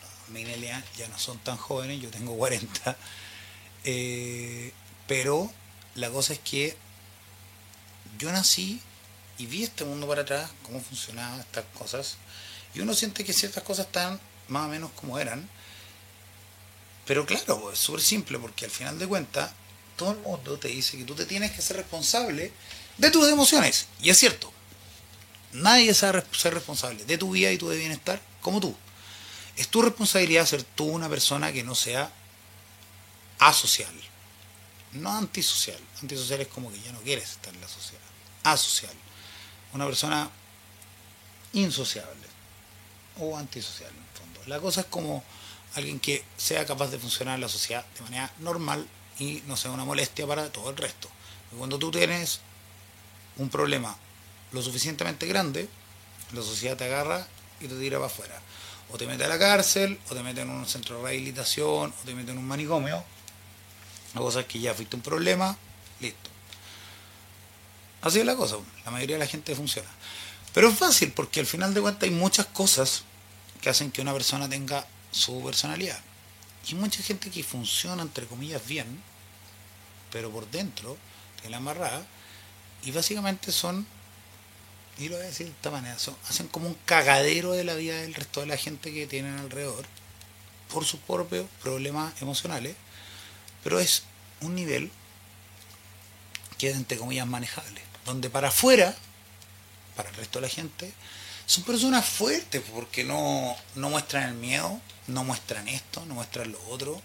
Los 0.02 0.30
millennials 0.30 0.86
ya 0.98 1.08
no 1.08 1.18
son 1.18 1.40
tan 1.40 1.58
jóvenes, 1.58 2.02
yo 2.02 2.10
tengo 2.10 2.36
40. 2.36 2.98
Eh, 3.86 4.74
pero 5.08 5.52
la 5.96 6.10
cosa 6.10 6.34
es 6.34 6.40
que 6.40 6.76
yo 8.18 8.32
nací 8.32 8.82
y 9.38 9.46
vi 9.46 9.64
este 9.64 9.86
mundo 9.86 10.08
para 10.08 10.22
atrás, 10.22 10.52
cómo 10.64 10.82
funcionaban 10.82 11.40
estas 11.40 11.66
cosas, 11.78 12.18
y 12.76 12.82
uno 12.82 12.94
siente 12.94 13.24
que 13.24 13.34
ciertas 13.34 13.64
cosas 13.64 13.86
están 13.86 14.20
más 14.50 14.66
o 14.66 14.70
menos 14.70 14.92
como 14.92 15.18
eran, 15.18 15.50
pero 17.06 17.26
claro, 17.26 17.72
es 17.72 17.80
súper 17.80 18.02
simple, 18.02 18.38
porque 18.38 18.66
al 18.66 18.72
final 18.72 19.00
de 19.00 19.08
cuentas, 19.08 19.52
todo 19.96 20.12
el 20.12 20.20
mundo 20.20 20.60
te 20.60 20.68
dice 20.68 20.98
que 20.98 21.06
tú 21.06 21.16
te 21.16 21.26
tienes 21.26 21.52
que 21.52 21.62
ser 21.62 21.78
responsable 21.78 22.52
de 22.98 23.12
tus 23.12 23.28
emociones, 23.30 23.88
y 24.02 24.10
es 24.10 24.18
cierto, 24.18 24.52
nadie 25.54 25.94
sabe 25.94 26.24
ser 26.32 26.54
responsable 26.54 27.06
de 27.06 27.18
tu 27.18 27.32
vida 27.32 27.52
y 27.52 27.58
tu 27.58 27.70
bienestar 27.70 28.22
como 28.42 28.60
tú. 28.60 28.76
Es 29.56 29.68
tu 29.68 29.82
responsabilidad 29.82 30.46
ser 30.46 30.64
tú 30.64 30.86
una 30.86 31.10
persona 31.10 31.52
que 31.52 31.64
no 31.64 31.76
sea 31.76 32.12
asocial, 33.40 33.94
no 34.94 35.12
antisocial. 35.12 35.80
Antisocial 36.02 36.42
es 36.42 36.48
como 36.48 36.72
que 36.72 36.80
ya 36.82 36.92
no 36.92 37.02
quieres 37.02 37.32
estar 37.32 37.54
en 37.54 37.62
la 37.62 37.68
sociedad. 37.68 38.02
Asocial 38.44 38.96
una 39.74 39.86
persona 39.86 40.30
insociable 41.54 42.28
o 43.20 43.38
antisocial 43.38 43.90
en 43.90 43.98
el 43.98 44.20
fondo. 44.20 44.42
La 44.48 44.60
cosa 44.60 44.82
es 44.82 44.88
como 44.88 45.24
alguien 45.76 46.00
que 46.00 46.24
sea 46.38 46.66
capaz 46.66 46.88
de 46.88 47.00
funcionar 47.00 47.36
en 47.36 47.42
la 47.42 47.50
sociedad 47.50 47.86
de 47.96 48.02
manera 48.02 48.32
normal 48.40 48.88
y 49.20 49.44
no 49.48 49.58
sea 49.58 49.72
una 49.72 49.86
molestia 49.86 50.26
para 50.26 50.52
todo 50.52 50.70
el 50.70 50.78
resto. 50.78 51.10
cuando 51.58 51.80
tú 51.80 51.92
tienes 51.92 52.42
un 53.38 53.50
problema 53.50 53.98
lo 54.52 54.62
suficientemente 54.62 55.26
grande, 55.28 55.70
la 56.34 56.42
sociedad 56.42 56.78
te 56.78 56.86
agarra 56.86 57.28
y 57.60 57.68
te 57.68 57.76
tira 57.80 57.98
para 57.98 58.08
afuera. 58.08 58.42
O 58.92 58.98
te 58.98 59.06
mete 59.06 59.24
a 59.26 59.28
la 59.28 59.38
cárcel, 59.38 60.00
o 60.10 60.16
te 60.16 60.24
mete 60.24 60.42
en 60.42 60.50
un 60.50 60.66
centro 60.66 60.98
de 60.98 61.04
rehabilitación, 61.04 61.92
o 61.92 62.06
te 62.06 62.16
mete 62.16 62.32
en 62.32 62.38
un 62.38 62.48
manicomio. 62.48 63.04
La 64.16 64.22
cosa 64.22 64.42
es 64.42 64.46
que 64.48 64.60
ya 64.60 64.74
fuiste 64.74 64.96
un 64.96 65.02
problema, 65.02 65.56
listo. 66.00 66.30
Así 68.02 68.20
es 68.20 68.26
la 68.26 68.36
cosa, 68.36 68.56
la 68.86 68.92
mayoría 68.92 69.18
de 69.18 69.20
la 69.20 69.28
gente 69.28 69.54
funciona. 69.56 69.90
Pero 70.54 70.70
es 70.70 70.78
fácil 70.78 71.12
porque 71.12 71.40
al 71.40 71.46
final 71.46 71.74
de 71.74 71.82
cuentas 71.82 72.04
hay 72.04 72.16
muchas 72.16 72.48
cosas 72.48 73.04
que 73.62 73.70
hacen 73.70 73.92
que 73.92 74.02
una 74.02 74.14
persona 74.14 74.50
tenga 74.50 74.88
su 75.12 75.44
personalidad. 75.44 76.00
Y 76.68 76.76
mucha 76.76 77.04
gente 77.04 77.30
que 77.30 77.44
funciona, 77.44 78.02
entre 78.02 78.26
comillas, 78.26 78.66
bien, 78.66 79.02
pero 80.12 80.30
por 80.32 80.50
dentro 80.50 80.98
tiene 81.38 81.52
la 81.52 81.58
amarrada. 81.58 82.06
Y 82.84 82.92
básicamente 82.92 83.52
son, 83.52 83.86
y 85.00 85.10
lo 85.10 85.16
voy 85.16 85.26
a 85.26 85.30
decir 85.30 85.48
de 85.48 85.54
esta 85.54 85.72
manera, 85.72 85.98
son, 85.98 86.16
hacen 86.30 86.48
como 86.48 86.68
un 86.68 86.78
cagadero 86.86 87.54
de 87.54 87.64
la 87.64 87.76
vida 87.76 87.96
del 88.02 88.14
resto 88.14 88.42
de 88.42 88.48
la 88.48 88.58
gente 88.58 88.94
que 88.94 89.08
tienen 89.08 89.38
alrededor 89.38 89.86
por 90.72 90.86
sus 90.86 91.00
propios 91.00 91.48
problemas 91.62 92.14
emocionales. 92.22 92.76
Pero 93.64 93.80
es 93.80 94.04
un 94.42 94.56
nivel 94.56 94.92
que 96.58 96.70
es, 96.70 96.76
entre 96.76 96.98
comillas, 96.98 97.28
manejable 97.28 97.90
donde 98.10 98.30
para 98.30 98.50
afuera, 98.50 98.96
para 99.96 100.10
el 100.10 100.16
resto 100.16 100.40
de 100.40 100.48
la 100.48 100.54
gente, 100.54 100.92
son 101.46 101.64
personas 101.64 102.06
fuertes 102.06 102.62
porque 102.74 103.04
no, 103.04 103.56
no 103.76 103.90
muestran 103.90 104.30
el 104.30 104.36
miedo, 104.36 104.80
no 105.08 105.24
muestran 105.24 105.68
esto, 105.68 106.06
no 106.06 106.16
muestran 106.16 106.52
lo 106.52 106.60
otro, 106.70 107.02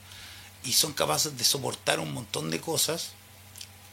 y 0.65 0.73
son 0.73 0.93
capaces 0.93 1.37
de 1.37 1.45
soportar 1.45 2.01
un 2.01 2.13
montón 2.13 2.51
de 2.51 2.61
cosas, 2.61 3.11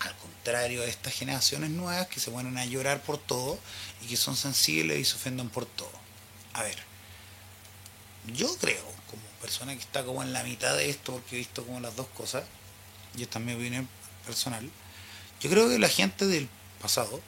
al 0.02 0.16
contrario 0.18 0.82
de 0.82 0.90
estas 0.90 1.14
generaciones 1.14 1.70
nuevas 1.70 2.08
que 2.08 2.20
se 2.20 2.32
ponen 2.32 2.58
a 2.58 2.66
llorar 2.66 3.02
por 3.02 3.18
todo 3.18 3.60
y 4.02 4.08
que 4.08 4.18
son 4.18 4.36
sensibles 4.36 5.00
y 5.00 5.06
se 5.06 5.16
ofenden 5.16 5.50
por 5.50 5.66
todo. 5.66 5.92
A 6.54 6.64
ver, 6.64 6.78
yo 8.34 8.56
creo, 8.58 8.84
como 9.10 9.22
persona 9.42 9.74
que 9.74 9.82
está 9.82 10.04
como 10.04 10.24
en 10.24 10.34
la 10.34 10.44
mitad 10.44 10.76
de 10.76 10.90
esto, 10.90 11.14
porque 11.14 11.36
he 11.36 11.40
visto 11.40 11.66
como 11.66 11.80
las 11.80 11.96
dos 11.96 12.08
cosas, 12.08 12.44
y 13.16 13.24
esta 13.24 13.40
es 13.40 13.46
mi 13.46 13.54
opinión 13.54 13.88
personal, 14.26 14.70
yo 15.40 15.50
creo 15.50 15.70
que 15.70 15.80
la 15.80 15.90
gente 15.90 16.26
del 16.28 16.50
pasado, 16.82 17.22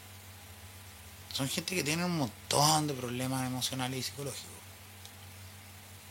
son 1.34 1.50
gente 1.50 1.76
que 1.76 1.84
tiene 1.84 2.06
un 2.06 2.18
montón 2.18 2.88
de 2.88 2.94
problemas 2.94 3.48
emocionales 3.48 4.00
y 4.00 4.04
psicológicos. 4.04 4.52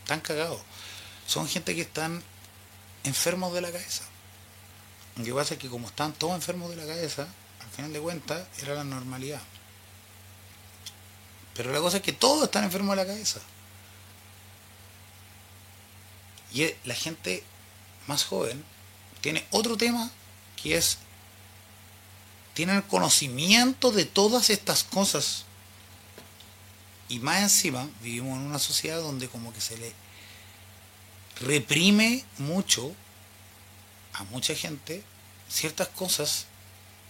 Están 0.01 0.19
cagados. 0.19 0.61
Son 1.25 1.47
gente 1.47 1.73
que 1.75 1.81
están 1.81 2.21
enfermos 3.05 3.53
de 3.53 3.61
la 3.61 3.71
cabeza. 3.71 4.03
Lo 5.17 5.23
que 5.23 5.33
pasa 5.33 5.53
es 5.53 5.59
que 5.59 5.69
como 5.69 5.87
están 5.87 6.13
todos 6.13 6.35
enfermos 6.35 6.69
de 6.69 6.75
la 6.75 6.85
cabeza, 6.85 7.27
al 7.59 7.69
final 7.69 7.93
de 7.93 7.99
cuentas 7.99 8.47
era 8.61 8.73
la 8.73 8.83
normalidad. 8.83 9.41
Pero 11.53 11.71
la 11.71 11.79
cosa 11.79 11.97
es 11.97 12.03
que 12.03 12.13
todos 12.13 12.43
están 12.43 12.63
enfermos 12.63 12.95
de 12.95 13.03
la 13.03 13.07
cabeza. 13.07 13.39
Y 16.51 16.69
la 16.85 16.95
gente 16.95 17.43
más 18.07 18.23
joven 18.23 18.63
tiene 19.21 19.45
otro 19.51 19.77
tema 19.77 20.11
que 20.61 20.77
es 20.77 20.97
tienen 22.53 22.81
conocimiento 22.83 23.91
de 23.91 24.05
todas 24.05 24.49
estas 24.49 24.83
cosas. 24.83 25.45
Y 27.09 27.19
más 27.19 27.41
encima, 27.41 27.89
vivimos 28.01 28.37
en 28.37 28.45
una 28.45 28.59
sociedad 28.59 29.01
donde 29.01 29.27
como 29.27 29.51
que 29.53 29.61
se 29.61 29.77
le 29.77 29.93
reprime 31.41 32.23
mucho 32.37 32.93
a 34.13 34.23
mucha 34.25 34.55
gente 34.55 35.03
ciertas 35.49 35.87
cosas 35.89 36.45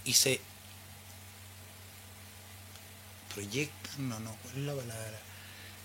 y 0.05 0.13
se 0.13 0.41
proyectan, 3.33 4.09
no, 4.09 4.19
no, 4.19 4.35
¿cuál 4.43 4.57
es 4.57 4.63
la 4.63 4.75
palabra? 4.75 5.19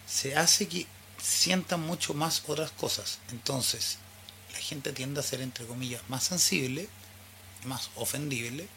Se 0.07 0.37
hace 0.37 0.69
que 0.69 0.87
sientan 1.23 1.81
mucho 1.81 2.15
más 2.15 2.43
otras 2.47 2.71
cosas. 2.73 3.19
Entonces, 3.31 3.99
la 4.53 4.59
gente 4.59 4.93
tiende 4.93 5.21
a 5.21 5.23
ser, 5.23 5.41
entre 5.41 5.67
comillas, 5.67 6.03
más 6.09 6.25
sensible, 6.25 6.89
más 7.65 7.91
ofendible, 7.97 8.69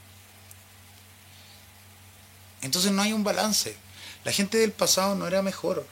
entonces 2.62 2.92
no 2.92 3.02
hay 3.02 3.14
un 3.14 3.24
balance. 3.24 3.76
La 4.24 4.32
gente 4.32 4.58
del 4.58 4.72
pasado 4.72 5.16
no 5.16 5.28
era 5.28 5.42
mejor. 5.42 5.86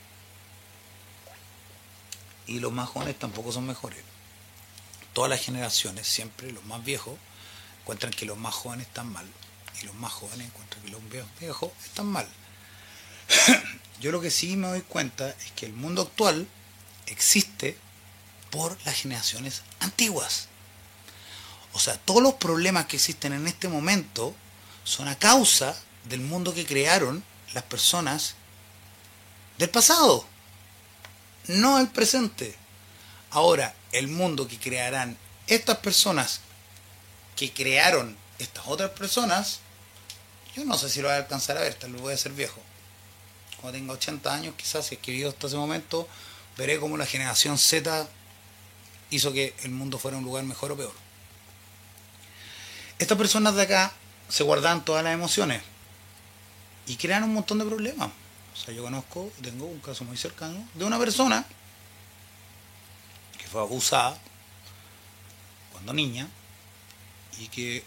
Y 2.45 2.59
los 2.59 2.71
más 2.71 2.89
jóvenes 2.89 3.17
tampoco 3.17 3.51
son 3.51 3.65
mejores. 3.65 4.03
Todas 5.13 5.29
las 5.29 5.41
generaciones, 5.41 6.07
siempre 6.07 6.51
los 6.51 6.65
más 6.65 6.83
viejos, 6.83 7.17
encuentran 7.81 8.13
que 8.13 8.25
los 8.25 8.37
más 8.37 8.53
jóvenes 8.53 8.87
están 8.87 9.11
mal. 9.11 9.25
Y 9.81 9.85
los 9.85 9.95
más 9.95 10.11
jóvenes 10.11 10.47
encuentran 10.47 10.83
que 10.83 10.91
los 10.91 11.01
viejos 11.39 11.71
están 11.85 12.07
mal. 12.07 12.27
Yo 13.99 14.11
lo 14.11 14.21
que 14.21 14.31
sí 14.31 14.55
me 14.55 14.67
doy 14.67 14.81
cuenta 14.81 15.29
es 15.29 15.51
que 15.55 15.65
el 15.65 15.73
mundo 15.73 16.03
actual 16.03 16.47
existe 17.07 17.77
por 18.49 18.77
las 18.85 18.95
generaciones 18.95 19.63
antiguas. 19.79 20.47
O 21.73 21.79
sea, 21.79 21.97
todos 21.97 22.21
los 22.21 22.35
problemas 22.35 22.85
que 22.85 22.97
existen 22.97 23.33
en 23.33 23.47
este 23.47 23.67
momento 23.67 24.35
son 24.83 25.07
a 25.07 25.17
causa 25.17 25.77
del 26.05 26.21
mundo 26.21 26.53
que 26.53 26.65
crearon 26.65 27.23
las 27.53 27.63
personas 27.63 28.35
del 29.57 29.69
pasado, 29.69 30.25
no 31.47 31.79
el 31.79 31.89
presente. 31.89 32.55
Ahora, 33.31 33.75
el 33.91 34.07
mundo 34.07 34.47
que 34.47 34.57
crearán 34.57 35.17
estas 35.47 35.77
personas 35.77 36.41
que 37.35 37.51
crearon 37.51 38.17
estas 38.37 38.67
otras 38.67 38.91
personas, 38.91 39.59
yo 40.55 40.65
no 40.65 40.77
sé 40.77 40.89
si 40.89 41.01
lo 41.01 41.07
voy 41.07 41.15
a 41.15 41.19
alcanzar 41.19 41.57
a 41.57 41.61
ver, 41.61 41.73
tal 41.75 41.93
vez 41.93 42.01
voy 42.01 42.13
a 42.13 42.17
ser 42.17 42.33
viejo. 42.33 42.59
Cuando 43.61 43.79
tenga 43.79 43.93
80 43.93 44.33
años, 44.33 44.55
quizás 44.57 44.85
si 44.85 44.95
he 44.95 44.97
escribido 44.97 45.29
hasta 45.29 45.47
ese 45.47 45.55
momento, 45.55 46.07
veré 46.57 46.79
cómo 46.79 46.97
la 46.97 47.05
generación 47.05 47.57
Z 47.57 48.07
hizo 49.09 49.31
que 49.31 49.55
el 49.63 49.71
mundo 49.71 49.97
fuera 49.97 50.17
un 50.17 50.23
lugar 50.23 50.43
mejor 50.43 50.71
o 50.71 50.77
peor. 50.77 50.93
Estas 52.97 53.17
personas 53.17 53.55
de 53.55 53.63
acá 53.63 53.93
se 54.27 54.43
guardan 54.43 54.83
todas 54.83 55.03
las 55.03 55.13
emociones, 55.13 55.61
y 56.89 56.95
crean 56.95 57.23
un 57.23 57.35
montón 57.35 57.59
de 57.59 57.65
problemas. 57.65 58.09
O 58.53 58.57
sea, 58.57 58.73
yo 58.73 58.81
conozco, 58.83 59.31
tengo 59.41 59.65
un 59.65 59.79
caso 59.79 60.03
muy 60.03 60.17
cercano 60.17 60.67
de 60.73 60.83
una 60.83 60.97
persona 60.97 61.45
fue 63.51 63.61
abusada 63.61 64.17
cuando 65.71 65.93
niña 65.93 66.27
y 67.39 67.47
que 67.47 67.83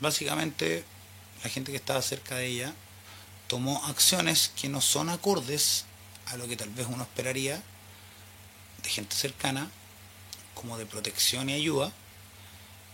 básicamente 0.00 0.84
la 1.42 1.50
gente 1.50 1.72
que 1.72 1.78
estaba 1.78 2.02
cerca 2.02 2.36
de 2.36 2.46
ella 2.46 2.74
tomó 3.48 3.84
acciones 3.86 4.52
que 4.60 4.68
no 4.68 4.80
son 4.80 5.08
acordes 5.08 5.84
a 6.26 6.36
lo 6.36 6.46
que 6.46 6.56
tal 6.56 6.70
vez 6.70 6.86
uno 6.88 7.02
esperaría 7.02 7.62
de 8.82 8.88
gente 8.88 9.14
cercana, 9.14 9.70
como 10.54 10.76
de 10.76 10.86
protección 10.86 11.48
y 11.48 11.54
ayuda, 11.54 11.92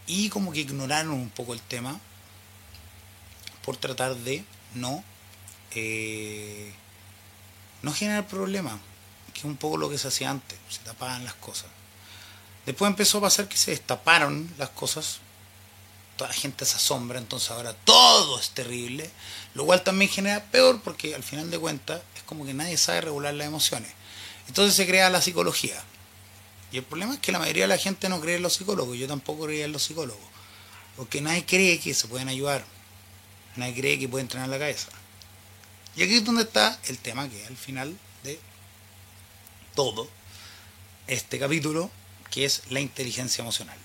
y 0.06 0.28
como 0.30 0.52
que 0.52 0.60
ignoraron 0.60 1.12
un 1.12 1.30
poco 1.30 1.54
el 1.54 1.60
tema 1.60 2.00
por 3.64 3.76
tratar 3.76 4.16
de 4.16 4.44
no 4.74 5.04
eh, 5.74 6.72
no 7.82 7.92
generar 7.92 8.26
problemas, 8.26 8.74
que 9.32 9.40
es 9.40 9.44
un 9.44 9.56
poco 9.56 9.76
lo 9.76 9.88
que 9.88 9.98
se 9.98 10.08
hacía 10.08 10.30
antes, 10.30 10.58
se 10.68 10.80
tapaban 10.80 11.24
las 11.24 11.34
cosas. 11.34 11.66
Después 12.66 12.90
empezó 12.90 13.18
a 13.18 13.22
pasar 13.22 13.48
que 13.48 13.56
se 13.56 13.70
destaparon 13.70 14.52
las 14.58 14.68
cosas, 14.70 15.20
toda 16.16 16.28
la 16.28 16.34
gente 16.34 16.64
se 16.64 16.76
asombra, 16.76 17.18
entonces 17.18 17.50
ahora 17.50 17.72
todo 17.84 18.38
es 18.38 18.50
terrible, 18.50 19.08
lo 19.54 19.64
cual 19.64 19.82
también 19.82 20.10
genera 20.10 20.44
peor 20.44 20.80
porque 20.82 21.14
al 21.14 21.22
final 21.22 21.50
de 21.50 21.58
cuentas 21.58 22.02
es 22.16 22.22
como 22.24 22.44
que 22.44 22.52
nadie 22.52 22.76
sabe 22.76 23.02
regular 23.02 23.32
las 23.34 23.46
emociones. 23.46 23.90
Entonces 24.48 24.74
se 24.74 24.86
crea 24.86 25.08
la 25.10 25.22
psicología. 25.22 25.82
Y 26.70 26.78
el 26.78 26.84
problema 26.84 27.14
es 27.14 27.20
que 27.20 27.32
la 27.32 27.38
mayoría 27.38 27.64
de 27.64 27.68
la 27.68 27.78
gente 27.78 28.08
no 28.08 28.20
cree 28.20 28.36
en 28.36 28.42
los 28.42 28.54
psicólogos, 28.54 28.98
yo 28.98 29.06
tampoco 29.06 29.46
creía 29.46 29.64
en 29.64 29.72
los 29.72 29.84
psicólogos, 29.84 30.20
porque 30.96 31.20
nadie 31.20 31.46
cree 31.46 31.78
que 31.80 31.94
se 31.94 32.08
pueden 32.08 32.28
ayudar, 32.28 32.64
nadie 33.56 33.74
cree 33.74 33.98
que 33.98 34.08
pueden 34.08 34.26
entrenar 34.26 34.48
la 34.48 34.58
cabeza. 34.58 34.88
Y 35.98 36.04
aquí 36.04 36.14
es 36.14 36.24
donde 36.24 36.42
está 36.42 36.78
el 36.86 36.96
tema 36.98 37.28
que 37.28 37.44
al 37.46 37.56
final 37.56 37.98
de 38.22 38.38
todo 39.74 40.08
este 41.08 41.40
capítulo, 41.40 41.90
que 42.30 42.44
es 42.44 42.62
la 42.70 42.78
inteligencia 42.78 43.42
emocional. 43.42 43.76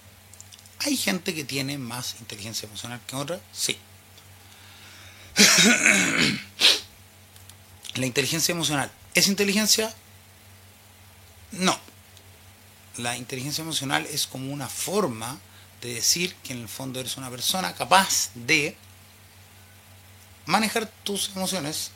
¿Hay 0.82 0.96
gente 0.96 1.34
que 1.34 1.44
tiene 1.44 1.80
más 1.80 2.18
inteligencia 2.20 2.68
emocional 2.68 3.02
que 3.08 3.16
otra? 3.16 3.42
Sí. 3.52 3.80
la 7.96 8.06
inteligencia 8.06 8.52
emocional, 8.52 8.92
¿es 9.16 9.28
inteligencia? 9.28 9.92
No. 11.50 11.80
La 12.98 13.18
inteligencia 13.18 13.64
emocional 13.64 14.06
es 14.06 14.28
como 14.28 14.54
una 14.54 14.70
forma 14.70 15.40
de 15.82 15.96
decir 15.96 16.36
que 16.44 16.54
en 16.54 16.62
el 16.62 16.70
fondo 16.70 17.00
eres 17.00 17.18
una 17.18 17.32
persona 17.32 17.74
capaz 17.74 18.30
de 18.36 18.78
manejar 20.46 20.86
tus 21.04 21.32
emociones 21.36 21.90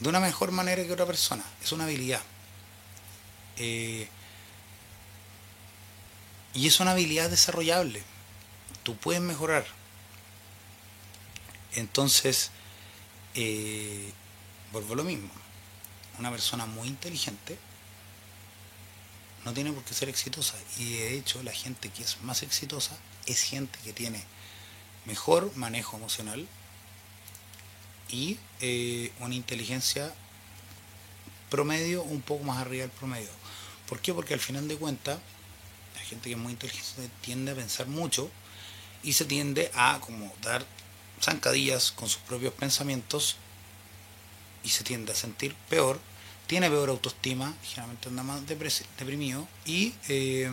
de 0.00 0.08
una 0.08 0.20
mejor 0.20 0.52
manera 0.52 0.84
que 0.84 0.92
otra 0.92 1.06
persona. 1.06 1.44
Es 1.62 1.72
una 1.72 1.84
habilidad. 1.84 2.22
Eh, 3.56 4.08
y 6.54 6.66
es 6.66 6.80
una 6.80 6.92
habilidad 6.92 7.30
desarrollable. 7.30 8.02
Tú 8.82 8.96
puedes 8.96 9.20
mejorar. 9.20 9.66
Entonces, 11.74 12.50
eh, 13.34 14.12
vuelvo 14.72 14.94
a 14.94 14.96
lo 14.96 15.04
mismo. 15.04 15.30
Una 16.18 16.30
persona 16.30 16.66
muy 16.66 16.88
inteligente 16.88 17.58
no 19.44 19.52
tiene 19.52 19.72
por 19.72 19.84
qué 19.84 19.94
ser 19.94 20.08
exitosa. 20.08 20.54
Y 20.78 20.92
de 20.94 21.14
hecho, 21.14 21.42
la 21.42 21.52
gente 21.52 21.90
que 21.90 22.02
es 22.02 22.20
más 22.22 22.42
exitosa 22.42 22.96
es 23.26 23.42
gente 23.42 23.78
que 23.84 23.92
tiene 23.92 24.24
mejor 25.04 25.54
manejo 25.56 25.96
emocional, 25.96 26.46
y 28.10 28.38
eh, 28.60 29.12
una 29.20 29.34
inteligencia 29.34 30.12
promedio 31.50 32.02
un 32.02 32.20
poco 32.20 32.44
más 32.44 32.58
arriba 32.58 32.82
del 32.82 32.90
promedio. 32.90 33.30
¿Por 33.88 34.00
qué? 34.00 34.12
Porque 34.12 34.34
al 34.34 34.40
final 34.40 34.68
de 34.68 34.76
cuentas, 34.76 35.18
la 35.94 36.00
gente 36.02 36.28
que 36.28 36.34
es 36.34 36.38
muy 36.38 36.52
inteligente 36.52 37.10
tiende 37.22 37.52
a 37.52 37.54
pensar 37.54 37.86
mucho 37.86 38.30
y 39.02 39.14
se 39.14 39.24
tiende 39.24 39.70
a 39.74 39.98
como 40.00 40.32
dar 40.42 40.64
zancadillas 41.20 41.92
con 41.92 42.08
sus 42.08 42.20
propios 42.22 42.52
pensamientos 42.52 43.36
y 44.62 44.68
se 44.68 44.84
tiende 44.84 45.12
a 45.12 45.14
sentir 45.14 45.54
peor, 45.68 45.98
tiene 46.46 46.68
peor 46.68 46.90
autoestima, 46.90 47.54
generalmente 47.62 48.08
anda 48.08 48.22
más 48.22 48.42
deprimido 48.46 49.46
y 49.64 49.94
eh, 50.08 50.50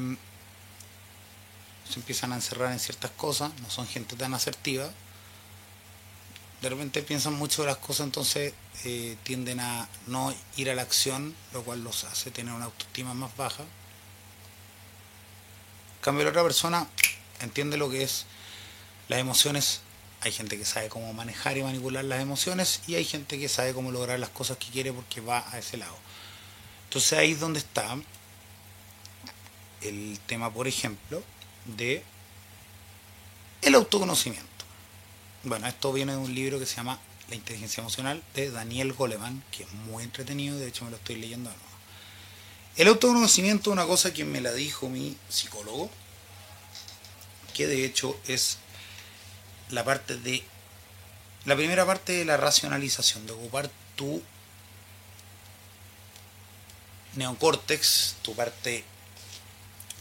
se 1.89 1.99
empiezan 1.99 2.31
a 2.31 2.35
encerrar 2.35 2.71
en 2.71 2.79
ciertas 2.79 3.11
cosas, 3.11 3.51
no 3.61 3.69
son 3.69 3.87
gente 3.87 4.15
tan 4.15 4.33
asertiva 4.33 4.91
de 6.61 6.69
repente 6.69 7.01
piensan 7.01 7.33
mucho 7.33 7.65
las 7.65 7.77
cosas, 7.77 8.05
entonces 8.05 8.53
eh, 8.83 9.17
tienden 9.23 9.59
a 9.59 9.87
no 10.07 10.33
ir 10.57 10.69
a 10.69 10.75
la 10.75 10.81
acción, 10.81 11.35
lo 11.53 11.63
cual 11.63 11.83
los 11.83 12.03
hace 12.05 12.31
tener 12.31 12.53
una 12.53 12.65
autoestima 12.65 13.13
más 13.13 13.35
baja. 13.37 13.63
En 13.63 13.69
cambio, 16.01 16.23
la 16.23 16.31
otra 16.31 16.43
persona 16.43 16.87
entiende 17.41 17.77
lo 17.77 17.89
que 17.89 18.03
es 18.03 18.25
las 19.07 19.19
emociones. 19.19 19.81
Hay 20.21 20.31
gente 20.31 20.57
que 20.57 20.65
sabe 20.65 20.89
cómo 20.89 21.13
manejar 21.13 21.57
y 21.57 21.63
manipular 21.63 22.03
las 22.03 22.21
emociones 22.21 22.81
y 22.87 22.95
hay 22.95 23.05
gente 23.05 23.39
que 23.39 23.49
sabe 23.49 23.73
cómo 23.73 23.91
lograr 23.91 24.19
las 24.19 24.29
cosas 24.29 24.57
que 24.57 24.67
quiere 24.67 24.91
porque 24.91 25.21
va 25.21 25.45
a 25.51 25.59
ese 25.59 25.77
lado. 25.77 25.95
Entonces 26.85 27.19
ahí 27.19 27.31
es 27.33 27.39
donde 27.39 27.59
está 27.59 27.97
el 29.81 30.19
tema, 30.25 30.51
por 30.51 30.67
ejemplo, 30.67 31.21
de 31.65 32.03
el 33.61 33.75
autoconocimiento. 33.75 34.54
Bueno, 35.45 35.67
esto 35.67 35.93
viene 35.93 36.13
de 36.13 36.17
un 36.17 36.33
libro 36.33 36.57
que 36.57 36.65
se 36.65 36.75
llama 36.75 36.99
La 37.29 37.35
inteligencia 37.35 37.81
emocional 37.81 38.23
de 38.33 38.49
Daniel 38.49 38.93
Goleman, 38.93 39.43
que 39.51 39.61
es 39.61 39.71
muy 39.71 40.03
entretenido, 40.03 40.57
de 40.57 40.67
hecho 40.67 40.85
me 40.85 40.89
lo 40.89 40.97
estoy 40.97 41.17
leyendo 41.17 41.51
nuevo. 41.51 41.65
El 42.77 42.87
autoconocimiento 42.87 43.69
es 43.69 43.73
una 43.73 43.85
cosa 43.85 44.11
que 44.11 44.25
me 44.25 44.41
la 44.41 44.51
dijo 44.53 44.89
mi 44.89 45.15
psicólogo, 45.29 45.91
que 47.53 47.67
de 47.67 47.85
hecho 47.85 48.19
es 48.27 48.57
la 49.69 49.85
parte 49.85 50.17
de 50.17 50.43
la 51.45 51.55
primera 51.55 51.85
parte 51.85 52.13
de 52.13 52.25
la 52.25 52.37
racionalización, 52.37 53.27
de 53.27 53.33
ocupar 53.33 53.69
tu 53.95 54.23
neocórtex, 57.13 58.15
tu 58.23 58.33
parte 58.33 58.83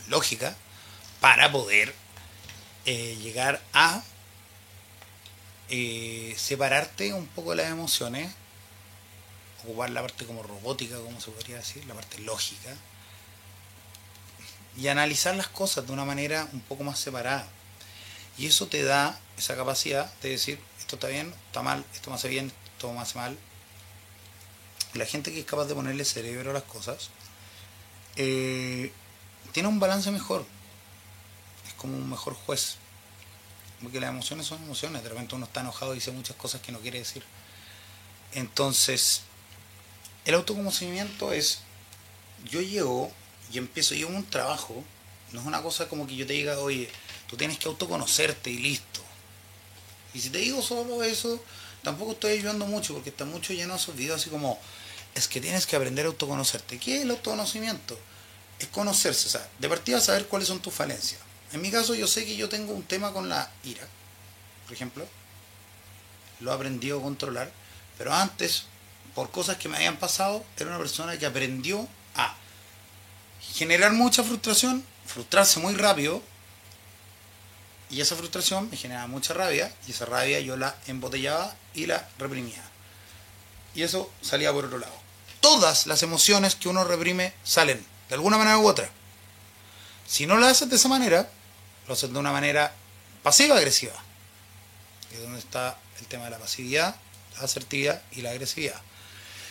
lógica, 0.09 0.57
para 1.21 1.53
poder 1.53 1.95
eh, 2.87 3.19
llegar 3.23 3.63
a 3.75 4.03
eh, 5.69 6.35
separarte 6.37 7.13
un 7.13 7.27
poco 7.27 7.51
de 7.51 7.57
las 7.57 7.71
emociones, 7.71 8.33
ocupar 9.65 9.91
la 9.91 10.03
parte 10.03 10.27
como 10.27 10.43
robótica, 10.43 10.97
como 10.99 11.21
se 11.21 11.31
podría 11.31 11.57
decir, 11.57 11.85
la 11.87 11.95
parte 11.95 12.19
lógica, 12.19 12.75
y 14.77 14.89
analizar 14.89 15.35
las 15.37 15.49
cosas 15.49 15.87
de 15.87 15.93
una 15.93 16.05
manera 16.05 16.49
un 16.53 16.61
poco 16.61 16.85
más 16.85 16.99
separada. 16.99 17.47
Y 18.37 18.47
eso 18.47 18.67
te 18.67 18.83
da 18.83 19.19
esa 19.39 19.57
capacidad 19.57 20.13
de 20.21 20.31
decir, 20.31 20.59
esto 20.79 20.97
está 20.97 21.09
bien, 21.09 21.33
está 21.47 21.63
mal, 21.63 21.85
esto 21.95 22.11
me 22.11 22.17
hace 22.17 22.29
bien, 22.29 22.53
esto 22.73 22.93
me 22.93 23.01
hace 23.01 23.17
mal. 23.19 23.39
la 24.95 25.07
gente 25.07 25.33
que 25.33 25.41
es 25.41 25.47
capaz 25.47 25.65
de 25.67 25.75
ponerle 25.75 26.05
cerebro 26.05 26.51
a 26.51 26.55
las 26.55 26.63
cosas, 26.65 27.11
eh, 28.17 28.93
tiene 29.53 29.69
un 29.69 29.81
balance 29.81 30.11
mejor. 30.11 30.45
Es 31.67 31.75
como 31.75 31.97
un 31.97 32.09
mejor 32.09 32.35
juez 32.35 32.77
porque 33.85 34.01
las 34.01 34.11
emociones 34.11 34.47
son 34.47 34.63
emociones, 34.63 35.03
de 35.03 35.09
repente 35.09 35.35
uno 35.37 35.47
está 35.47 35.61
enojado 35.61 35.93
y 35.93 35.97
dice 35.97 36.11
muchas 36.11 36.37
cosas 36.37 36.61
que 36.61 36.73
no 36.73 36.81
quiere 36.81 36.99
decir. 36.99 37.23
Entonces, 38.33 39.23
el 40.25 40.35
autoconocimiento 40.35 41.33
es, 41.33 41.61
yo 42.51 42.61
llego 42.61 43.13
y 43.53 43.59
empiezo, 43.59 43.95
yo 43.95 44.09
un 44.09 44.25
trabajo, 44.25 44.83
no 45.33 45.41
es 45.41 45.47
una 45.47 45.63
cosa 45.63 45.89
como 45.89 46.07
que 46.07 46.17
yo 46.17 46.27
te 46.27 46.33
diga, 46.33 46.59
oye, 46.59 46.89
tú 47.29 47.37
tienes 47.37 47.59
que 47.59 47.69
autoconocerte 47.69 48.51
y 48.51 48.59
listo. 48.59 49.01
Y 50.15 50.21
si 50.21 50.31
te 50.31 50.39
digo 50.39 50.63
solo 50.63 51.03
eso, 51.05 51.43
tampoco 51.83 52.13
estoy 52.13 52.33
ayudando 52.33 52.67
mucho, 52.67 52.95
porque 52.95 53.11
está 53.11 53.25
mucho 53.25 53.53
lleno 53.53 53.75
de 53.75 53.81
esos 53.81 53.95
videos 53.95 54.21
así 54.21 54.31
como, 54.31 54.59
es 55.15 55.29
que 55.29 55.41
tienes 55.41 55.67
que 55.67 55.77
aprender 55.77 56.07
a 56.07 56.09
autoconocerte. 56.09 56.79
¿Qué 56.79 56.97
es 56.97 57.03
el 57.03 57.11
autoconocimiento? 57.11 57.99
Es 58.59 58.69
conocerse, 58.69 59.29
o 59.29 59.31
sea, 59.31 59.49
de 59.59 59.69
partida 59.69 60.01
saber 60.01 60.27
cuáles 60.27 60.49
son 60.49 60.61
tus 60.61 60.73
falencias. 60.73 61.21
En 61.55 61.63
mi 61.63 61.71
caso 61.71 61.95
yo 61.95 62.09
sé 62.09 62.27
que 62.27 62.35
yo 62.35 62.49
tengo 62.49 62.73
un 62.75 62.83
tema 62.83 63.13
con 63.13 63.29
la 63.29 63.49
ira, 63.63 63.87
por 64.65 64.75
ejemplo. 64.75 65.07
Lo 66.41 66.51
he 66.51 66.55
aprendido 66.55 66.99
a 66.99 67.03
controlar. 67.03 67.53
Pero 67.97 68.13
antes, 68.13 68.65
por 69.15 69.31
cosas 69.31 69.57
que 69.57 69.69
me 69.69 69.77
habían 69.77 69.97
pasado, 69.97 70.45
era 70.57 70.71
una 70.71 70.79
persona 70.79 71.17
que 71.17 71.27
aprendió 71.27 71.87
a 72.17 72.35
generar 73.41 73.93
mucha 73.93 74.25
frustración, 74.25 74.85
frustrarse 75.07 75.61
muy 75.61 75.75
rápido. 75.77 76.21
Y 77.89 78.01
esa 78.01 78.17
frustración 78.17 78.69
me 78.69 78.77
generaba 78.77 79.07
mucha 79.07 79.33
rabia. 79.33 79.73
Y 79.87 79.93
esa 79.93 80.07
rabia 80.07 80.41
yo 80.41 80.57
la 80.57 80.75
embotellaba 80.89 81.55
y 81.73 81.87
la 81.87 82.09
reprimía. 82.19 82.65
Y 83.77 83.83
eso 83.83 84.11
salía 84.23 84.53
por 84.53 84.65
otro 84.65 84.79
lado. 84.79 84.95
Todas 85.39 85.87
las 85.87 86.03
emociones 86.03 86.57
que 86.57 86.69
uno 86.69 86.83
reprime 86.83 87.33
salen, 87.45 87.87
de 88.09 88.15
alguna 88.17 88.39
manera 88.39 88.59
u 88.59 88.67
otra. 88.67 88.91
Si 90.05 90.27
no 90.27 90.37
lo 90.37 90.47
haces 90.47 90.69
de 90.69 90.75
esa 90.75 90.89
manera, 90.89 91.31
lo 91.87 91.95
hacen 91.95 92.13
de 92.13 92.19
una 92.19 92.33
manera 92.33 92.75
pasiva-agresiva. 93.23 93.95
Es 95.13 95.21
donde 95.21 95.39
está 95.39 95.79
el 96.01 96.07
tema 96.07 96.25
de 96.25 96.31
la 96.31 96.39
pasividad, 96.39 96.97
la 97.37 97.45
asertividad 97.45 98.03
y 98.13 98.23
la 98.23 98.31
agresividad. 98.31 98.81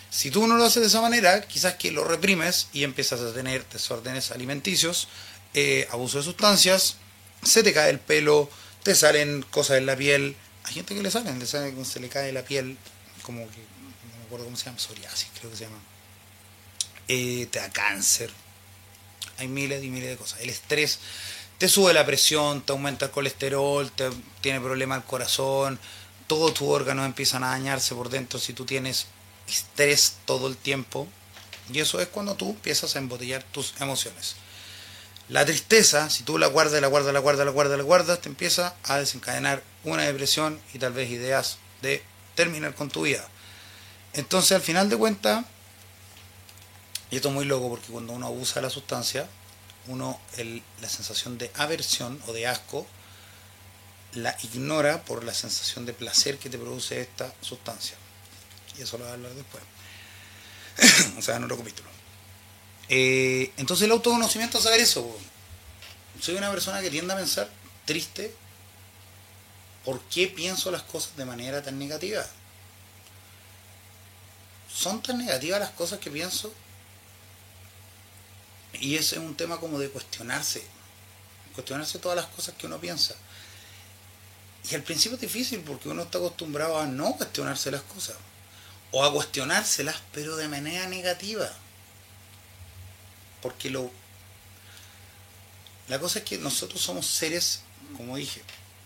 Si 0.10 0.30
tú 0.30 0.46
no 0.46 0.58
lo 0.58 0.66
haces 0.66 0.82
de 0.82 0.88
esa 0.88 1.02
manera, 1.02 1.42
quizás 1.42 1.76
que 1.76 1.92
lo 1.92 2.04
reprimes 2.04 2.68
y 2.72 2.84
empiezas 2.84 3.20
a 3.20 3.34
tener 3.34 3.68
desórdenes 3.70 4.32
alimenticios, 4.32 5.08
eh, 5.56 5.88
abuso 5.92 6.20
de 6.20 6.24
sustancias, 6.24 6.98
se 7.42 7.64
te 7.64 7.74
cae 7.74 7.90
el 7.90 8.00
pelo, 8.00 8.50
te 8.84 8.94
salen 8.94 9.42
cosas 9.50 9.78
en 9.78 9.86
la 9.86 9.96
piel. 9.96 10.36
Hay 10.66 10.74
gente 10.76 10.94
que 10.94 11.02
le 11.02 11.10
salen, 11.10 11.40
le 11.40 11.48
salen, 11.48 11.84
se 11.84 12.00
le 12.00 12.10
cae 12.10 12.32
la 12.32 12.44
piel, 12.44 12.78
como 13.24 13.40
que, 13.50 13.58
no 13.58 14.18
me 14.20 14.26
acuerdo 14.26 14.46
cómo 14.46 14.58
se 14.58 14.66
llama, 14.66 14.78
psoriasis 14.78 15.30
creo 15.40 15.50
que 15.50 15.58
se 15.58 15.64
llama. 15.64 15.80
Eh, 17.08 17.48
te 17.52 17.60
da 17.60 17.70
cáncer. 17.72 18.30
hay 19.40 19.48
miles 19.48 19.84
y 19.84 19.90
miles 19.90 20.10
de 20.10 20.18
cosas. 20.18 20.42
El 20.42 20.50
estrés 20.50 21.00
te 21.64 21.70
sube 21.70 21.94
la 21.94 22.06
presión, 22.06 22.60
te 22.60 22.74
aumenta 22.74 23.06
el 23.06 23.12
colesterol, 23.12 23.90
te 23.90 24.10
tiene 24.42 24.60
problemas 24.60 24.98
el 24.98 25.06
corazón, 25.06 25.80
todos 26.28 26.54
tus 26.54 26.68
órganos 26.68 27.06
empiezan 27.06 27.42
a 27.46 27.52
dañarse 27.52 27.96
por 27.96 28.10
dentro 28.10 28.38
si 28.38 28.52
tú 28.52 28.66
tienes 28.66 29.08
estrés 29.48 30.18
todo 30.26 30.50
el 30.50 30.58
tiempo. 30.58 31.08
Y 31.72 31.80
eso 31.80 32.02
es 32.02 32.10
cuando 32.10 32.36
tú 32.36 32.50
empiezas 32.50 32.94
a 32.94 33.00
embotellar 33.00 33.44
tus 33.44 33.76
emociones. 33.80 34.36
La 35.30 35.46
tristeza, 35.46 36.10
si 36.10 36.24
tú 36.24 36.38
la 36.38 36.48
guardas, 36.48 36.82
la 36.82 36.88
guardas, 36.88 37.14
la 37.14 37.22
guardas, 37.22 37.46
la 37.46 37.52
guardas, 37.54 37.78
la 37.78 37.84
guardas, 37.86 38.20
te 38.20 38.28
empieza 38.28 38.76
a 38.84 38.98
desencadenar 38.98 39.64
una 39.86 40.04
depresión 40.04 40.60
y 40.74 40.80
tal 40.80 40.92
vez 40.92 41.10
ideas 41.12 41.60
de 41.82 42.04
terminar 42.36 42.76
con 42.76 42.90
tu 42.90 43.04
vida. 43.04 43.26
Entonces, 44.12 44.52
al 44.52 44.62
final 44.62 44.90
de 44.90 44.98
cuentas, 44.98 45.46
y 47.10 47.16
esto 47.16 47.30
es 47.30 47.34
muy 47.34 47.46
loco 47.46 47.70
porque 47.70 47.88
cuando 47.88 48.12
uno 48.12 48.28
abusa 48.28 48.56
de 48.56 48.64
la 48.64 48.70
sustancia, 48.70 49.30
uno 49.88 50.20
la 50.82 50.90
sensación 50.90 51.38
de 51.38 51.52
aversión 51.56 52.22
o 52.28 52.34
de 52.34 52.48
asco 52.48 52.88
la 54.16 54.36
ignora 54.44 55.04
por 55.04 55.24
la 55.24 55.34
sensación 55.34 55.86
de 55.86 55.94
placer 55.94 56.38
que 56.38 56.50
te 56.50 56.58
produce 56.58 57.02
esta 57.02 57.34
sustancia. 57.42 57.98
Y 58.78 58.84
eso 58.84 58.98
lo 58.98 59.06
voy 59.06 59.12
a 59.12 59.16
hablar 59.16 59.34
después. 59.34 59.64
o 61.18 61.22
sea, 61.22 61.38
en 61.38 61.44
otro 61.44 61.58
capítulo. 61.58 61.90
Eh, 62.90 63.52
entonces 63.58 63.86
el 63.86 63.92
autoconocimiento 63.92 64.58
es 64.58 64.64
saber 64.64 64.80
eso. 64.80 65.18
Soy 66.20 66.36
una 66.36 66.52
persona 66.52 66.82
que 66.82 66.90
tiende 66.90 67.14
a 67.14 67.18
pensar 67.18 67.50
triste. 67.86 68.34
¿Por 69.84 70.02
qué 70.04 70.28
pienso 70.28 70.72
las 70.72 70.84
cosas 70.84 71.18
de 71.18 71.26
manera 71.26 71.62
tan 71.62 71.78
negativa? 71.78 72.26
¿Son 74.74 75.02
tan 75.02 75.18
negativas 75.18 75.60
las 75.60 75.72
cosas 75.72 76.00
que 76.00 76.10
pienso? 76.10 76.54
Y 78.74 78.96
ese 78.96 79.16
es 79.16 79.22
un 79.22 79.36
tema 79.36 79.60
como 79.60 79.80
de 79.80 79.90
cuestionarse. 79.90 80.64
Cuestionarse 81.54 82.00
todas 82.00 82.16
las 82.16 82.28
cosas 82.28 82.56
que 82.56 82.66
uno 82.66 82.80
piensa. 82.80 83.16
Y 84.70 84.76
al 84.76 84.84
principio 84.84 85.16
es 85.16 85.22
difícil 85.22 85.60
porque 85.62 85.90
uno 85.90 86.04
está 86.04 86.18
acostumbrado 86.18 86.80
a 86.80 86.86
no 86.86 87.16
cuestionarse 87.16 87.72
las 87.72 87.82
cosas. 87.84 88.16
O 88.92 89.04
a 89.04 89.12
cuestionárselas, 89.12 89.98
pero 90.14 90.36
de 90.36 90.48
manera 90.48 90.88
negativa. 90.88 91.52
Porque 93.42 93.70
lo... 93.70 93.92
La 95.90 96.00
cosa 96.00 96.20
es 96.20 96.26
que 96.26 96.38
nosotros 96.38 96.82
somos 96.82 97.06
seres, 97.06 97.62
como 97.98 98.16
dije, 98.16 98.42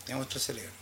tenemos 0.06 0.28
tres 0.30 0.44
cerebros. 0.44 0.74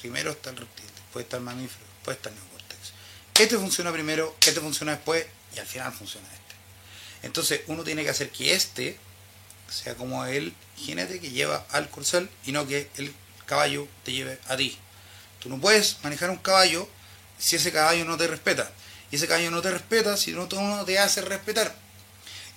Primero 0.00 0.30
está 0.30 0.50
el 0.50 0.56
reptil, 0.56 0.86
después 0.94 1.24
está 1.24 1.36
el 1.36 1.42
mamífero, 1.42 1.84
después 1.96 2.16
está 2.16 2.30
el 2.30 2.36
neocórtex. 2.36 2.92
Este 3.34 3.58
funciona 3.58 3.92
primero, 3.92 4.34
este 4.40 4.60
funciona 4.60 4.92
después 4.92 5.26
y 5.54 5.58
al 5.58 5.66
final 5.66 5.92
funciona 5.92 6.26
este. 6.32 6.47
Entonces 7.22 7.62
uno 7.66 7.84
tiene 7.84 8.04
que 8.04 8.10
hacer 8.10 8.30
que 8.30 8.54
este 8.54 8.98
sea 9.70 9.94
como 9.94 10.24
el 10.24 10.54
jinete 10.76 11.20
que 11.20 11.30
lleva 11.30 11.66
al 11.70 11.90
corcel 11.90 12.30
y 12.46 12.52
no 12.52 12.66
que 12.66 12.88
el 12.96 13.14
caballo 13.46 13.88
te 14.04 14.12
lleve 14.12 14.38
a 14.48 14.56
ti. 14.56 14.78
Tú 15.40 15.48
no 15.48 15.58
puedes 15.58 15.98
manejar 16.02 16.30
un 16.30 16.36
caballo 16.36 16.88
si 17.38 17.56
ese 17.56 17.72
caballo 17.72 18.04
no 18.04 18.16
te 18.16 18.26
respeta. 18.26 18.70
Y 19.10 19.16
ese 19.16 19.26
caballo 19.26 19.50
no 19.50 19.62
te 19.62 19.70
respeta 19.70 20.16
si 20.16 20.32
no, 20.32 20.46
no 20.46 20.84
te 20.84 20.98
hace 20.98 21.22
respetar. 21.22 21.74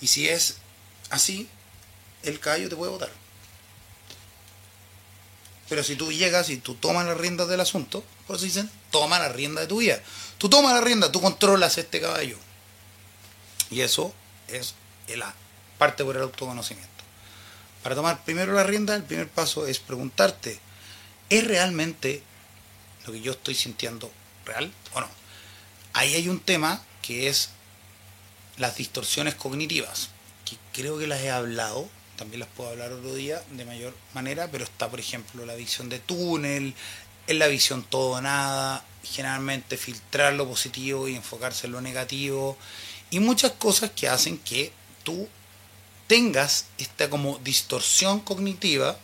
Y 0.01 0.07
si 0.07 0.27
es 0.27 0.57
así, 1.09 1.47
el 2.23 2.39
caballo 2.39 2.69
te 2.69 2.75
puede 2.75 2.91
votar. 2.91 3.11
Pero 5.69 5.83
si 5.83 5.95
tú 5.95 6.11
llegas 6.11 6.49
y 6.49 6.57
tú 6.57 6.75
tomas 6.75 7.05
las 7.05 7.17
riendas 7.17 7.47
del 7.47 7.61
asunto, 7.61 8.03
por 8.27 8.35
eso 8.35 8.45
dicen, 8.45 8.69
toma 8.91 9.19
la 9.19 9.29
rienda 9.29 9.61
de 9.61 9.67
tu 9.67 9.77
vida. 9.77 10.01
Tú 10.37 10.49
tomas 10.49 10.73
la 10.73 10.81
rienda, 10.81 11.11
tú 11.11 11.21
controlas 11.21 11.77
este 11.77 12.01
caballo. 12.01 12.37
Y 13.69 13.81
eso 13.81 14.13
es 14.57 14.75
la 15.07 15.33
parte 15.77 16.03
por 16.03 16.15
el 16.15 16.23
autoconocimiento. 16.23 16.89
Para 17.83 17.95
tomar 17.95 18.23
primero 18.23 18.53
la 18.53 18.63
rienda, 18.63 18.95
el 18.95 19.03
primer 19.03 19.27
paso 19.27 19.65
es 19.65 19.79
preguntarte, 19.79 20.59
¿es 21.29 21.47
realmente 21.47 22.21
lo 23.05 23.13
que 23.13 23.21
yo 23.21 23.31
estoy 23.31 23.55
sintiendo 23.55 24.11
real 24.45 24.71
o 24.93 25.01
no? 25.01 25.09
Ahí 25.93 26.13
hay 26.13 26.29
un 26.29 26.39
tema 26.39 26.83
que 27.01 27.27
es 27.27 27.49
las 28.57 28.75
distorsiones 28.75 29.35
cognitivas 29.35 30.09
creo 30.73 30.97
que 30.97 31.07
las 31.07 31.21
he 31.21 31.31
hablado, 31.31 31.87
también 32.15 32.39
las 32.39 32.49
puedo 32.49 32.69
hablar 32.69 32.91
otro 32.91 33.13
día 33.13 33.41
de 33.51 33.65
mayor 33.65 33.95
manera, 34.13 34.49
pero 34.51 34.63
está, 34.63 34.89
por 34.89 34.99
ejemplo, 34.99 35.45
la 35.45 35.55
visión 35.55 35.89
de 35.89 35.99
túnel, 35.99 36.73
en 37.27 37.39
la 37.39 37.47
visión 37.47 37.83
todo 37.83 38.21
nada, 38.21 38.83
generalmente 39.03 39.77
filtrar 39.77 40.33
lo 40.33 40.47
positivo 40.47 41.07
y 41.07 41.15
enfocarse 41.15 41.67
en 41.67 41.73
lo 41.73 41.81
negativo, 41.81 42.57
y 43.11 43.19
muchas 43.19 43.51
cosas 43.51 43.91
que 43.91 44.07
hacen 44.07 44.39
que 44.39 44.71
tú 45.03 45.27
tengas 46.07 46.65
esta 46.77 47.09
como 47.09 47.37
distorsión 47.39 48.21
cognitiva, 48.21 48.97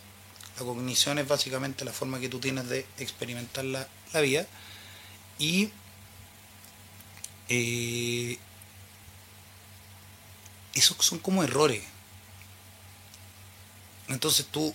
la 0.58 0.64
cognición 0.64 1.18
es 1.18 1.28
básicamente 1.28 1.84
la 1.84 1.92
forma 1.92 2.18
que 2.18 2.28
tú 2.28 2.40
tienes 2.40 2.68
de 2.68 2.86
experimentar 2.98 3.64
la, 3.64 3.86
vida, 4.20 4.46
y 5.38 5.70
eh, 7.48 8.38
esos 10.74 10.96
son 10.98 11.18
como 11.18 11.44
errores. 11.44 11.82
Entonces 14.08 14.46
tú, 14.46 14.74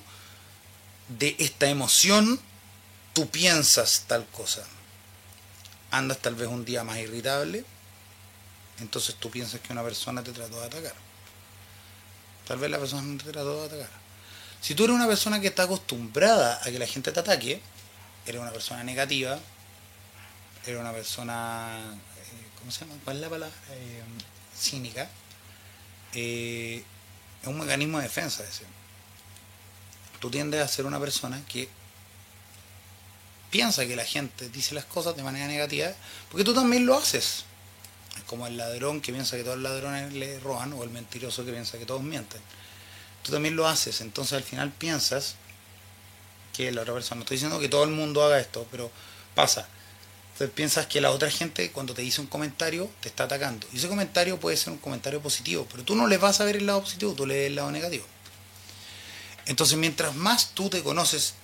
de 1.10 1.36
esta 1.40 1.68
emoción, 1.68 2.40
tú 3.14 3.30
piensas 3.30 4.06
tal 4.08 4.26
cosa. 4.28 4.64
Andas 5.92 6.20
tal 6.20 6.36
vez 6.36 6.48
un 6.48 6.66
día 6.66 6.84
más 6.84 6.98
irritable, 7.00 7.66
entonces 8.80 9.16
tú 9.16 9.30
piensas 9.30 9.62
que 9.62 9.72
una 9.72 9.84
persona 9.84 10.24
te 10.24 10.32
trató 10.32 10.60
de 10.60 10.68
atacar. 10.68 10.96
Tal 12.48 12.58
vez 12.58 12.70
la 12.70 12.80
persona 12.80 13.02
no 13.02 13.18
te 13.18 13.32
trató 13.32 13.62
de 13.62 13.66
atacar. 13.68 14.04
Si 14.62 14.76
tú 14.76 14.86
eres 14.86 14.96
una 14.96 15.08
persona 15.08 15.40
que 15.40 15.48
está 15.48 15.64
acostumbrada 15.64 16.60
a 16.62 16.66
que 16.66 16.80
la 16.80 16.88
gente 16.88 17.12
te 17.12 17.20
ataque, 17.20 17.62
eres 18.26 18.42
una 18.42 18.52
persona 18.52 18.84
negativa, 18.84 19.40
eres 20.66 20.80
una 20.80 20.92
persona, 20.92 21.80
eh, 22.18 22.48
¿cómo 22.60 22.72
se 22.72 22.82
llama? 22.82 23.00
¿Cuál 23.04 23.18
es 23.18 23.22
la 23.22 23.30
palabra? 23.30 23.56
Eh, 23.72 24.04
cínica 24.58 25.10
eh, 26.14 26.84
es 27.42 27.48
un 27.48 27.60
mecanismo 27.60 27.98
de 27.98 28.04
defensa. 28.04 28.44
Ese. 28.44 28.66
Tú 30.20 30.30
tiendes 30.30 30.62
a 30.62 30.68
ser 30.68 30.86
una 30.86 31.00
persona 31.00 31.42
que 31.48 31.68
piensa 33.50 33.86
que 33.86 33.96
la 33.96 34.06
gente 34.06 34.50
dice 34.50 34.74
las 34.74 34.86
cosas 34.86 35.16
de 35.16 35.24
manera 35.24 35.48
negativa, 35.48 35.92
porque 36.30 36.44
tú 36.44 36.54
también 36.54 36.86
lo 36.86 36.98
haces. 36.98 37.46
Como 38.34 38.48
el 38.48 38.58
ladrón 38.58 39.00
que 39.00 39.14
piensa 39.14 39.38
que 39.38 39.44
todos 39.44 39.60
los 39.60 39.72
ladrones 39.72 40.12
le 40.12 40.40
roban, 40.40 40.74
o 40.74 40.84
el 40.84 40.90
mentiroso 40.90 41.46
que 41.46 41.52
piensa 41.52 41.78
que 41.78 41.86
todos 41.86 42.02
mienten. 42.02 42.42
Tú 43.22 43.32
también 43.32 43.56
lo 43.56 43.68
haces, 43.68 44.02
entonces 44.02 44.34
al 44.34 44.42
final 44.42 44.72
piensas 44.72 45.36
que 46.52 46.72
la 46.72 46.82
otra 46.82 46.96
persona, 46.96 47.18
no 47.18 47.22
estoy 47.26 47.36
diciendo 47.36 47.60
que 47.60 47.70
todo 47.70 47.84
el 47.84 47.92
mundo 47.92 48.24
haga 48.24 48.40
esto, 48.40 48.66
pero 48.72 48.90
pasa. 49.36 49.68
Entonces 50.32 50.50
piensas 50.56 50.88
que 50.88 51.00
la 51.00 51.12
otra 51.12 51.30
gente 51.30 51.70
cuando 51.72 51.94
te 51.94 52.02
dice 52.02 52.22
un 52.22 52.28
comentario 52.28 52.90
te 53.02 53.10
está 53.10 53.26
atacando. 53.26 53.68
Y 53.72 53.78
ese 53.78 53.88
comentario 53.88 54.40
puede 54.40 54.58
ser 54.58 54.74
un 54.74 54.80
comentario 54.80 55.22
positivo, 55.22 55.68
pero 55.70 55.84
tú 55.84 55.96
no 55.96 56.08
le 56.08 56.18
vas 56.18 56.42
a 56.42 56.46
ver 56.46 56.56
el 56.56 56.66
lado 56.66 56.82
positivo, 56.82 57.14
tú 57.14 57.28
le 57.28 57.36
ves 57.36 57.48
el 57.50 57.56
lado 57.56 57.70
negativo. 57.70 58.08
Entonces 59.46 59.78
mientras 59.78 60.16
más 60.16 60.56
tú 60.56 60.72
te 60.72 60.82
conoces 60.82 61.36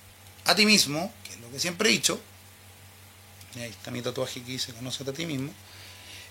a 0.45 0.55
ti 0.55 0.65
mismo, 0.65 1.13
que 1.23 1.33
es 1.33 1.39
lo 1.39 1.51
que 1.51 1.59
siempre 1.59 1.89
he 1.89 1.91
dicho, 1.91 2.19
y 3.55 3.59
ahí 3.59 3.69
está 3.69 3.91
mi 3.91 4.01
tatuaje 4.01 4.41
que 4.41 4.53
dice 4.53 4.73
conoce 4.73 5.03
a 5.03 5.13
ti 5.13 5.27
mismo, 5.27 5.53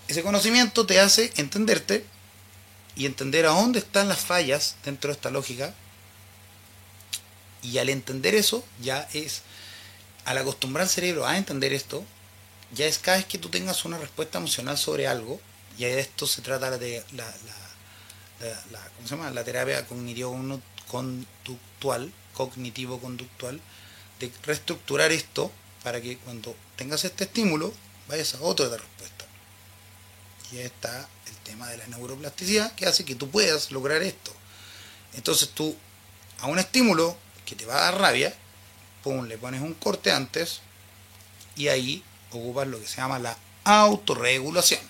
ese 0.09 0.23
conocimiento 0.23 0.85
te 0.87 0.99
hace 0.99 1.31
entenderte 1.37 2.03
y 2.95 3.05
entender 3.05 3.45
a 3.45 3.51
dónde 3.51 3.77
están 3.77 4.09
las 4.09 4.19
fallas 4.19 4.75
dentro 4.83 5.09
de 5.09 5.13
esta 5.13 5.29
lógica. 5.29 5.75
Y 7.61 7.77
al 7.77 7.89
entender 7.89 8.33
eso, 8.33 8.65
ya 8.81 9.07
es, 9.13 9.43
al 10.25 10.39
acostumbrar 10.39 10.81
al 10.83 10.89
cerebro 10.89 11.27
a 11.27 11.37
entender 11.37 11.73
esto, 11.73 12.03
ya 12.73 12.87
es 12.87 12.97
cada 12.97 13.17
vez 13.17 13.27
que 13.27 13.37
tú 13.37 13.49
tengas 13.49 13.85
una 13.85 13.99
respuesta 13.99 14.39
emocional 14.39 14.79
sobre 14.79 15.07
algo, 15.07 15.39
y 15.77 15.83
de 15.83 15.99
esto 15.99 16.25
se 16.25 16.41
trata 16.41 16.75
de 16.79 17.03
la, 17.13 17.31
la, 18.71 18.79
¿cómo 18.95 19.07
se 19.07 19.15
llama? 19.15 19.29
la 19.29 19.43
terapia 19.43 19.85
cognitivo-conductual, 19.85 22.11
cognitivo-conductual, 22.33 23.61
de 24.19 24.31
reestructurar 24.43 25.11
esto 25.11 25.51
para 25.83 26.01
que 26.01 26.17
cuando 26.17 26.55
tengas 26.77 27.05
este 27.05 27.25
estímulo 27.25 27.71
vayas 28.07 28.33
a 28.33 28.41
otra 28.41 28.69
respuesta. 28.69 29.18
Y 30.51 30.57
ahí 30.57 30.65
está 30.65 31.07
el 31.27 31.35
tema 31.37 31.67
de 31.67 31.77
la 31.77 31.87
neuroplasticidad 31.87 32.73
que 32.73 32.85
hace 32.85 33.05
que 33.05 33.15
tú 33.15 33.29
puedas 33.29 33.71
lograr 33.71 34.01
esto. 34.01 34.33
Entonces 35.13 35.49
tú 35.49 35.75
a 36.39 36.47
un 36.47 36.59
estímulo 36.59 37.17
que 37.45 37.55
te 37.55 37.65
va 37.65 37.75
a 37.75 37.91
dar 37.91 37.99
rabia, 37.99 38.33
pum, 39.03 39.25
le 39.25 39.37
pones 39.37 39.61
un 39.61 39.73
corte 39.73 40.11
antes 40.11 40.61
y 41.55 41.67
ahí 41.67 42.03
ocupar 42.31 42.67
lo 42.67 42.79
que 42.79 42.87
se 42.87 42.97
llama 42.97 43.19
la 43.19 43.37
autorregulación. 43.63 44.81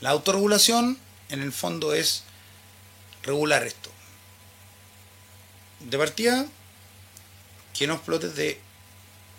La 0.00 0.10
autorregulación 0.10 0.98
en 1.28 1.42
el 1.42 1.52
fondo 1.52 1.94
es 1.94 2.24
regular 3.22 3.66
esto. 3.66 3.90
De 5.80 5.96
partida, 5.96 6.46
que 7.74 7.86
no 7.86 7.94
explotes 7.94 8.34
de 8.34 8.60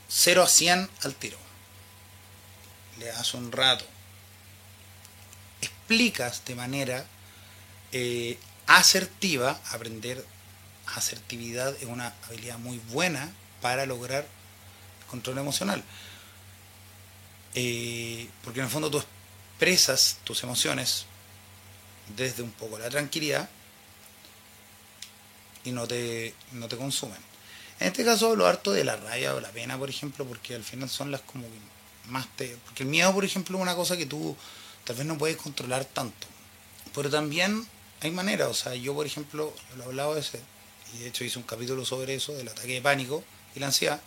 0 0.09 0.43
a 0.43 0.47
100 0.47 0.89
al 1.03 1.15
tiro. 1.15 1.37
Le 2.99 3.05
das 3.05 3.33
un 3.33 3.51
rato. 3.51 3.85
De 5.91 6.55
manera 6.55 7.05
eh, 7.91 8.37
asertiva, 8.65 9.59
aprender 9.71 10.25
asertividad 10.85 11.75
es 11.81 11.83
una 11.83 12.13
habilidad 12.27 12.57
muy 12.59 12.77
buena 12.91 13.29
para 13.59 13.85
lograr 13.85 14.25
control 15.09 15.39
emocional. 15.39 15.83
Eh, 17.55 18.29
porque 18.41 18.61
en 18.61 18.67
el 18.67 18.71
fondo 18.71 18.89
tú 18.89 18.99
expresas 18.99 20.19
tus 20.23 20.41
emociones 20.43 21.07
desde 22.15 22.41
un 22.41 22.51
poco 22.51 22.79
la 22.79 22.89
tranquilidad 22.89 23.49
y 25.65 25.73
no 25.73 25.85
te, 25.89 26.33
no 26.53 26.69
te 26.69 26.77
consumen. 26.77 27.19
En 27.81 27.87
este 27.87 28.05
caso 28.05 28.29
hablo 28.29 28.47
harto 28.47 28.71
de 28.71 28.85
la 28.85 28.95
rabia 28.95 29.35
o 29.35 29.41
la 29.41 29.49
pena, 29.49 29.77
por 29.77 29.89
ejemplo, 29.89 30.23
porque 30.23 30.55
al 30.55 30.63
final 30.63 30.89
son 30.89 31.11
las 31.11 31.19
como 31.19 31.45
más 32.07 32.27
te... 32.37 32.55
Porque 32.63 32.83
el 32.83 32.89
miedo, 32.89 33.13
por 33.13 33.25
ejemplo, 33.25 33.57
es 33.57 33.61
una 33.61 33.75
cosa 33.75 33.97
que 33.97 34.05
tú 34.05 34.37
tal 34.85 34.95
vez 34.95 35.05
no 35.05 35.17
puedes 35.17 35.37
controlar 35.37 35.85
tanto. 35.85 36.27
Pero 36.93 37.09
también 37.09 37.65
hay 38.01 38.11
maneras, 38.11 38.49
o 38.49 38.53
sea, 38.53 38.75
yo 38.75 38.93
por 38.93 39.05
ejemplo, 39.05 39.53
lo 39.77 39.83
he 39.83 39.85
hablado 39.85 40.15
de 40.15 40.21
ese, 40.21 40.39
y 40.93 40.99
de 40.99 41.09
hecho 41.09 41.23
hice 41.23 41.39
un 41.39 41.45
capítulo 41.45 41.85
sobre 41.85 42.15
eso, 42.15 42.33
del 42.33 42.47
ataque 42.47 42.73
de 42.73 42.81
pánico 42.81 43.23
y 43.55 43.59
la 43.59 43.67
ansiedad, 43.67 44.01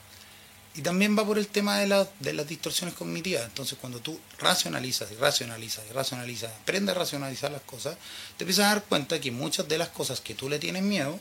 y 0.76 0.82
también 0.82 1.16
va 1.16 1.24
por 1.24 1.38
el 1.38 1.46
tema 1.46 1.78
de, 1.78 2.06
de 2.18 2.32
las 2.32 2.48
distorsiones 2.48 2.96
cognitivas. 2.96 3.44
Entonces, 3.44 3.78
cuando 3.80 4.00
tú 4.00 4.18
racionalizas 4.38 5.10
y 5.12 5.14
racionalizas 5.14 5.84
y 5.88 5.92
racionalizas, 5.92 6.50
aprendes 6.50 6.96
a 6.96 6.98
racionalizar 6.98 7.52
las 7.52 7.62
cosas, 7.62 7.96
te 8.36 8.42
empiezas 8.42 8.64
a 8.64 8.68
dar 8.68 8.82
cuenta 8.82 9.20
que 9.20 9.30
muchas 9.30 9.68
de 9.68 9.78
las 9.78 9.90
cosas 9.90 10.20
que 10.20 10.34
tú 10.34 10.48
le 10.48 10.58
tienes 10.58 10.82
miedo, 10.82 11.20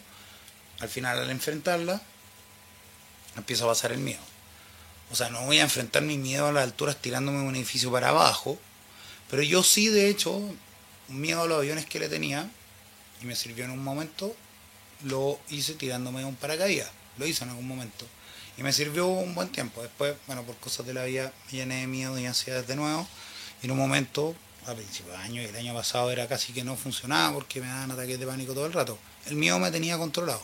al 0.79 0.89
final 0.89 1.19
al 1.19 1.29
enfrentarlas, 1.29 2.01
empieza 3.37 3.65
a 3.65 3.67
pasar 3.67 3.91
el 3.91 3.99
miedo. 3.99 4.21
O 5.11 5.15
sea, 5.15 5.29
no 5.29 5.45
voy 5.45 5.59
a 5.59 5.63
enfrentar 5.63 6.01
mi 6.01 6.17
miedo 6.17 6.47
a 6.47 6.51
las 6.51 6.63
alturas 6.63 6.97
tirándome 6.97 7.41
un 7.41 7.55
edificio 7.55 7.91
para 7.91 8.09
abajo, 8.09 8.57
pero 9.33 9.41
yo 9.41 9.63
sí, 9.63 9.87
de 9.87 10.09
hecho, 10.09 10.31
un 10.31 10.55
miedo 11.09 11.41
a 11.41 11.47
los 11.47 11.57
aviones 11.57 11.87
que 11.87 11.97
le 11.97 12.07
tenía, 12.07 12.47
y 13.19 13.25
me 13.25 13.35
sirvió 13.35 13.65
en 13.65 13.71
un 13.71 13.83
momento, 13.83 14.35
lo 15.05 15.39
hice 15.49 15.73
tirándome 15.73 16.23
un 16.23 16.35
paracaídas. 16.35 16.91
Lo 17.17 17.25
hice 17.25 17.43
en 17.43 17.49
algún 17.49 17.67
momento. 17.67 18.05
Y 18.59 18.61
me 18.61 18.71
sirvió 18.71 19.07
un 19.07 19.33
buen 19.33 19.49
tiempo. 19.49 19.81
Después, 19.81 20.13
bueno, 20.27 20.43
por 20.43 20.55
cosas 20.57 20.85
de 20.85 20.93
la 20.93 21.05
vida, 21.05 21.33
me 21.47 21.57
llené 21.57 21.77
de 21.77 21.87
miedo 21.87 22.15
y 22.19 22.27
ansiedad 22.27 22.63
de 22.63 22.75
nuevo. 22.75 23.07
Y 23.63 23.65
en 23.65 23.71
un 23.71 23.79
momento, 23.79 24.35
a 24.67 24.75
principios 24.75 25.17
de 25.17 25.23
año 25.23 25.41
y 25.41 25.45
el 25.45 25.55
año 25.55 25.73
pasado 25.73 26.11
era 26.11 26.27
casi 26.27 26.53
que 26.53 26.63
no 26.63 26.75
funcionaba 26.75 27.33
porque 27.33 27.59
me 27.59 27.65
daban 27.65 27.89
ataques 27.89 28.19
de 28.19 28.27
pánico 28.27 28.53
todo 28.53 28.67
el 28.67 28.73
rato. 28.73 28.99
El 29.25 29.35
miedo 29.35 29.57
me 29.57 29.71
tenía 29.71 29.97
controlado. 29.97 30.43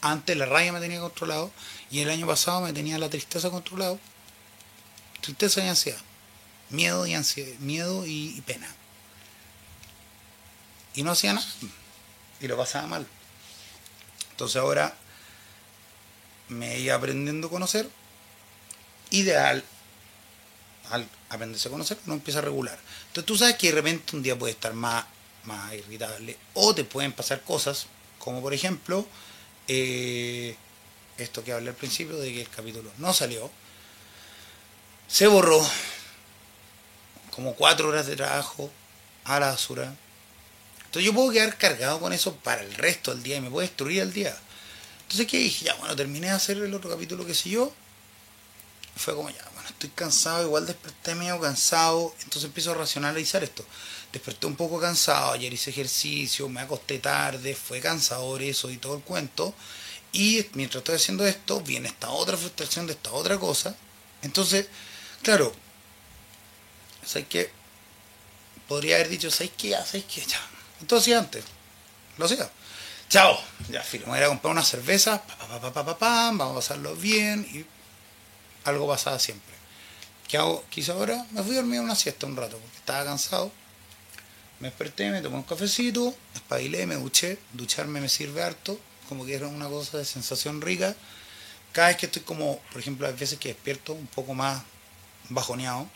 Antes 0.00 0.34
la 0.38 0.46
raya 0.46 0.72
me 0.72 0.80
tenía 0.80 1.00
controlado 1.00 1.52
y 1.90 1.98
el 1.98 2.08
año 2.08 2.26
pasado 2.26 2.62
me 2.62 2.72
tenía 2.72 2.96
la 2.96 3.10
tristeza 3.10 3.50
controlado. 3.50 4.00
Tristeza 5.20 5.62
y 5.62 5.68
ansiedad. 5.68 6.00
Miedo 6.70 7.06
y 7.06 7.14
ansiedad, 7.14 7.58
miedo 7.58 8.04
y, 8.06 8.40
pena. 8.46 8.68
Y 10.94 11.02
no 11.02 11.12
hacía 11.12 11.32
nada. 11.32 11.46
Y 12.40 12.48
lo 12.48 12.56
pasaba 12.56 12.86
mal. 12.86 13.06
Entonces 14.32 14.56
ahora 14.56 14.96
me 16.48 16.78
iba 16.78 16.94
aprendiendo 16.94 17.46
a 17.48 17.50
conocer. 17.50 17.88
Ideal 19.10 19.64
al 20.90 21.08
aprenderse 21.30 21.68
a 21.68 21.70
conocer, 21.70 21.98
uno 22.06 22.14
empieza 22.14 22.38
a 22.38 22.42
regular. 22.42 22.78
Entonces 23.08 23.26
tú 23.26 23.36
sabes 23.36 23.56
que 23.56 23.68
de 23.68 23.74
repente 23.74 24.16
un 24.16 24.22
día 24.22 24.38
puede 24.38 24.52
estar 24.52 24.72
más, 24.74 25.04
más 25.44 25.74
irritable 25.74 26.36
o 26.54 26.74
te 26.74 26.84
pueden 26.84 27.12
pasar 27.12 27.42
cosas, 27.42 27.86
como 28.18 28.40
por 28.40 28.54
ejemplo, 28.54 29.06
eh, 29.68 30.56
esto 31.18 31.42
que 31.42 31.52
hablé 31.52 31.70
al 31.70 31.76
principio 31.76 32.16
de 32.16 32.32
que 32.32 32.40
el 32.42 32.48
capítulo 32.48 32.90
no 32.98 33.12
salió, 33.12 33.50
se 35.08 35.26
borró 35.26 35.64
como 37.36 37.54
cuatro 37.54 37.88
horas 37.88 38.06
de 38.06 38.16
trabajo 38.16 38.70
a 39.24 39.38
la 39.38 39.48
basura. 39.48 39.94
Entonces 40.86 41.04
yo 41.04 41.12
puedo 41.12 41.30
quedar 41.30 41.56
cargado 41.58 42.00
con 42.00 42.14
eso 42.14 42.34
para 42.36 42.62
el 42.62 42.74
resto 42.74 43.12
del 43.12 43.22
día 43.22 43.36
y 43.36 43.42
me 43.42 43.50
puede 43.50 43.68
destruir 43.68 44.00
el 44.00 44.12
día. 44.12 44.34
Entonces 45.02 45.26
¿qué 45.26 45.36
dije? 45.36 45.66
Ya, 45.66 45.74
bueno, 45.74 45.94
terminé 45.94 46.28
de 46.28 46.32
hacer 46.32 46.56
el 46.56 46.72
otro 46.72 46.88
capítulo 46.90 47.26
que 47.26 47.34
sé 47.34 47.50
yo. 47.50 47.70
Fue 48.96 49.14
como 49.14 49.28
ya, 49.28 49.44
bueno, 49.52 49.68
estoy 49.68 49.90
cansado, 49.90 50.44
igual 50.44 50.64
desperté 50.64 51.14
medio 51.14 51.38
cansado, 51.38 52.14
entonces 52.22 52.44
empiezo 52.44 52.70
a 52.70 52.76
racionalizar 52.76 53.44
esto. 53.44 53.62
Desperté 54.10 54.46
un 54.46 54.56
poco 54.56 54.80
cansado, 54.80 55.32
ayer 55.32 55.52
hice 55.52 55.68
ejercicio, 55.68 56.48
me 56.48 56.62
acosté 56.62 56.98
tarde, 57.00 57.54
fue 57.54 57.80
cansador 57.80 58.40
eso 58.40 58.70
y 58.70 58.78
todo 58.78 58.96
el 58.96 59.02
cuento. 59.02 59.54
Y 60.12 60.46
mientras 60.54 60.80
estoy 60.80 60.94
haciendo 60.94 61.26
esto, 61.26 61.60
viene 61.60 61.88
esta 61.88 62.08
otra 62.08 62.38
frustración 62.38 62.86
de 62.86 62.94
esta 62.94 63.12
otra 63.12 63.36
cosa. 63.36 63.76
Entonces, 64.22 64.68
claro, 65.20 65.52
¿sabes 67.06 67.28
qué? 67.28 67.50
Podría 68.68 68.96
haber 68.96 69.08
dicho, 69.08 69.30
¿sabes 69.30 69.52
qué? 69.56 69.70
¿Sabes 69.72 70.04
qué? 70.12 70.20
Ya. 70.22 70.40
Entonces 70.80 71.16
antes, 71.16 71.44
lo 72.18 72.26
hacía. 72.26 72.50
Chao, 73.08 73.38
ya, 73.70 73.82
filo, 73.82 74.06
voy 74.06 74.18
a, 74.18 74.26
comprar 74.26 74.50
una 74.52 74.64
cerveza, 74.64 75.22
pa, 75.22 75.58
vamos 75.58 76.50
a 76.50 76.54
pasarlo 76.54 76.96
bien 76.96 77.46
y 77.52 77.64
algo 78.68 78.88
pasaba 78.88 79.18
siempre. 79.20 79.54
¿Qué 80.26 80.36
hago? 80.36 80.64
¿Qué 80.70 80.80
hice 80.80 80.90
ahora? 80.90 81.24
Me 81.30 81.42
fui 81.44 81.52
a 81.52 81.58
dormir 81.58 81.80
una 81.80 81.94
siesta 81.94 82.26
un 82.26 82.36
rato 82.36 82.58
porque 82.58 82.76
estaba 82.78 83.04
cansado. 83.04 83.52
Me 84.58 84.68
desperté, 84.68 85.10
me 85.10 85.20
tomé 85.20 85.36
un 85.36 85.44
cafecito, 85.44 86.16
espabilé, 86.34 86.84
me 86.86 86.96
duché. 86.96 87.38
Ducharme 87.52 88.00
me 88.00 88.08
sirve 88.08 88.42
harto, 88.42 88.80
como 89.08 89.24
que 89.24 89.34
era 89.34 89.46
una 89.46 89.68
cosa 89.68 89.98
de 89.98 90.04
sensación 90.04 90.60
rica. 90.60 90.96
Cada 91.70 91.88
vez 91.88 91.98
que 91.98 92.06
estoy 92.06 92.22
como, 92.22 92.58
por 92.72 92.80
ejemplo, 92.80 93.06
hay 93.06 93.12
veces 93.12 93.38
que 93.38 93.50
despierto 93.50 93.92
un 93.92 94.08
poco 94.08 94.34
más 94.34 94.62
bajoneado 95.28 95.88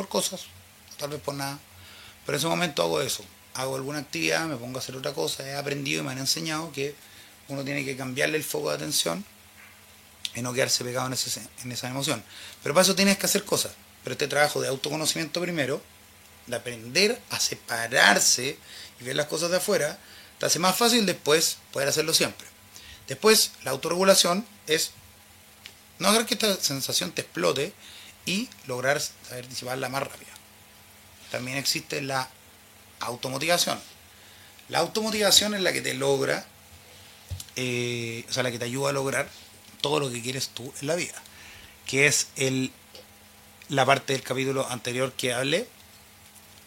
por 0.00 0.08
cosas, 0.08 0.46
tal 0.96 1.10
vez 1.10 1.20
por 1.20 1.34
nada. 1.34 1.58
Pero 2.24 2.36
en 2.36 2.38
ese 2.38 2.46
momento 2.46 2.82
hago 2.82 3.02
eso. 3.02 3.22
Hago 3.52 3.76
alguna 3.76 3.98
actividad, 3.98 4.46
me 4.46 4.56
pongo 4.56 4.78
a 4.78 4.80
hacer 4.80 4.96
otra 4.96 5.12
cosa. 5.12 5.46
He 5.46 5.54
aprendido 5.54 6.00
y 6.00 6.06
me 6.06 6.12
han 6.12 6.18
enseñado 6.18 6.72
que 6.72 6.94
uno 7.48 7.64
tiene 7.64 7.84
que 7.84 7.98
cambiarle 7.98 8.38
el 8.38 8.44
foco 8.44 8.70
de 8.70 8.76
atención 8.76 9.22
y 10.34 10.40
no 10.40 10.54
quedarse 10.54 10.84
pegado 10.84 11.06
en, 11.06 11.14
en 11.64 11.72
esa 11.72 11.90
emoción. 11.90 12.24
Pero 12.62 12.74
para 12.74 12.82
eso 12.82 12.94
tienes 12.94 13.18
que 13.18 13.26
hacer 13.26 13.44
cosas. 13.44 13.72
Pero 14.02 14.12
este 14.14 14.26
trabajo 14.26 14.62
de 14.62 14.68
autoconocimiento 14.68 15.38
primero, 15.42 15.82
de 16.46 16.56
aprender 16.56 17.20
a 17.28 17.38
separarse 17.38 18.56
y 19.00 19.04
ver 19.04 19.16
las 19.16 19.26
cosas 19.26 19.50
de 19.50 19.58
afuera, 19.58 19.98
te 20.38 20.46
hace 20.46 20.58
más 20.58 20.76
fácil 20.76 21.04
después 21.04 21.58
poder 21.72 21.88
hacerlo 21.88 22.14
siempre. 22.14 22.46
Después, 23.06 23.52
la 23.64 23.72
autorregulación 23.72 24.46
es 24.66 24.92
no 25.98 26.08
hacer 26.08 26.24
que 26.24 26.34
esta 26.34 26.56
sensación 26.56 27.12
te 27.12 27.20
explote 27.20 27.74
y 28.26 28.48
lograr 28.66 29.00
saber 29.00 29.48
disiparla 29.48 29.88
más 29.88 30.02
rápido. 30.02 30.30
También 31.30 31.56
existe 31.58 32.00
la 32.02 32.28
automotivación. 33.00 33.80
La 34.68 34.78
automotivación 34.78 35.54
es 35.54 35.62
la 35.62 35.72
que 35.72 35.80
te 35.80 35.94
logra, 35.94 36.44
eh, 37.56 38.24
o 38.28 38.32
sea, 38.32 38.42
la 38.42 38.52
que 38.52 38.58
te 38.58 38.66
ayuda 38.66 38.90
a 38.90 38.92
lograr 38.92 39.28
todo 39.80 39.98
lo 40.00 40.10
que 40.10 40.22
quieres 40.22 40.48
tú 40.50 40.72
en 40.80 40.86
la 40.86 40.94
vida, 40.94 41.20
que 41.86 42.06
es 42.06 42.28
el, 42.36 42.70
la 43.68 43.84
parte 43.84 44.12
del 44.12 44.22
capítulo 44.22 44.68
anterior 44.68 45.12
que 45.12 45.32
hablé. 45.32 45.68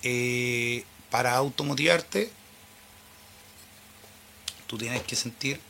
Eh, 0.03 0.83
para 1.09 1.35
automotivarte, 1.35 2.31
tú 4.67 4.77
tienes 4.77 5.03
que 5.03 5.15
sentir, 5.15 5.61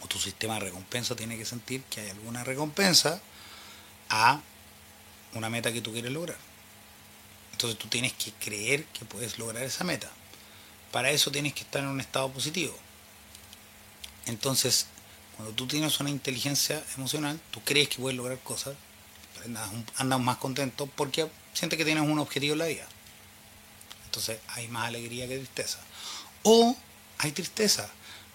o 0.00 0.06
tu 0.06 0.18
sistema 0.18 0.54
de 0.54 0.60
recompensa 0.60 1.16
tiene 1.16 1.36
que 1.36 1.44
sentir 1.44 1.82
que 1.90 2.00
hay 2.00 2.10
alguna 2.10 2.44
recompensa 2.44 3.20
a 4.08 4.40
una 5.34 5.50
meta 5.50 5.72
que 5.72 5.80
tú 5.80 5.92
quieres 5.92 6.12
lograr. 6.12 6.38
Entonces 7.52 7.78
tú 7.78 7.88
tienes 7.88 8.12
que 8.12 8.32
creer 8.32 8.84
que 8.86 9.04
puedes 9.04 9.38
lograr 9.38 9.62
esa 9.64 9.84
meta. 9.84 10.08
Para 10.92 11.10
eso 11.10 11.30
tienes 11.30 11.54
que 11.54 11.62
estar 11.62 11.82
en 11.82 11.88
un 11.88 12.00
estado 12.00 12.30
positivo. 12.30 12.76
Entonces, 14.26 14.86
cuando 15.36 15.54
tú 15.54 15.66
tienes 15.66 15.98
una 16.00 16.10
inteligencia 16.10 16.82
emocional, 16.96 17.40
tú 17.50 17.62
crees 17.64 17.88
que 17.88 17.96
puedes 17.96 18.16
lograr 18.16 18.38
cosas, 18.40 18.76
andas, 19.96 20.20
más 20.20 20.36
contento 20.38 20.86
porque 20.86 21.28
sientes 21.52 21.76
que 21.76 21.84
tienes 21.84 22.04
un 22.04 22.18
objetivo 22.18 22.52
en 22.52 22.58
la 22.58 22.66
vida. 22.66 22.86
Entonces 24.06 24.38
hay 24.48 24.68
más 24.68 24.88
alegría 24.88 25.26
que 25.28 25.36
tristeza. 25.36 25.78
O 26.42 26.76
hay 27.18 27.32
tristeza, 27.32 27.88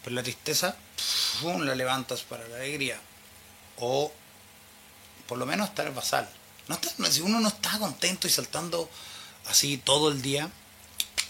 pero 0.04 0.16
la 0.16 0.24
tristeza 0.24 0.76
la 1.44 1.76
levantas 1.76 2.22
para 2.22 2.48
la 2.48 2.58
alegría. 2.58 3.00
O 3.78 4.12
por 5.28 5.38
lo 5.38 5.46
menos 5.46 5.70
estar 5.70 5.94
basal. 5.94 6.30
No 6.68 6.80
si 7.10 7.22
uno 7.22 7.40
no 7.40 7.50
está 7.50 7.78
contento 7.78 8.28
y 8.28 8.30
saltando 8.30 8.90
así 9.48 9.78
todo 9.78 10.10
el 10.10 10.22
día, 10.22 10.50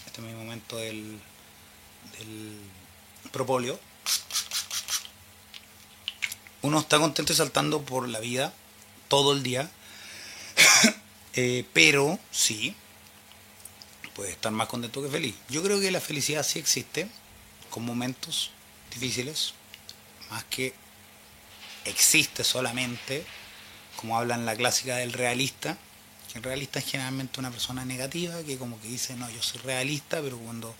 este 0.06 0.20
es 0.20 0.26
mi 0.26 0.32
momento 0.32 0.76
del, 0.76 1.20
del 2.18 2.60
propóleo, 3.32 3.78
uno 6.62 6.78
está 6.78 6.98
contento 6.98 7.32
y 7.32 7.36
saltando 7.36 7.82
por 7.82 8.08
la 8.08 8.20
vida 8.20 8.54
todo 9.08 9.32
el 9.32 9.42
día, 9.42 9.70
eh, 11.34 11.66
pero 11.72 12.18
sí, 12.30 12.74
puede 14.14 14.30
estar 14.30 14.52
más 14.52 14.68
contento 14.68 15.02
que 15.02 15.10
feliz. 15.10 15.34
Yo 15.48 15.62
creo 15.62 15.80
que 15.80 15.90
la 15.90 16.00
felicidad 16.00 16.42
sí 16.42 16.58
existe, 16.58 17.08
con 17.70 17.84
momentos 17.84 18.50
difíciles, 18.92 19.54
más 20.30 20.44
que 20.44 20.72
existe 21.84 22.44
solamente, 22.44 23.26
como 23.96 24.18
habla 24.18 24.34
en 24.34 24.46
la 24.46 24.56
clásica 24.56 24.96
del 24.96 25.12
realista, 25.12 25.76
que 26.32 26.38
el 26.38 26.44
realista 26.44 26.78
es 26.78 26.86
generalmente 26.86 27.40
una 27.40 27.50
persona 27.50 27.84
negativa, 27.84 28.42
que 28.42 28.58
como 28.58 28.80
que 28.80 28.88
dice, 28.88 29.14
no, 29.16 29.30
yo 29.30 29.42
soy 29.42 29.60
realista, 29.60 30.20
pero 30.20 30.38
cuando 30.38 30.74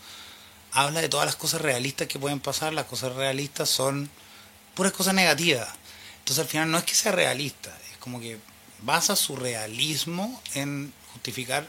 habla 0.75 1.01
de 1.01 1.09
todas 1.09 1.25
las 1.25 1.35
cosas 1.37 1.61
realistas 1.61 2.07
que 2.07 2.19
pueden 2.19 2.39
pasar. 2.39 2.73
Las 2.73 2.85
cosas 2.85 3.15
realistas 3.15 3.69
son 3.69 4.09
puras 4.75 4.91
cosas 4.91 5.13
negativas. 5.13 5.69
Entonces 6.19 6.43
al 6.43 6.49
final 6.49 6.69
no 6.69 6.77
es 6.77 6.83
que 6.83 6.93
sea 6.93 7.11
realista, 7.11 7.75
es 7.91 7.97
como 7.97 8.19
que 8.19 8.37
basa 8.81 9.15
su 9.15 9.35
realismo 9.35 10.41
en 10.53 10.93
justificar 11.13 11.67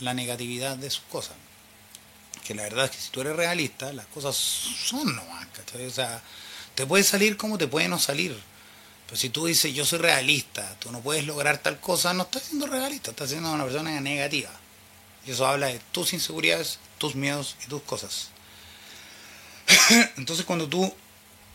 la 0.00 0.12
negatividad 0.12 0.76
de 0.76 0.90
sus 0.90 1.04
cosas. 1.04 1.34
Que 2.44 2.54
la 2.54 2.62
verdad 2.62 2.84
es 2.84 2.90
que 2.90 2.98
si 2.98 3.10
tú 3.10 3.22
eres 3.22 3.36
realista, 3.36 3.92
las 3.92 4.06
cosas 4.06 4.36
son 4.36 5.16
nomás, 5.16 5.46
¿cachai? 5.48 5.86
O 5.86 5.90
sea, 5.90 6.22
te 6.74 6.84
puede 6.84 7.04
salir 7.04 7.36
como 7.36 7.58
te 7.58 7.66
puede 7.66 7.88
no 7.88 7.98
salir. 7.98 8.38
Pero 9.06 9.16
si 9.16 9.30
tú 9.30 9.46
dices 9.46 9.72
yo 9.72 9.84
soy 9.84 10.00
realista, 10.00 10.76
tú 10.78 10.90
no 10.90 11.00
puedes 11.00 11.26
lograr 11.26 11.58
tal 11.58 11.80
cosa, 11.80 12.12
no 12.12 12.24
estás 12.24 12.42
siendo 12.42 12.66
realista, 12.66 13.12
estás 13.12 13.30
siendo 13.30 13.52
una 13.52 13.64
persona 13.64 14.00
negativa. 14.00 14.50
Y 15.26 15.30
eso 15.30 15.46
habla 15.46 15.68
de 15.68 15.80
tus 15.92 16.12
inseguridades, 16.12 16.78
tus 16.98 17.14
miedos 17.14 17.56
y 17.64 17.68
tus 17.68 17.82
cosas. 17.82 18.30
Entonces 20.16 20.44
cuando 20.44 20.68
tú 20.68 20.92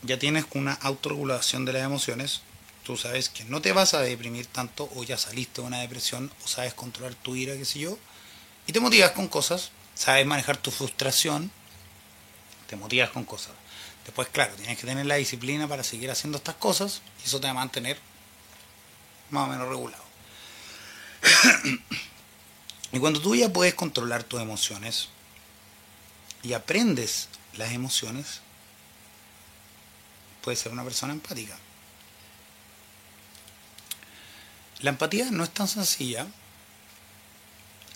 ya 0.04 0.18
tienes 0.18 0.46
una 0.54 0.74
autorregulación 0.74 1.66
de 1.66 1.74
las 1.74 1.84
emociones, 1.84 2.42
tú 2.84 2.98
sabes 2.98 3.30
que 3.30 3.44
no 3.46 3.62
te 3.62 3.72
vas 3.72 3.94
a 3.94 4.02
deprimir 4.02 4.48
tanto 4.48 4.90
o 4.96 5.04
ya 5.04 5.18
saliste 5.18 5.62
de 5.62 5.68
una 5.68 5.80
depresión 5.80 6.32
o 6.44 6.48
sabes 6.48 6.74
controlar 6.74 7.16
tu 7.16 7.36
ira, 7.36 7.56
qué 7.56 7.66
sé 7.66 7.80
yo, 7.80 7.98
y 8.68 8.74
te 8.74 8.80
motivas 8.80 9.12
con 9.12 9.28
cosas, 9.28 9.72
sabes 9.96 10.26
manejar 10.26 10.58
tu 10.58 10.72
frustración, 10.72 11.52
te 12.68 12.76
motivas 12.76 13.10
con 13.10 13.26
cosas. 13.26 13.54
Después, 14.06 14.28
claro, 14.30 14.54
tienes 14.56 14.78
que 14.78 14.88
tener 14.88 15.06
la 15.06 15.16
disciplina 15.16 15.68
para 15.68 15.84
seguir 15.84 16.10
haciendo 16.10 16.38
estas 16.38 16.56
cosas 16.56 17.02
y 17.24 17.28
eso 17.28 17.40
te 17.40 17.48
va 17.48 17.52
a 17.52 17.56
mantener 17.56 18.00
más 19.30 19.48
o 19.48 19.52
menos 19.52 19.68
regulado. 19.68 20.04
y 22.92 23.00
cuando 23.00 23.22
tú 23.22 23.36
ya 23.36 23.50
puedes 23.50 23.76
controlar 23.76 24.24
tus 24.24 24.42
emociones 24.42 25.10
y 26.44 26.54
aprendes 26.54 27.30
las 27.54 27.72
emociones, 27.72 28.42
puedes 30.42 30.60
ser 30.60 30.72
una 30.72 30.84
persona 30.84 31.14
empática. 31.14 31.58
La 34.80 34.90
empatía 34.90 35.30
no 35.30 35.44
es 35.44 35.52
tan 35.52 35.68
sencilla 35.68 36.26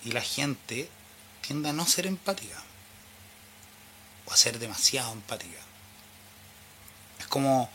y 0.03 0.11
la 0.11 0.21
gente 0.21 0.87
tiende 1.41 1.69
a 1.69 1.73
no 1.73 1.85
ser 1.87 2.05
empática 2.05 2.61
o 4.25 4.31
a 4.31 4.37
ser 4.37 4.59
demasiado 4.59 5.11
empática. 5.11 5.59
Es 7.25 7.29
como 7.29 7.71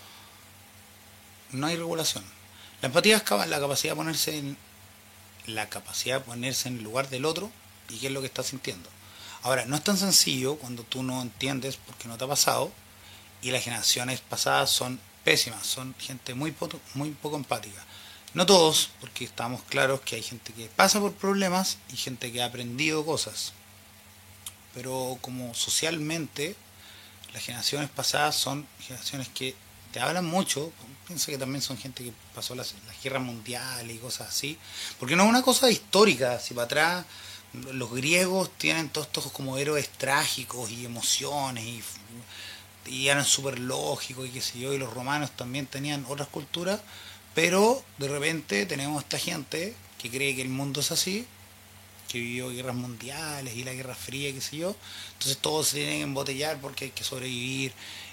no 1.50 1.66
hay 1.66 1.74
regulación. 1.74 2.24
La 2.80 2.86
empatía 2.86 3.16
es 3.16 3.48
la 3.48 3.58
capacidad 3.58 3.92
de 3.92 3.96
ponerse 3.96 4.38
en 4.38 4.56
la 5.46 5.68
capacidad 5.68 6.20
de 6.20 6.24
ponerse 6.24 6.68
en 6.68 6.78
el 6.78 6.84
lugar 6.84 7.08
del 7.10 7.24
otro 7.24 7.50
y 7.88 7.98
qué 7.98 8.06
es 8.06 8.12
lo 8.12 8.20
que 8.20 8.28
está 8.28 8.44
sintiendo. 8.44 8.88
Ahora, 9.42 9.64
no 9.66 9.74
es 9.74 9.82
tan 9.82 9.96
sencillo 9.96 10.54
cuando 10.54 10.84
tú 10.84 11.02
no 11.02 11.20
entiendes 11.20 11.78
porque 11.84 12.06
no 12.06 12.16
te 12.16 12.24
ha 12.24 12.28
pasado 12.28 12.70
y 13.42 13.50
las 13.50 13.64
generaciones 13.64 14.20
pasadas 14.20 14.70
son 14.70 15.00
pésimas, 15.24 15.66
son 15.66 15.96
gente 15.98 16.34
muy 16.34 16.54
muy 16.94 17.10
poco 17.10 17.34
empática. 17.34 17.84
No 18.34 18.46
todos, 18.46 18.90
porque 19.00 19.24
estamos 19.24 19.64
claros 19.64 20.02
que 20.02 20.14
hay 20.14 20.22
gente 20.22 20.52
que 20.52 20.66
pasa 20.68 21.00
por 21.00 21.14
problemas 21.14 21.78
y 21.92 21.96
gente 21.96 22.30
que 22.30 22.40
ha 22.40 22.46
aprendido 22.46 23.04
cosas. 23.04 23.52
Pero 24.74 25.18
como 25.20 25.52
socialmente, 25.54 26.54
las 27.32 27.42
generaciones 27.42 27.90
pasadas 27.90 28.36
son 28.36 28.66
generaciones 28.80 29.28
que 29.28 29.54
te 29.92 30.00
hablan 30.00 30.24
mucho. 30.24 30.72
Piensa 31.06 31.30
que 31.30 31.38
también 31.38 31.62
son 31.62 31.76
gente 31.76 32.04
que 32.04 32.12
pasó 32.34 32.54
las, 32.54 32.74
guerras 33.02 33.22
mundiales 33.22 33.96
y 33.96 33.98
cosas 33.98 34.28
así. 34.28 34.58
Porque 34.98 35.16
no 35.16 35.24
es 35.24 35.28
una 35.28 35.42
cosa 35.42 35.70
histórica, 35.70 36.38
si 36.38 36.54
para 36.54 36.66
atrás 36.66 37.06
los 37.72 37.90
griegos 37.92 38.50
tienen 38.58 38.88
todos 38.88 39.08
estos 39.08 39.32
como 39.32 39.58
héroes 39.58 39.88
trágicos 39.88 40.70
y 40.70 40.84
emociones 40.84 41.64
y, 41.64 41.82
y 42.86 43.08
eran 43.08 43.24
súper 43.24 43.58
lógicos 43.58 44.28
y 44.28 44.30
qué 44.30 44.40
sé 44.40 44.60
yo, 44.60 44.72
y 44.72 44.78
los 44.78 44.92
romanos 44.92 45.32
también 45.36 45.66
tenían 45.66 46.04
otras 46.08 46.28
culturas 46.28 46.80
pero 47.34 47.82
de 47.98 48.08
repente 48.08 48.66
tenemos 48.66 49.02
esta 49.02 49.18
gente 49.18 49.74
que 49.98 50.10
cree 50.10 50.34
que 50.34 50.42
el 50.42 50.48
mundo 50.48 50.80
es 50.80 50.90
así, 50.90 51.26
que 52.10 52.18
vivió 52.18 52.50
guerras 52.50 52.74
mundiales 52.74 53.54
y 53.54 53.64
la 53.64 53.72
guerra 53.72 53.94
fría, 53.94 54.32
qué 54.32 54.40
sé 54.40 54.56
yo. 54.56 54.74
Entonces 55.12 55.38
todos 55.38 55.68
se 55.68 55.76
tienen 55.76 55.98
que 55.98 56.02
embotellar 56.02 56.60
porque 56.60 56.86
hay 56.86 56.90
que 56.90 57.04
sobrevivir. 57.04 57.72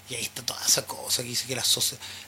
Y 0.09 0.15
ahí 0.15 0.23
está 0.23 0.45
toda 0.45 0.63
esa 0.65 0.85
cosa 0.85 1.23
que 1.23 1.29
dice 1.29 1.47
que 1.47 1.55
las, 1.55 1.77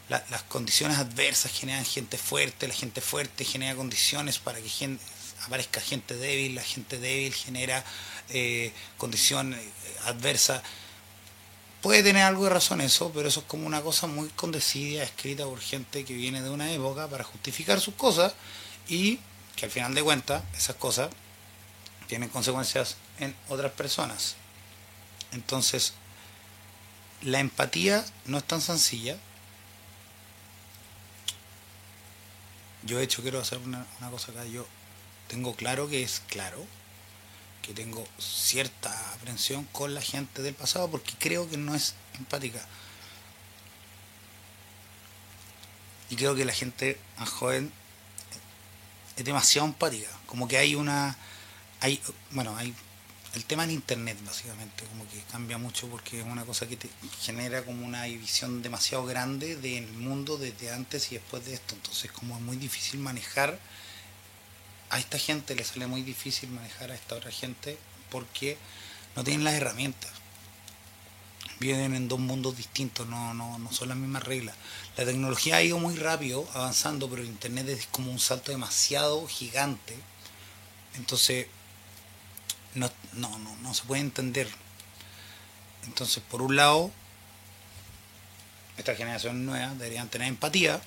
las 0.09 0.43
condiciones 0.43 0.97
adversas 0.97 1.51
generan 1.51 1.85
gente 1.85 2.17
fuerte, 2.17 2.67
la 2.67 2.73
gente 2.73 2.99
fuerte 3.01 3.45
genera 3.45 3.75
condiciones 3.75 4.39
para 4.39 4.59
que 4.59 4.97
aparezca 5.45 5.79
gente 5.79 6.15
débil, 6.15 6.55
la 6.55 6.63
gente 6.63 6.99
débil 6.99 7.33
genera 7.33 7.85
eh, 8.29 8.73
condición 8.97 9.53
eh, 9.53 9.71
adversa 10.05 10.61
Puede 11.81 12.03
tener 12.03 12.23
algo 12.23 12.43
de 12.43 12.49
razón 12.49 12.81
eso, 12.81 13.09
pero 13.15 13.29
eso 13.29 13.39
es 13.39 13.45
como 13.45 13.65
una 13.65 13.81
cosa 13.81 14.05
muy 14.05 14.27
condecida, 14.29 15.01
escrita 15.01 15.45
por 15.45 15.61
gente 15.61 16.03
que 16.03 16.13
viene 16.13 16.41
de 16.41 16.49
una 16.49 16.73
época 16.73 17.07
para 17.07 17.23
justificar 17.23 17.79
sus 17.79 17.93
cosas 17.93 18.33
y 18.89 19.19
que 19.55 19.65
al 19.65 19.71
final 19.71 19.95
de 19.95 20.03
cuentas 20.03 20.43
esas 20.57 20.75
cosas 20.75 21.09
tienen 22.09 22.27
consecuencias 22.29 22.97
en 23.19 23.35
otras 23.47 23.71
personas. 23.71 24.35
Entonces, 25.31 25.93
la 27.21 27.39
empatía 27.39 28.03
no 28.25 28.39
es 28.39 28.43
tan 28.43 28.61
sencilla. 28.61 29.15
Yo 32.81 32.97
de 32.97 33.03
hecho 33.03 33.21
quiero 33.21 33.39
hacer 33.39 33.59
una, 33.59 33.85
una 33.99 34.09
cosa 34.09 34.31
acá. 34.31 34.43
Yo 34.45 34.65
tengo 35.27 35.55
claro 35.55 35.87
que 35.87 36.01
es 36.01 36.21
claro 36.27 36.65
que 37.61 37.73
tengo 37.75 38.07
cierta 38.17 39.13
aprensión 39.13 39.65
con 39.65 39.93
la 39.93 40.01
gente 40.01 40.41
del 40.41 40.55
pasado 40.55 40.89
porque 40.89 41.13
creo 41.19 41.47
que 41.47 41.57
no 41.57 41.75
es 41.75 41.93
empática. 42.17 42.65
Y 46.09 46.15
creo 46.15 46.33
que 46.33 46.43
la 46.43 46.53
gente 46.53 46.99
más 47.19 47.29
joven 47.29 47.71
es 49.15 49.23
demasiado 49.23 49.67
empática. 49.67 50.09
Como 50.25 50.47
que 50.47 50.57
hay 50.57 50.73
una. 50.73 51.15
Hay 51.81 52.01
Bueno, 52.31 52.55
hay. 52.57 52.73
El 53.35 53.45
tema 53.45 53.63
en 53.63 53.71
internet, 53.71 54.17
básicamente, 54.25 54.83
como 54.85 55.07
que 55.07 55.21
cambia 55.31 55.59
mucho 55.59 55.87
porque 55.87 56.19
es 56.19 56.25
una 56.25 56.45
cosa 56.45 56.67
que 56.67 56.77
te 56.77 56.89
genera 57.21 57.63
como 57.63 57.85
una 57.85 58.03
división 58.05 58.63
demasiado 58.63 59.05
grande 59.05 59.55
del 59.55 59.87
mundo 59.93 60.37
desde 60.37 60.71
antes 60.71 61.11
y 61.11 61.15
después 61.15 61.45
de 61.45 61.53
esto. 61.53 61.75
Entonces, 61.75 62.11
como 62.11 62.35
es 62.35 62.41
muy 62.41 62.57
difícil 62.57 62.99
manejar 62.99 63.59
a 64.89 64.99
esta 64.99 65.19
gente 65.19 65.55
le 65.55 65.63
sale 65.63 65.87
muy 65.87 66.01
difícil 66.01 66.49
manejar 66.49 66.91
a 66.91 66.95
esta 66.95 67.15
otra 67.15 67.31
gente 67.31 67.77
porque 68.09 68.57
no 69.15 69.23
tienen 69.23 69.43
las 69.43 69.53
herramientas. 69.53 70.11
Viven 71.59 71.93
en 71.93 72.07
dos 72.07 72.19
mundos 72.19 72.55
distintos, 72.55 73.05
no, 73.07 73.33
no, 73.33 73.59
no 73.59 73.71
son 73.71 73.89
las 73.89 73.97
mismas 73.97 74.23
reglas. 74.23 74.55
La 74.95 75.05
tecnología 75.05 75.57
ha 75.57 75.61
ido 75.61 75.77
muy 75.77 75.95
rápido, 75.95 76.47
avanzando, 76.53 77.09
pero 77.09 77.21
el 77.21 77.27
Internet 77.27 77.67
es 77.67 77.87
como 77.87 78.11
un 78.11 78.19
salto 78.19 78.51
demasiado 78.51 79.27
gigante. 79.27 79.95
Entonces, 80.95 81.47
no, 82.75 82.91
no, 83.13 83.37
no, 83.39 83.55
no 83.57 83.73
se 83.73 83.83
puede 83.83 84.01
entender. 84.01 84.47
Entonces, 85.85 86.23
por 86.29 86.41
un 86.41 86.55
lado, 86.55 86.91
esta 88.77 88.95
generación 88.95 89.45
nueva 89.45 89.73
deberían 89.75 90.07
tener 90.09 90.27
empatía, 90.27 90.81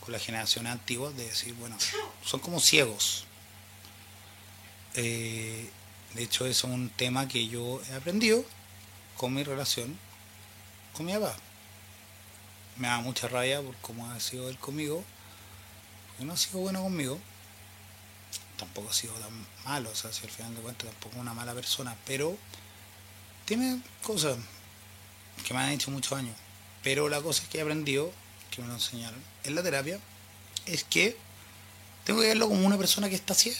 con 0.00 0.12
las 0.12 0.24
generaciones 0.24 0.72
antiguas 0.72 1.14
de 1.16 1.26
decir, 1.26 1.54
bueno, 1.54 1.76
son 2.24 2.40
como 2.40 2.60
ciegos. 2.60 3.26
Eh, 4.94 5.70
de 6.14 6.22
hecho, 6.22 6.46
es 6.46 6.64
un 6.64 6.88
tema 6.90 7.28
que 7.28 7.46
yo 7.46 7.80
he 7.90 7.94
aprendido 7.94 8.44
con 9.16 9.34
mi 9.34 9.44
relación 9.44 9.98
con 10.92 11.06
mi 11.06 11.12
papá. 11.12 11.36
Me 12.76 12.88
da 12.88 13.00
mucha 13.00 13.28
rabia 13.28 13.60
por 13.60 13.76
cómo 13.76 14.10
ha 14.10 14.18
sido 14.20 14.48
él 14.48 14.58
conmigo, 14.58 15.04
porque 16.08 16.24
no 16.24 16.32
ha 16.32 16.36
sido 16.36 16.60
bueno 16.60 16.82
conmigo. 16.82 17.20
Tampoco 18.60 18.90
ha 18.90 18.92
sido 18.92 19.14
tan 19.14 19.46
malo, 19.64 19.90
o 19.90 19.94
sea, 19.94 20.12
si 20.12 20.24
al 20.24 20.30
final 20.30 20.54
de 20.54 20.60
cuentas 20.60 20.90
tampoco 20.90 21.16
es 21.16 21.20
una 21.22 21.32
mala 21.32 21.54
persona, 21.54 21.96
pero 22.04 22.36
tiene 23.46 23.80
cosas 24.02 24.36
que 25.46 25.54
me 25.54 25.60
han 25.60 25.70
hecho 25.70 25.90
muchos 25.90 26.12
años. 26.12 26.36
Pero 26.82 27.08
la 27.08 27.22
cosa 27.22 27.42
que 27.48 27.56
he 27.56 27.62
aprendido 27.62 28.12
que 28.50 28.60
me 28.60 28.68
lo 28.68 28.74
enseñaron 28.74 29.18
en 29.44 29.54
la 29.54 29.62
terapia 29.62 29.98
es 30.66 30.84
que 30.84 31.16
tengo 32.04 32.20
que 32.20 32.28
verlo 32.28 32.48
como 32.48 32.66
una 32.66 32.76
persona 32.76 33.08
que 33.08 33.14
está 33.14 33.34
ciega. 33.34 33.58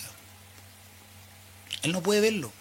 Él 1.82 1.92
no 1.92 2.02
puede 2.02 2.20
verlo. 2.20 2.52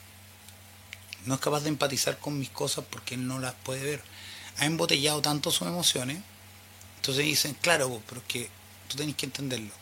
No 1.26 1.36
es 1.36 1.42
capaz 1.42 1.60
de 1.60 1.70
empatizar 1.70 2.18
con 2.20 2.40
mis 2.40 2.50
cosas 2.50 2.86
porque 2.90 3.16
él 3.16 3.28
no 3.28 3.40
las 3.40 3.54
puede 3.54 3.84
ver. 3.84 4.02
Ha 4.60 4.66
embotellado 4.66 5.22
tanto 5.22 5.52
sus 5.52 5.68
emociones. 5.68 6.22
Entonces 6.98 7.26
dicen, 7.26 7.56
claro, 7.62 8.02
pero 8.08 8.22
es 8.22 8.28
que 8.28 8.50
tú 8.88 8.96
tenés 8.96 9.16
que 9.16 9.26
entenderlo. 9.26 9.74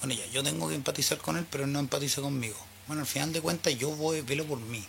Bueno, 0.00 0.14
ya, 0.14 0.26
yo 0.26 0.42
tengo 0.42 0.68
que 0.68 0.74
empatizar 0.74 1.18
con 1.18 1.36
él, 1.36 1.46
pero 1.50 1.64
él 1.64 1.72
no 1.72 1.80
empatiza 1.80 2.20
conmigo. 2.20 2.56
Bueno, 2.86 3.02
al 3.02 3.08
final 3.08 3.32
de 3.32 3.40
cuentas 3.40 3.76
yo 3.76 3.90
voy 3.90 4.18
a 4.18 4.22
verlo 4.22 4.44
por 4.46 4.58
mí. 4.58 4.84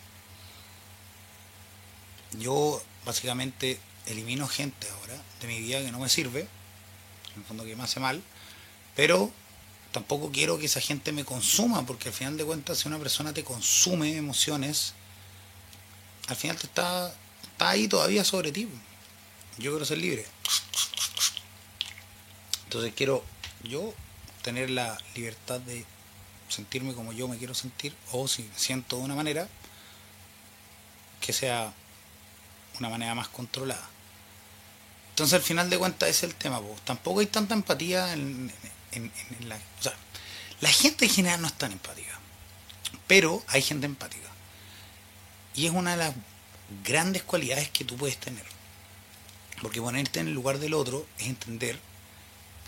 Yo 2.38 2.82
básicamente 3.06 3.80
elimino 4.06 4.48
gente 4.48 4.88
ahora 4.90 5.22
de 5.42 5.48
mi 5.48 5.60
vida 5.60 5.82
que 5.82 5.92
no 5.92 6.00
me 6.00 6.10
sirve 6.10 6.42
en 7.34 7.42
el 7.42 7.44
fondo 7.46 7.64
que 7.64 7.76
me 7.76 7.84
hace 7.84 8.00
mal, 8.00 8.22
pero 8.96 9.32
tampoco 9.92 10.32
quiero 10.32 10.60
que 10.60 10.68
esa 10.68 10.80
gente 10.80 11.12
me 11.12 11.26
consuma, 11.26 11.86
porque 11.86 12.10
al 12.10 12.14
final 12.14 12.38
de 12.38 12.46
cuentas 12.46 12.80
si 12.80 12.88
una 12.88 13.00
persona 13.00 13.34
te 13.34 13.44
consume 13.44 14.16
emociones, 14.16 14.94
al 16.28 16.36
final 16.36 16.58
te 16.58 16.68
está 16.68 17.14
está 17.60 17.72
ahí 17.72 17.90
todavía 17.90 18.24
sobre 18.24 18.54
ti. 18.54 18.70
Yo 19.58 19.72
quiero 19.72 19.84
ser 19.84 19.98
libre. 19.98 20.26
Entonces 22.64 22.94
quiero 22.96 23.22
yo 23.64 23.94
tener 24.42 24.70
la 24.70 24.98
libertad 25.16 25.60
de 25.60 25.86
sentirme 26.48 26.94
como 26.94 27.14
yo 27.14 27.28
me 27.28 27.38
quiero 27.38 27.54
sentir, 27.54 27.96
o 28.12 28.28
si 28.28 28.50
siento 28.56 28.98
de 28.98 29.04
una 29.04 29.16
manera, 29.16 29.48
que 31.22 31.34
sea 31.34 31.74
una 32.80 32.90
manera 32.90 33.16
más 33.16 33.28
controlada. 33.28 33.88
Entonces 35.12 35.34
al 35.34 35.42
final 35.42 35.70
de 35.70 35.78
cuentas 35.78 36.10
es 36.10 36.24
el 36.24 36.34
tema, 36.36 36.62
tampoco 36.86 37.20
hay 37.20 37.28
tanta 37.28 37.54
empatía 37.54 38.14
en, 38.14 38.52
la... 39.42 39.56
O 39.56 39.84
sea, 39.84 39.94
la 40.62 40.70
gente 40.70 41.06
en 41.06 41.12
general 41.12 41.42
no 41.42 41.48
es 41.48 41.54
tan 41.54 41.72
empática, 41.72 42.20
pero 43.08 43.44
hay 43.48 43.62
gente 43.62 43.86
empática. 43.86 44.30
Y 45.56 45.66
es 45.66 45.72
una 45.72 45.92
de 45.92 45.98
las 45.98 46.16
grandes 46.84 47.24
cualidades 47.24 47.70
que 47.70 47.84
tú 47.84 47.98
puedes 47.98 48.18
tener. 48.18 48.46
Porque 49.62 49.82
ponerte 49.82 50.22
en 50.22 50.28
el 50.28 50.34
lugar 50.34 50.60
del 50.60 50.74
otro 50.74 51.06
es 51.18 51.28
entender 51.28 51.80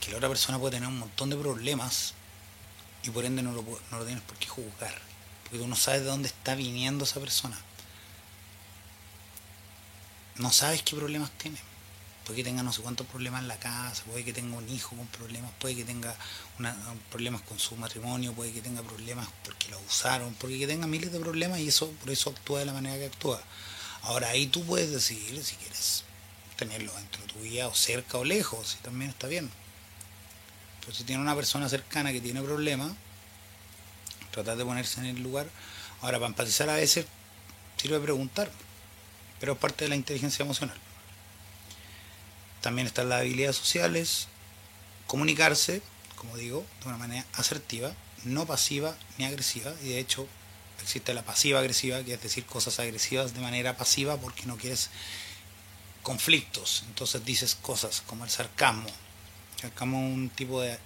que 0.02 0.12
la 0.12 0.18
otra 0.18 0.28
persona 0.28 0.60
puede 0.60 0.74
tener 0.74 0.90
un 0.90 1.00
montón 1.00 1.30
de 1.30 1.38
problemas 1.38 2.14
y 3.04 3.10
por 3.12 3.24
ende 3.24 3.42
no 3.42 3.54
lo, 3.54 3.64
no 3.92 4.00
lo 4.00 4.06
tienes 4.06 4.24
por 4.24 4.38
qué 4.38 4.48
juzgar. 4.48 4.94
Porque 5.44 5.60
tú 5.60 5.68
no 5.68 5.76
sabes 5.76 6.02
de 6.02 6.08
dónde 6.08 6.28
está 6.28 6.56
viniendo 6.56 7.06
esa 7.06 7.20
persona. 7.22 7.58
No 10.36 10.52
sabes 10.52 10.82
qué 10.84 10.96
problemas 10.96 11.32
tiene. 11.32 11.58
Puede 12.26 12.38
que 12.38 12.44
tenga 12.44 12.62
no 12.64 12.72
sé 12.72 12.82
cuántos 12.82 13.08
problemas 13.08 13.42
en 13.42 13.48
la 13.48 13.58
casa, 13.58 14.04
puede 14.04 14.24
que 14.24 14.32
tenga 14.32 14.56
un 14.56 14.70
hijo 14.70 14.96
con 14.96 15.08
problemas, 15.08 15.52
puede 15.60 15.76
que 15.76 15.84
tenga 15.84 16.16
problemas 17.10 17.42
con 17.42 17.58
su 17.58 17.76
matrimonio, 17.76 18.34
puede 18.34 18.54
que 18.54 18.62
tenga 18.62 18.84
problemas 18.84 19.28
porque 19.44 19.70
lo 19.70 19.80
usaron, 19.80 20.34
puede 20.36 20.60
que 20.60 20.68
tenga 20.68 20.86
miles 20.86 21.12
de 21.12 21.20
problemas 21.20 21.60
y 21.60 21.68
eso 21.68 21.90
por 21.92 22.12
eso 22.12 22.30
actúa 22.30 22.60
de 22.60 22.66
la 22.66 22.74
manera 22.74 22.96
que 22.98 23.08
actúa. 23.08 23.42
Ahora 24.04 24.30
ahí 24.30 24.48
tú 24.48 24.64
puedes 24.64 24.92
decidir 24.92 25.44
si 25.44 25.56
quieres 25.56 26.04
tenerlo 26.58 26.94
dentro 26.94 27.22
de 27.24 27.34
tu 27.34 27.40
vida 27.40 27.68
o 27.68 27.74
cerca 27.74 28.20
o 28.20 28.24
lejos, 28.24 28.78
y 28.80 28.84
también 28.84 29.10
está 29.10 29.28
bien. 29.28 29.50
Pero 30.82 30.94
si 30.94 31.04
tiene 31.04 31.22
una 31.22 31.36
persona 31.36 31.70
cercana 31.70 32.12
que 32.12 32.22
tiene 32.22 32.42
problemas, 32.42 32.92
tratar 34.32 34.58
de 34.58 34.66
ponerse 34.66 35.00
en 35.00 35.06
el 35.08 35.22
lugar. 35.22 35.48
Ahora, 36.02 36.18
para 36.18 36.30
empatizar 36.30 36.70
a 36.70 36.76
veces 36.76 37.06
sirve 37.78 38.00
preguntar, 38.00 38.52
pero 39.40 39.54
es 39.54 39.60
parte 39.60 39.86
de 39.86 39.90
la 39.90 39.96
inteligencia 39.96 40.44
emocional. 40.44 40.78
También 42.62 42.88
están 42.88 43.10
las 43.10 43.22
habilidades 43.22 43.56
sociales, 43.56 44.28
comunicarse, 45.08 45.82
como 46.16 46.38
digo, 46.38 46.66
de 46.82 46.90
una 46.90 46.98
manera 46.98 47.26
asertiva, 47.34 47.92
no 48.24 48.46
pasiva 48.46 48.96
ni 49.18 49.26
agresiva, 49.26 49.74
y 49.84 49.90
de 49.90 50.00
hecho 50.00 50.28
existe 50.82 51.14
la 51.14 51.24
pasiva 51.24 51.60
agresiva, 51.60 52.04
que 52.04 52.14
es 52.14 52.22
decir 52.22 52.46
cosas 52.46 52.80
agresivas 52.80 53.34
de 53.34 53.42
manera 53.42 53.78
pasiva 53.78 54.18
porque 54.18 54.46
no 54.46 54.58
quieres 54.58 54.90
conflictos, 56.04 56.84
entonces 56.88 57.24
dices 57.26 57.56
cosas 57.56 58.02
como 58.06 58.24
el 58.24 58.30
sarcasmo, 58.30 58.90
como 59.70 60.00
un 60.00 60.30
tipo 60.30 60.62
de 60.62 60.78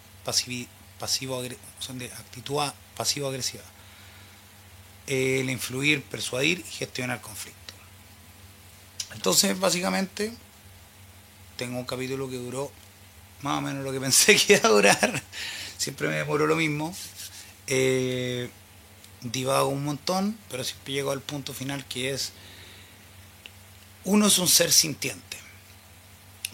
pasivo 0.97 1.41
son 1.79 1.99
de 1.99 2.05
actitud 2.05 2.61
pasivo 2.95 3.27
agresiva. 3.27 3.63
El 5.07 5.49
influir 5.49 6.01
persuadir 6.03 6.59
y 6.59 6.71
gestionar 6.71 7.21
conflicto. 7.21 7.73
Entonces 9.13 9.57
básicamente 9.59 10.33
tengo 11.57 11.77
un 11.77 11.85
capítulo 11.85 12.29
que 12.29 12.37
duró 12.37 12.71
más 13.41 13.59
o 13.59 13.61
menos 13.61 13.83
lo 13.83 13.91
que 13.91 13.99
pensé 14.01 14.35
que 14.35 14.53
iba 14.53 14.67
a 14.67 14.71
durar. 14.71 15.23
Siempre 15.77 16.07
me 16.07 16.15
demoró 16.15 16.47
lo 16.47 16.55
mismo. 16.55 16.95
Eh, 17.67 18.49
divago 19.31 19.69
un 19.69 19.83
montón 19.83 20.37
pero 20.49 20.63
siempre 20.63 20.93
llego 20.93 21.11
al 21.11 21.21
punto 21.21 21.53
final 21.53 21.85
que 21.85 22.11
es 22.11 22.31
uno 24.03 24.27
es 24.27 24.37
un 24.37 24.47
ser 24.47 24.71
sintiente 24.71 25.37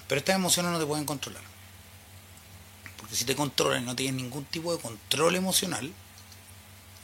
pero 0.07 0.19
estas 0.19 0.35
emociones 0.35 0.71
no 0.71 0.79
te 0.79 0.85
pueden 0.85 1.05
controlar 1.05 1.43
si 3.15 3.25
te 3.25 3.35
controlan 3.35 3.83
y 3.83 3.85
no 3.85 3.95
tienes 3.95 4.15
ningún 4.15 4.45
tipo 4.45 4.73
de 4.75 4.81
control 4.81 5.35
emocional, 5.35 5.91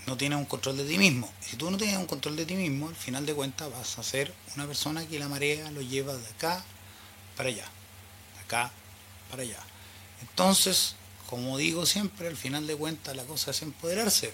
no 0.05 0.15
tienes 0.15 0.39
un 0.39 0.45
control 0.45 0.77
de 0.77 0.85
ti 0.85 0.97
mismo. 0.97 1.29
si 1.41 1.57
tú 1.57 1.69
no 1.69 1.77
tienes 1.77 1.97
un 1.97 2.05
control 2.05 2.37
de 2.37 2.45
ti 2.45 2.55
mismo, 2.55 2.87
al 2.87 2.95
final 2.95 3.25
de 3.25 3.33
cuentas 3.33 3.69
vas 3.69 3.99
a 3.99 4.03
ser 4.03 4.33
una 4.55 4.65
persona 4.65 5.05
que 5.05 5.19
la 5.19 5.27
marea 5.27 5.69
lo 5.71 5.81
lleva 5.81 6.15
de 6.15 6.27
acá 6.27 6.63
para 7.35 7.49
allá, 7.49 7.65
de 8.35 8.39
acá 8.41 8.71
para 9.29 9.43
allá. 9.43 9.59
Entonces, 10.21 10.95
como 11.29 11.57
digo 11.57 11.85
siempre, 11.85 12.27
al 12.29 12.37
final 12.37 12.65
de 12.67 12.75
cuentas 12.77 13.15
la 13.17 13.25
cosa 13.25 13.51
es 13.51 13.61
empoderarse. 13.61 14.33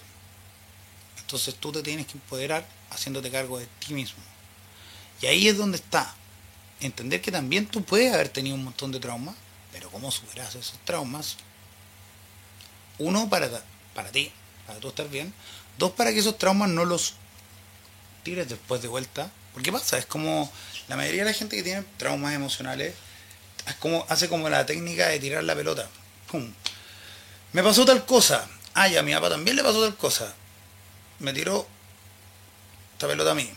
Entonces 1.18 1.56
tú 1.56 1.72
te 1.72 1.82
tienes 1.82 2.06
que 2.06 2.12
empoderar 2.12 2.64
haciéndote 2.90 3.30
cargo 3.30 3.58
de 3.58 3.66
ti 3.84 3.94
mismo. 3.94 4.22
Y 5.20 5.26
ahí 5.26 5.48
es 5.48 5.56
donde 5.56 5.78
está. 5.78 6.14
Entender 6.80 7.20
que 7.20 7.32
también 7.32 7.66
tú 7.66 7.82
puedes 7.82 8.14
haber 8.14 8.28
tenido 8.28 8.54
un 8.54 8.62
montón 8.62 8.92
de 8.92 9.00
traumas, 9.00 9.34
pero 9.72 9.90
cómo 9.90 10.12
superas 10.12 10.54
esos 10.54 10.78
traumas 10.84 11.36
uno, 12.98 13.28
para, 13.28 13.48
para 13.94 14.10
ti, 14.10 14.32
para 14.66 14.78
tú 14.80 14.88
estar 14.88 15.08
bien. 15.08 15.32
Dos, 15.78 15.92
para 15.92 16.12
que 16.12 16.20
esos 16.20 16.38
traumas 16.38 16.68
no 16.68 16.84
los 16.84 17.14
tires 18.22 18.48
después 18.48 18.82
de 18.82 18.88
vuelta. 18.88 19.30
Porque 19.52 19.72
pasa, 19.72 19.98
es 19.98 20.06
como 20.06 20.50
la 20.88 20.96
mayoría 20.96 21.24
de 21.24 21.30
la 21.30 21.36
gente 21.36 21.56
que 21.56 21.62
tiene 21.62 21.84
traumas 21.96 22.34
emocionales, 22.34 22.94
es 23.66 23.74
como, 23.76 24.04
hace 24.08 24.28
como 24.28 24.48
la 24.48 24.66
técnica 24.66 25.08
de 25.08 25.18
tirar 25.20 25.44
la 25.44 25.54
pelota. 25.54 25.88
¡Pum! 26.30 26.52
Me 27.52 27.62
pasó 27.62 27.84
tal 27.84 28.04
cosa. 28.04 28.48
Ah, 28.74 28.88
ya, 28.88 29.00
a 29.00 29.02
mi 29.02 29.14
papá 29.14 29.30
también 29.30 29.56
le 29.56 29.62
pasó 29.62 29.80
tal 29.80 29.96
cosa. 29.96 30.34
Me 31.20 31.32
tiró 31.32 31.66
esta 32.92 33.06
pelota 33.06 33.30
a 33.30 33.34
mí. 33.34 33.48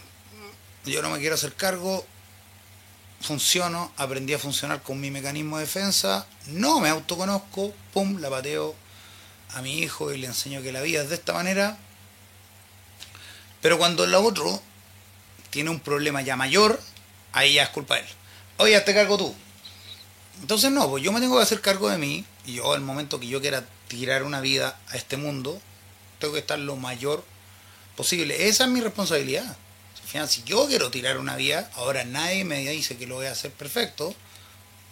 Yo 0.86 1.02
no 1.02 1.10
me 1.10 1.20
quiero 1.20 1.36
hacer 1.36 1.54
cargo. 1.54 2.06
Funciono, 3.20 3.92
aprendí 3.98 4.36
a 4.36 4.40
funcionar 4.40 4.84
con 4.84 5.00
mi 5.00 5.10
mecanismo 5.10 5.58
de 5.58 5.66
defensa. 5.66 6.28
No 6.46 6.80
me 6.80 6.90
autoconozco. 6.90 7.74
Pum, 7.92 8.20
la 8.20 8.30
pateo 8.30 8.76
a 9.54 9.62
mi 9.62 9.80
hijo 9.80 10.14
y 10.14 10.18
le 10.18 10.28
enseño 10.28 10.62
que 10.62 10.72
la 10.72 10.82
vida 10.82 11.02
es 11.02 11.10
de 11.10 11.16
esta 11.16 11.34
manera. 11.34 11.78
Pero 13.62 13.78
cuando 13.78 14.04
el 14.04 14.14
otro 14.16 14.62
tiene 15.50 15.70
un 15.70 15.80
problema 15.80 16.22
ya 16.22 16.36
mayor, 16.36 16.80
ahí 17.34 17.54
ya 17.54 17.64
es 17.64 17.70
culpa 17.70 17.96
de 17.96 18.02
él. 18.02 18.08
Oye, 18.58 18.80
te 18.82 18.94
cargo 18.94 19.18
tú. 19.18 19.36
Entonces 20.42 20.72
no, 20.72 20.90
pues 20.90 21.04
yo 21.04 21.12
me 21.12 21.20
tengo 21.20 21.38
que 21.38 21.44
hacer 21.44 21.62
cargo 21.62 21.90
de 21.90 21.98
mí 21.98 22.24
y 22.46 22.54
yo 22.54 22.74
al 22.74 22.82
momento 22.82 23.20
que 23.20 23.28
yo 23.28 23.42
quiera 23.42 23.66
tirar 23.88 24.24
una 24.24 24.42
vida 24.42 24.80
a 24.90 24.98
este 24.98 25.18
mundo, 25.18 25.60
tengo 26.20 26.34
que 26.34 26.40
estar 26.40 26.60
lo 26.60 26.76
mayor 26.76 27.24
posible. 27.96 28.48
Esa 28.48 28.66
es 28.66 28.70
mi 28.70 28.82
responsabilidad. 28.82 29.58
Si 30.28 30.44
yo 30.44 30.68
quiero 30.68 30.90
tirar 30.90 31.18
una 31.18 31.36
vida, 31.36 31.70
ahora 31.76 32.06
nadie 32.06 32.46
me 32.46 32.60
dice 32.60 32.98
que 32.98 33.08
lo 33.08 33.16
voy 33.16 33.26
a 33.26 33.32
hacer 33.32 33.52
perfecto. 33.52 34.16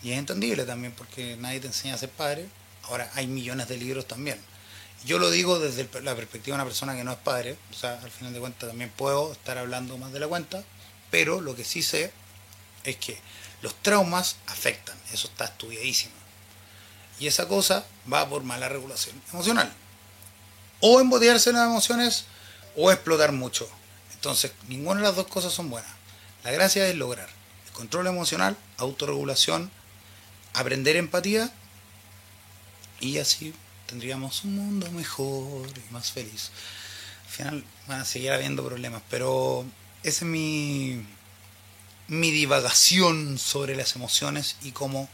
Y 0.03 0.11
es 0.11 0.19
entendible 0.19 0.65
también 0.65 0.93
porque 0.93 1.37
nadie 1.37 1.59
te 1.59 1.67
enseña 1.67 1.95
a 1.95 1.97
ser 1.97 2.09
padre. 2.09 2.47
Ahora, 2.87 3.09
hay 3.15 3.27
millones 3.27 3.67
de 3.67 3.77
libros 3.77 4.07
también. 4.07 4.39
Yo 5.05 5.19
lo 5.19 5.29
digo 5.29 5.59
desde 5.59 5.87
la 6.01 6.15
perspectiva 6.15 6.55
de 6.55 6.63
una 6.63 6.69
persona 6.69 6.95
que 6.95 7.03
no 7.03 7.11
es 7.11 7.17
padre, 7.19 7.57
o 7.71 7.73
sea, 7.73 7.99
al 8.01 8.09
final 8.09 8.33
de 8.33 8.39
cuentas 8.39 8.69
también 8.69 8.91
puedo 8.95 9.31
estar 9.33 9.57
hablando 9.57 9.97
más 9.97 10.11
de 10.11 10.19
la 10.19 10.27
cuenta, 10.27 10.63
pero 11.11 11.41
lo 11.41 11.55
que 11.55 11.63
sí 11.63 11.83
sé 11.83 12.11
es 12.83 12.95
que 12.97 13.19
los 13.61 13.75
traumas 13.81 14.37
afectan, 14.47 14.97
eso 15.11 15.27
está 15.27 15.45
estudiadísimo. 15.45 16.13
Y 17.19 17.27
esa 17.27 17.47
cosa 17.47 17.85
va 18.11 18.27
por 18.27 18.43
mala 18.43 18.67
regulación 18.67 19.21
emocional. 19.31 19.71
O 20.81 20.99
embotellarse 20.99 21.53
las 21.53 21.67
emociones 21.67 22.25
o 22.75 22.91
explotar 22.91 23.31
mucho. 23.31 23.69
Entonces, 24.13 24.51
ninguna 24.67 25.01
de 25.01 25.07
las 25.07 25.15
dos 25.15 25.27
cosas 25.27 25.53
son 25.53 25.69
buenas. 25.69 25.91
La 26.43 26.51
gracia 26.51 26.87
es 26.87 26.95
lograr 26.95 27.29
el 27.65 27.71
control 27.73 28.07
emocional, 28.07 28.57
autorregulación, 28.77 29.71
aprender 30.53 30.95
empatía 30.95 31.51
y 32.99 33.17
así 33.17 33.53
tendríamos 33.85 34.43
un 34.43 34.55
mundo 34.55 34.91
mejor 34.91 35.67
y 35.69 35.93
más 35.93 36.11
feliz. 36.11 36.51
Al 37.25 37.31
final 37.31 37.63
van 37.87 38.01
a 38.01 38.05
seguir 38.05 38.31
habiendo 38.31 38.65
problemas, 38.65 39.01
pero 39.09 39.65
esa 40.03 40.25
es 40.25 40.31
mi, 40.31 41.05
mi 42.07 42.31
divagación 42.31 43.37
sobre 43.37 43.75
las 43.75 43.95
emociones 43.95 44.57
y 44.61 44.71
cómo 44.71 45.09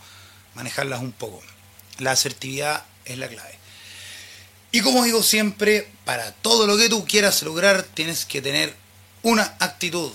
manejarlas 0.56 1.02
un 1.02 1.12
poco. 1.12 1.42
La 2.00 2.12
asertividad 2.12 2.86
es 3.06 3.18
la 3.18 3.28
clave. 3.28 3.58
Y 4.72 4.82
como 4.82 5.04
digo 5.04 5.22
siempre, 5.22 5.90
para 6.06 6.32
todo 6.32 6.66
lo 6.66 6.78
que 6.78 6.90
tú 6.90 7.06
quieras 7.06 7.44
lograr 7.44 7.84
tienes 7.84 8.26
que 8.26 8.42
tener 8.42 8.74
una 9.22 9.56
actitud. 9.60 10.12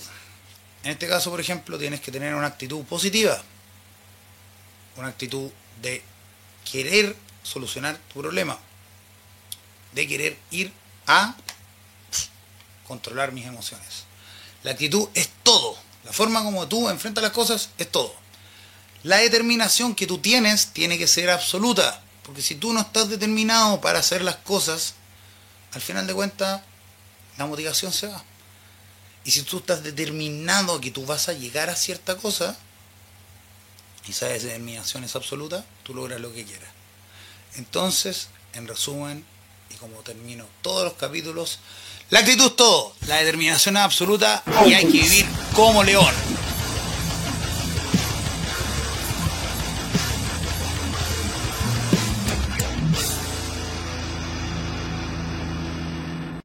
En 0.83 0.91
este 0.91 1.07
caso, 1.07 1.29
por 1.29 1.39
ejemplo, 1.39 1.77
tienes 1.77 2.01
que 2.01 2.11
tener 2.11 2.33
una 2.33 2.47
actitud 2.47 2.83
positiva. 2.85 3.41
Una 4.95 5.09
actitud 5.09 5.51
de 5.81 6.01
querer 6.71 7.15
solucionar 7.47 7.97
tu 8.13 8.21
problema. 8.21 8.57
De 9.93 10.07
querer 10.07 10.37
ir 10.51 10.71
a 11.07 11.35
controlar 12.87 13.31
mis 13.31 13.45
emociones. 13.45 14.03
La 14.63 14.71
actitud 14.71 15.09
es 15.13 15.29
todo. 15.43 15.77
La 16.03 16.13
forma 16.13 16.43
como 16.43 16.67
tú 16.67 16.89
enfrentas 16.89 17.23
las 17.23 17.31
cosas 17.31 17.69
es 17.77 17.91
todo. 17.91 18.13
La 19.03 19.17
determinación 19.17 19.95
que 19.95 20.07
tú 20.07 20.19
tienes 20.19 20.67
tiene 20.67 20.97
que 20.97 21.07
ser 21.07 21.29
absoluta. 21.29 22.01
Porque 22.23 22.41
si 22.41 22.55
tú 22.55 22.73
no 22.73 22.81
estás 22.81 23.09
determinado 23.09 23.79
para 23.79 23.99
hacer 23.99 24.21
las 24.21 24.35
cosas, 24.37 24.95
al 25.73 25.81
final 25.81 26.07
de 26.07 26.13
cuentas, 26.13 26.61
la 27.37 27.45
motivación 27.45 27.93
se 27.93 28.07
va. 28.07 28.23
Y 29.23 29.31
si 29.31 29.43
tú 29.43 29.57
estás 29.57 29.83
determinado 29.83 30.79
que 30.81 30.91
tú 30.91 31.05
vas 31.05 31.29
a 31.29 31.33
llegar 31.33 31.69
a 31.69 31.75
cierta 31.75 32.17
cosa, 32.17 32.57
y 34.07 34.11
esa 34.11 34.27
determinación 34.27 35.03
es 35.03 35.15
absoluta, 35.15 35.65
tú 35.83 35.93
logras 35.93 36.19
lo 36.19 36.33
que 36.33 36.45
quieras. 36.45 36.76
Entonces, 37.57 38.29
en 38.53 38.67
resumen, 38.67 39.25
y 39.69 39.75
como 39.75 39.97
termino 39.99 40.45
todos 40.61 40.83
los 40.85 40.93
capítulos, 40.93 41.59
la 42.09 42.19
actitud 42.19 42.45
es 42.45 42.55
todo, 42.55 42.93
la 43.07 43.17
determinación 43.17 43.75
es 43.77 43.83
absoluta 43.83 44.43
y 44.65 44.73
hay 44.73 44.85
que 44.85 45.01
vivir 45.01 45.25
como 45.53 45.83
león. 45.83 46.13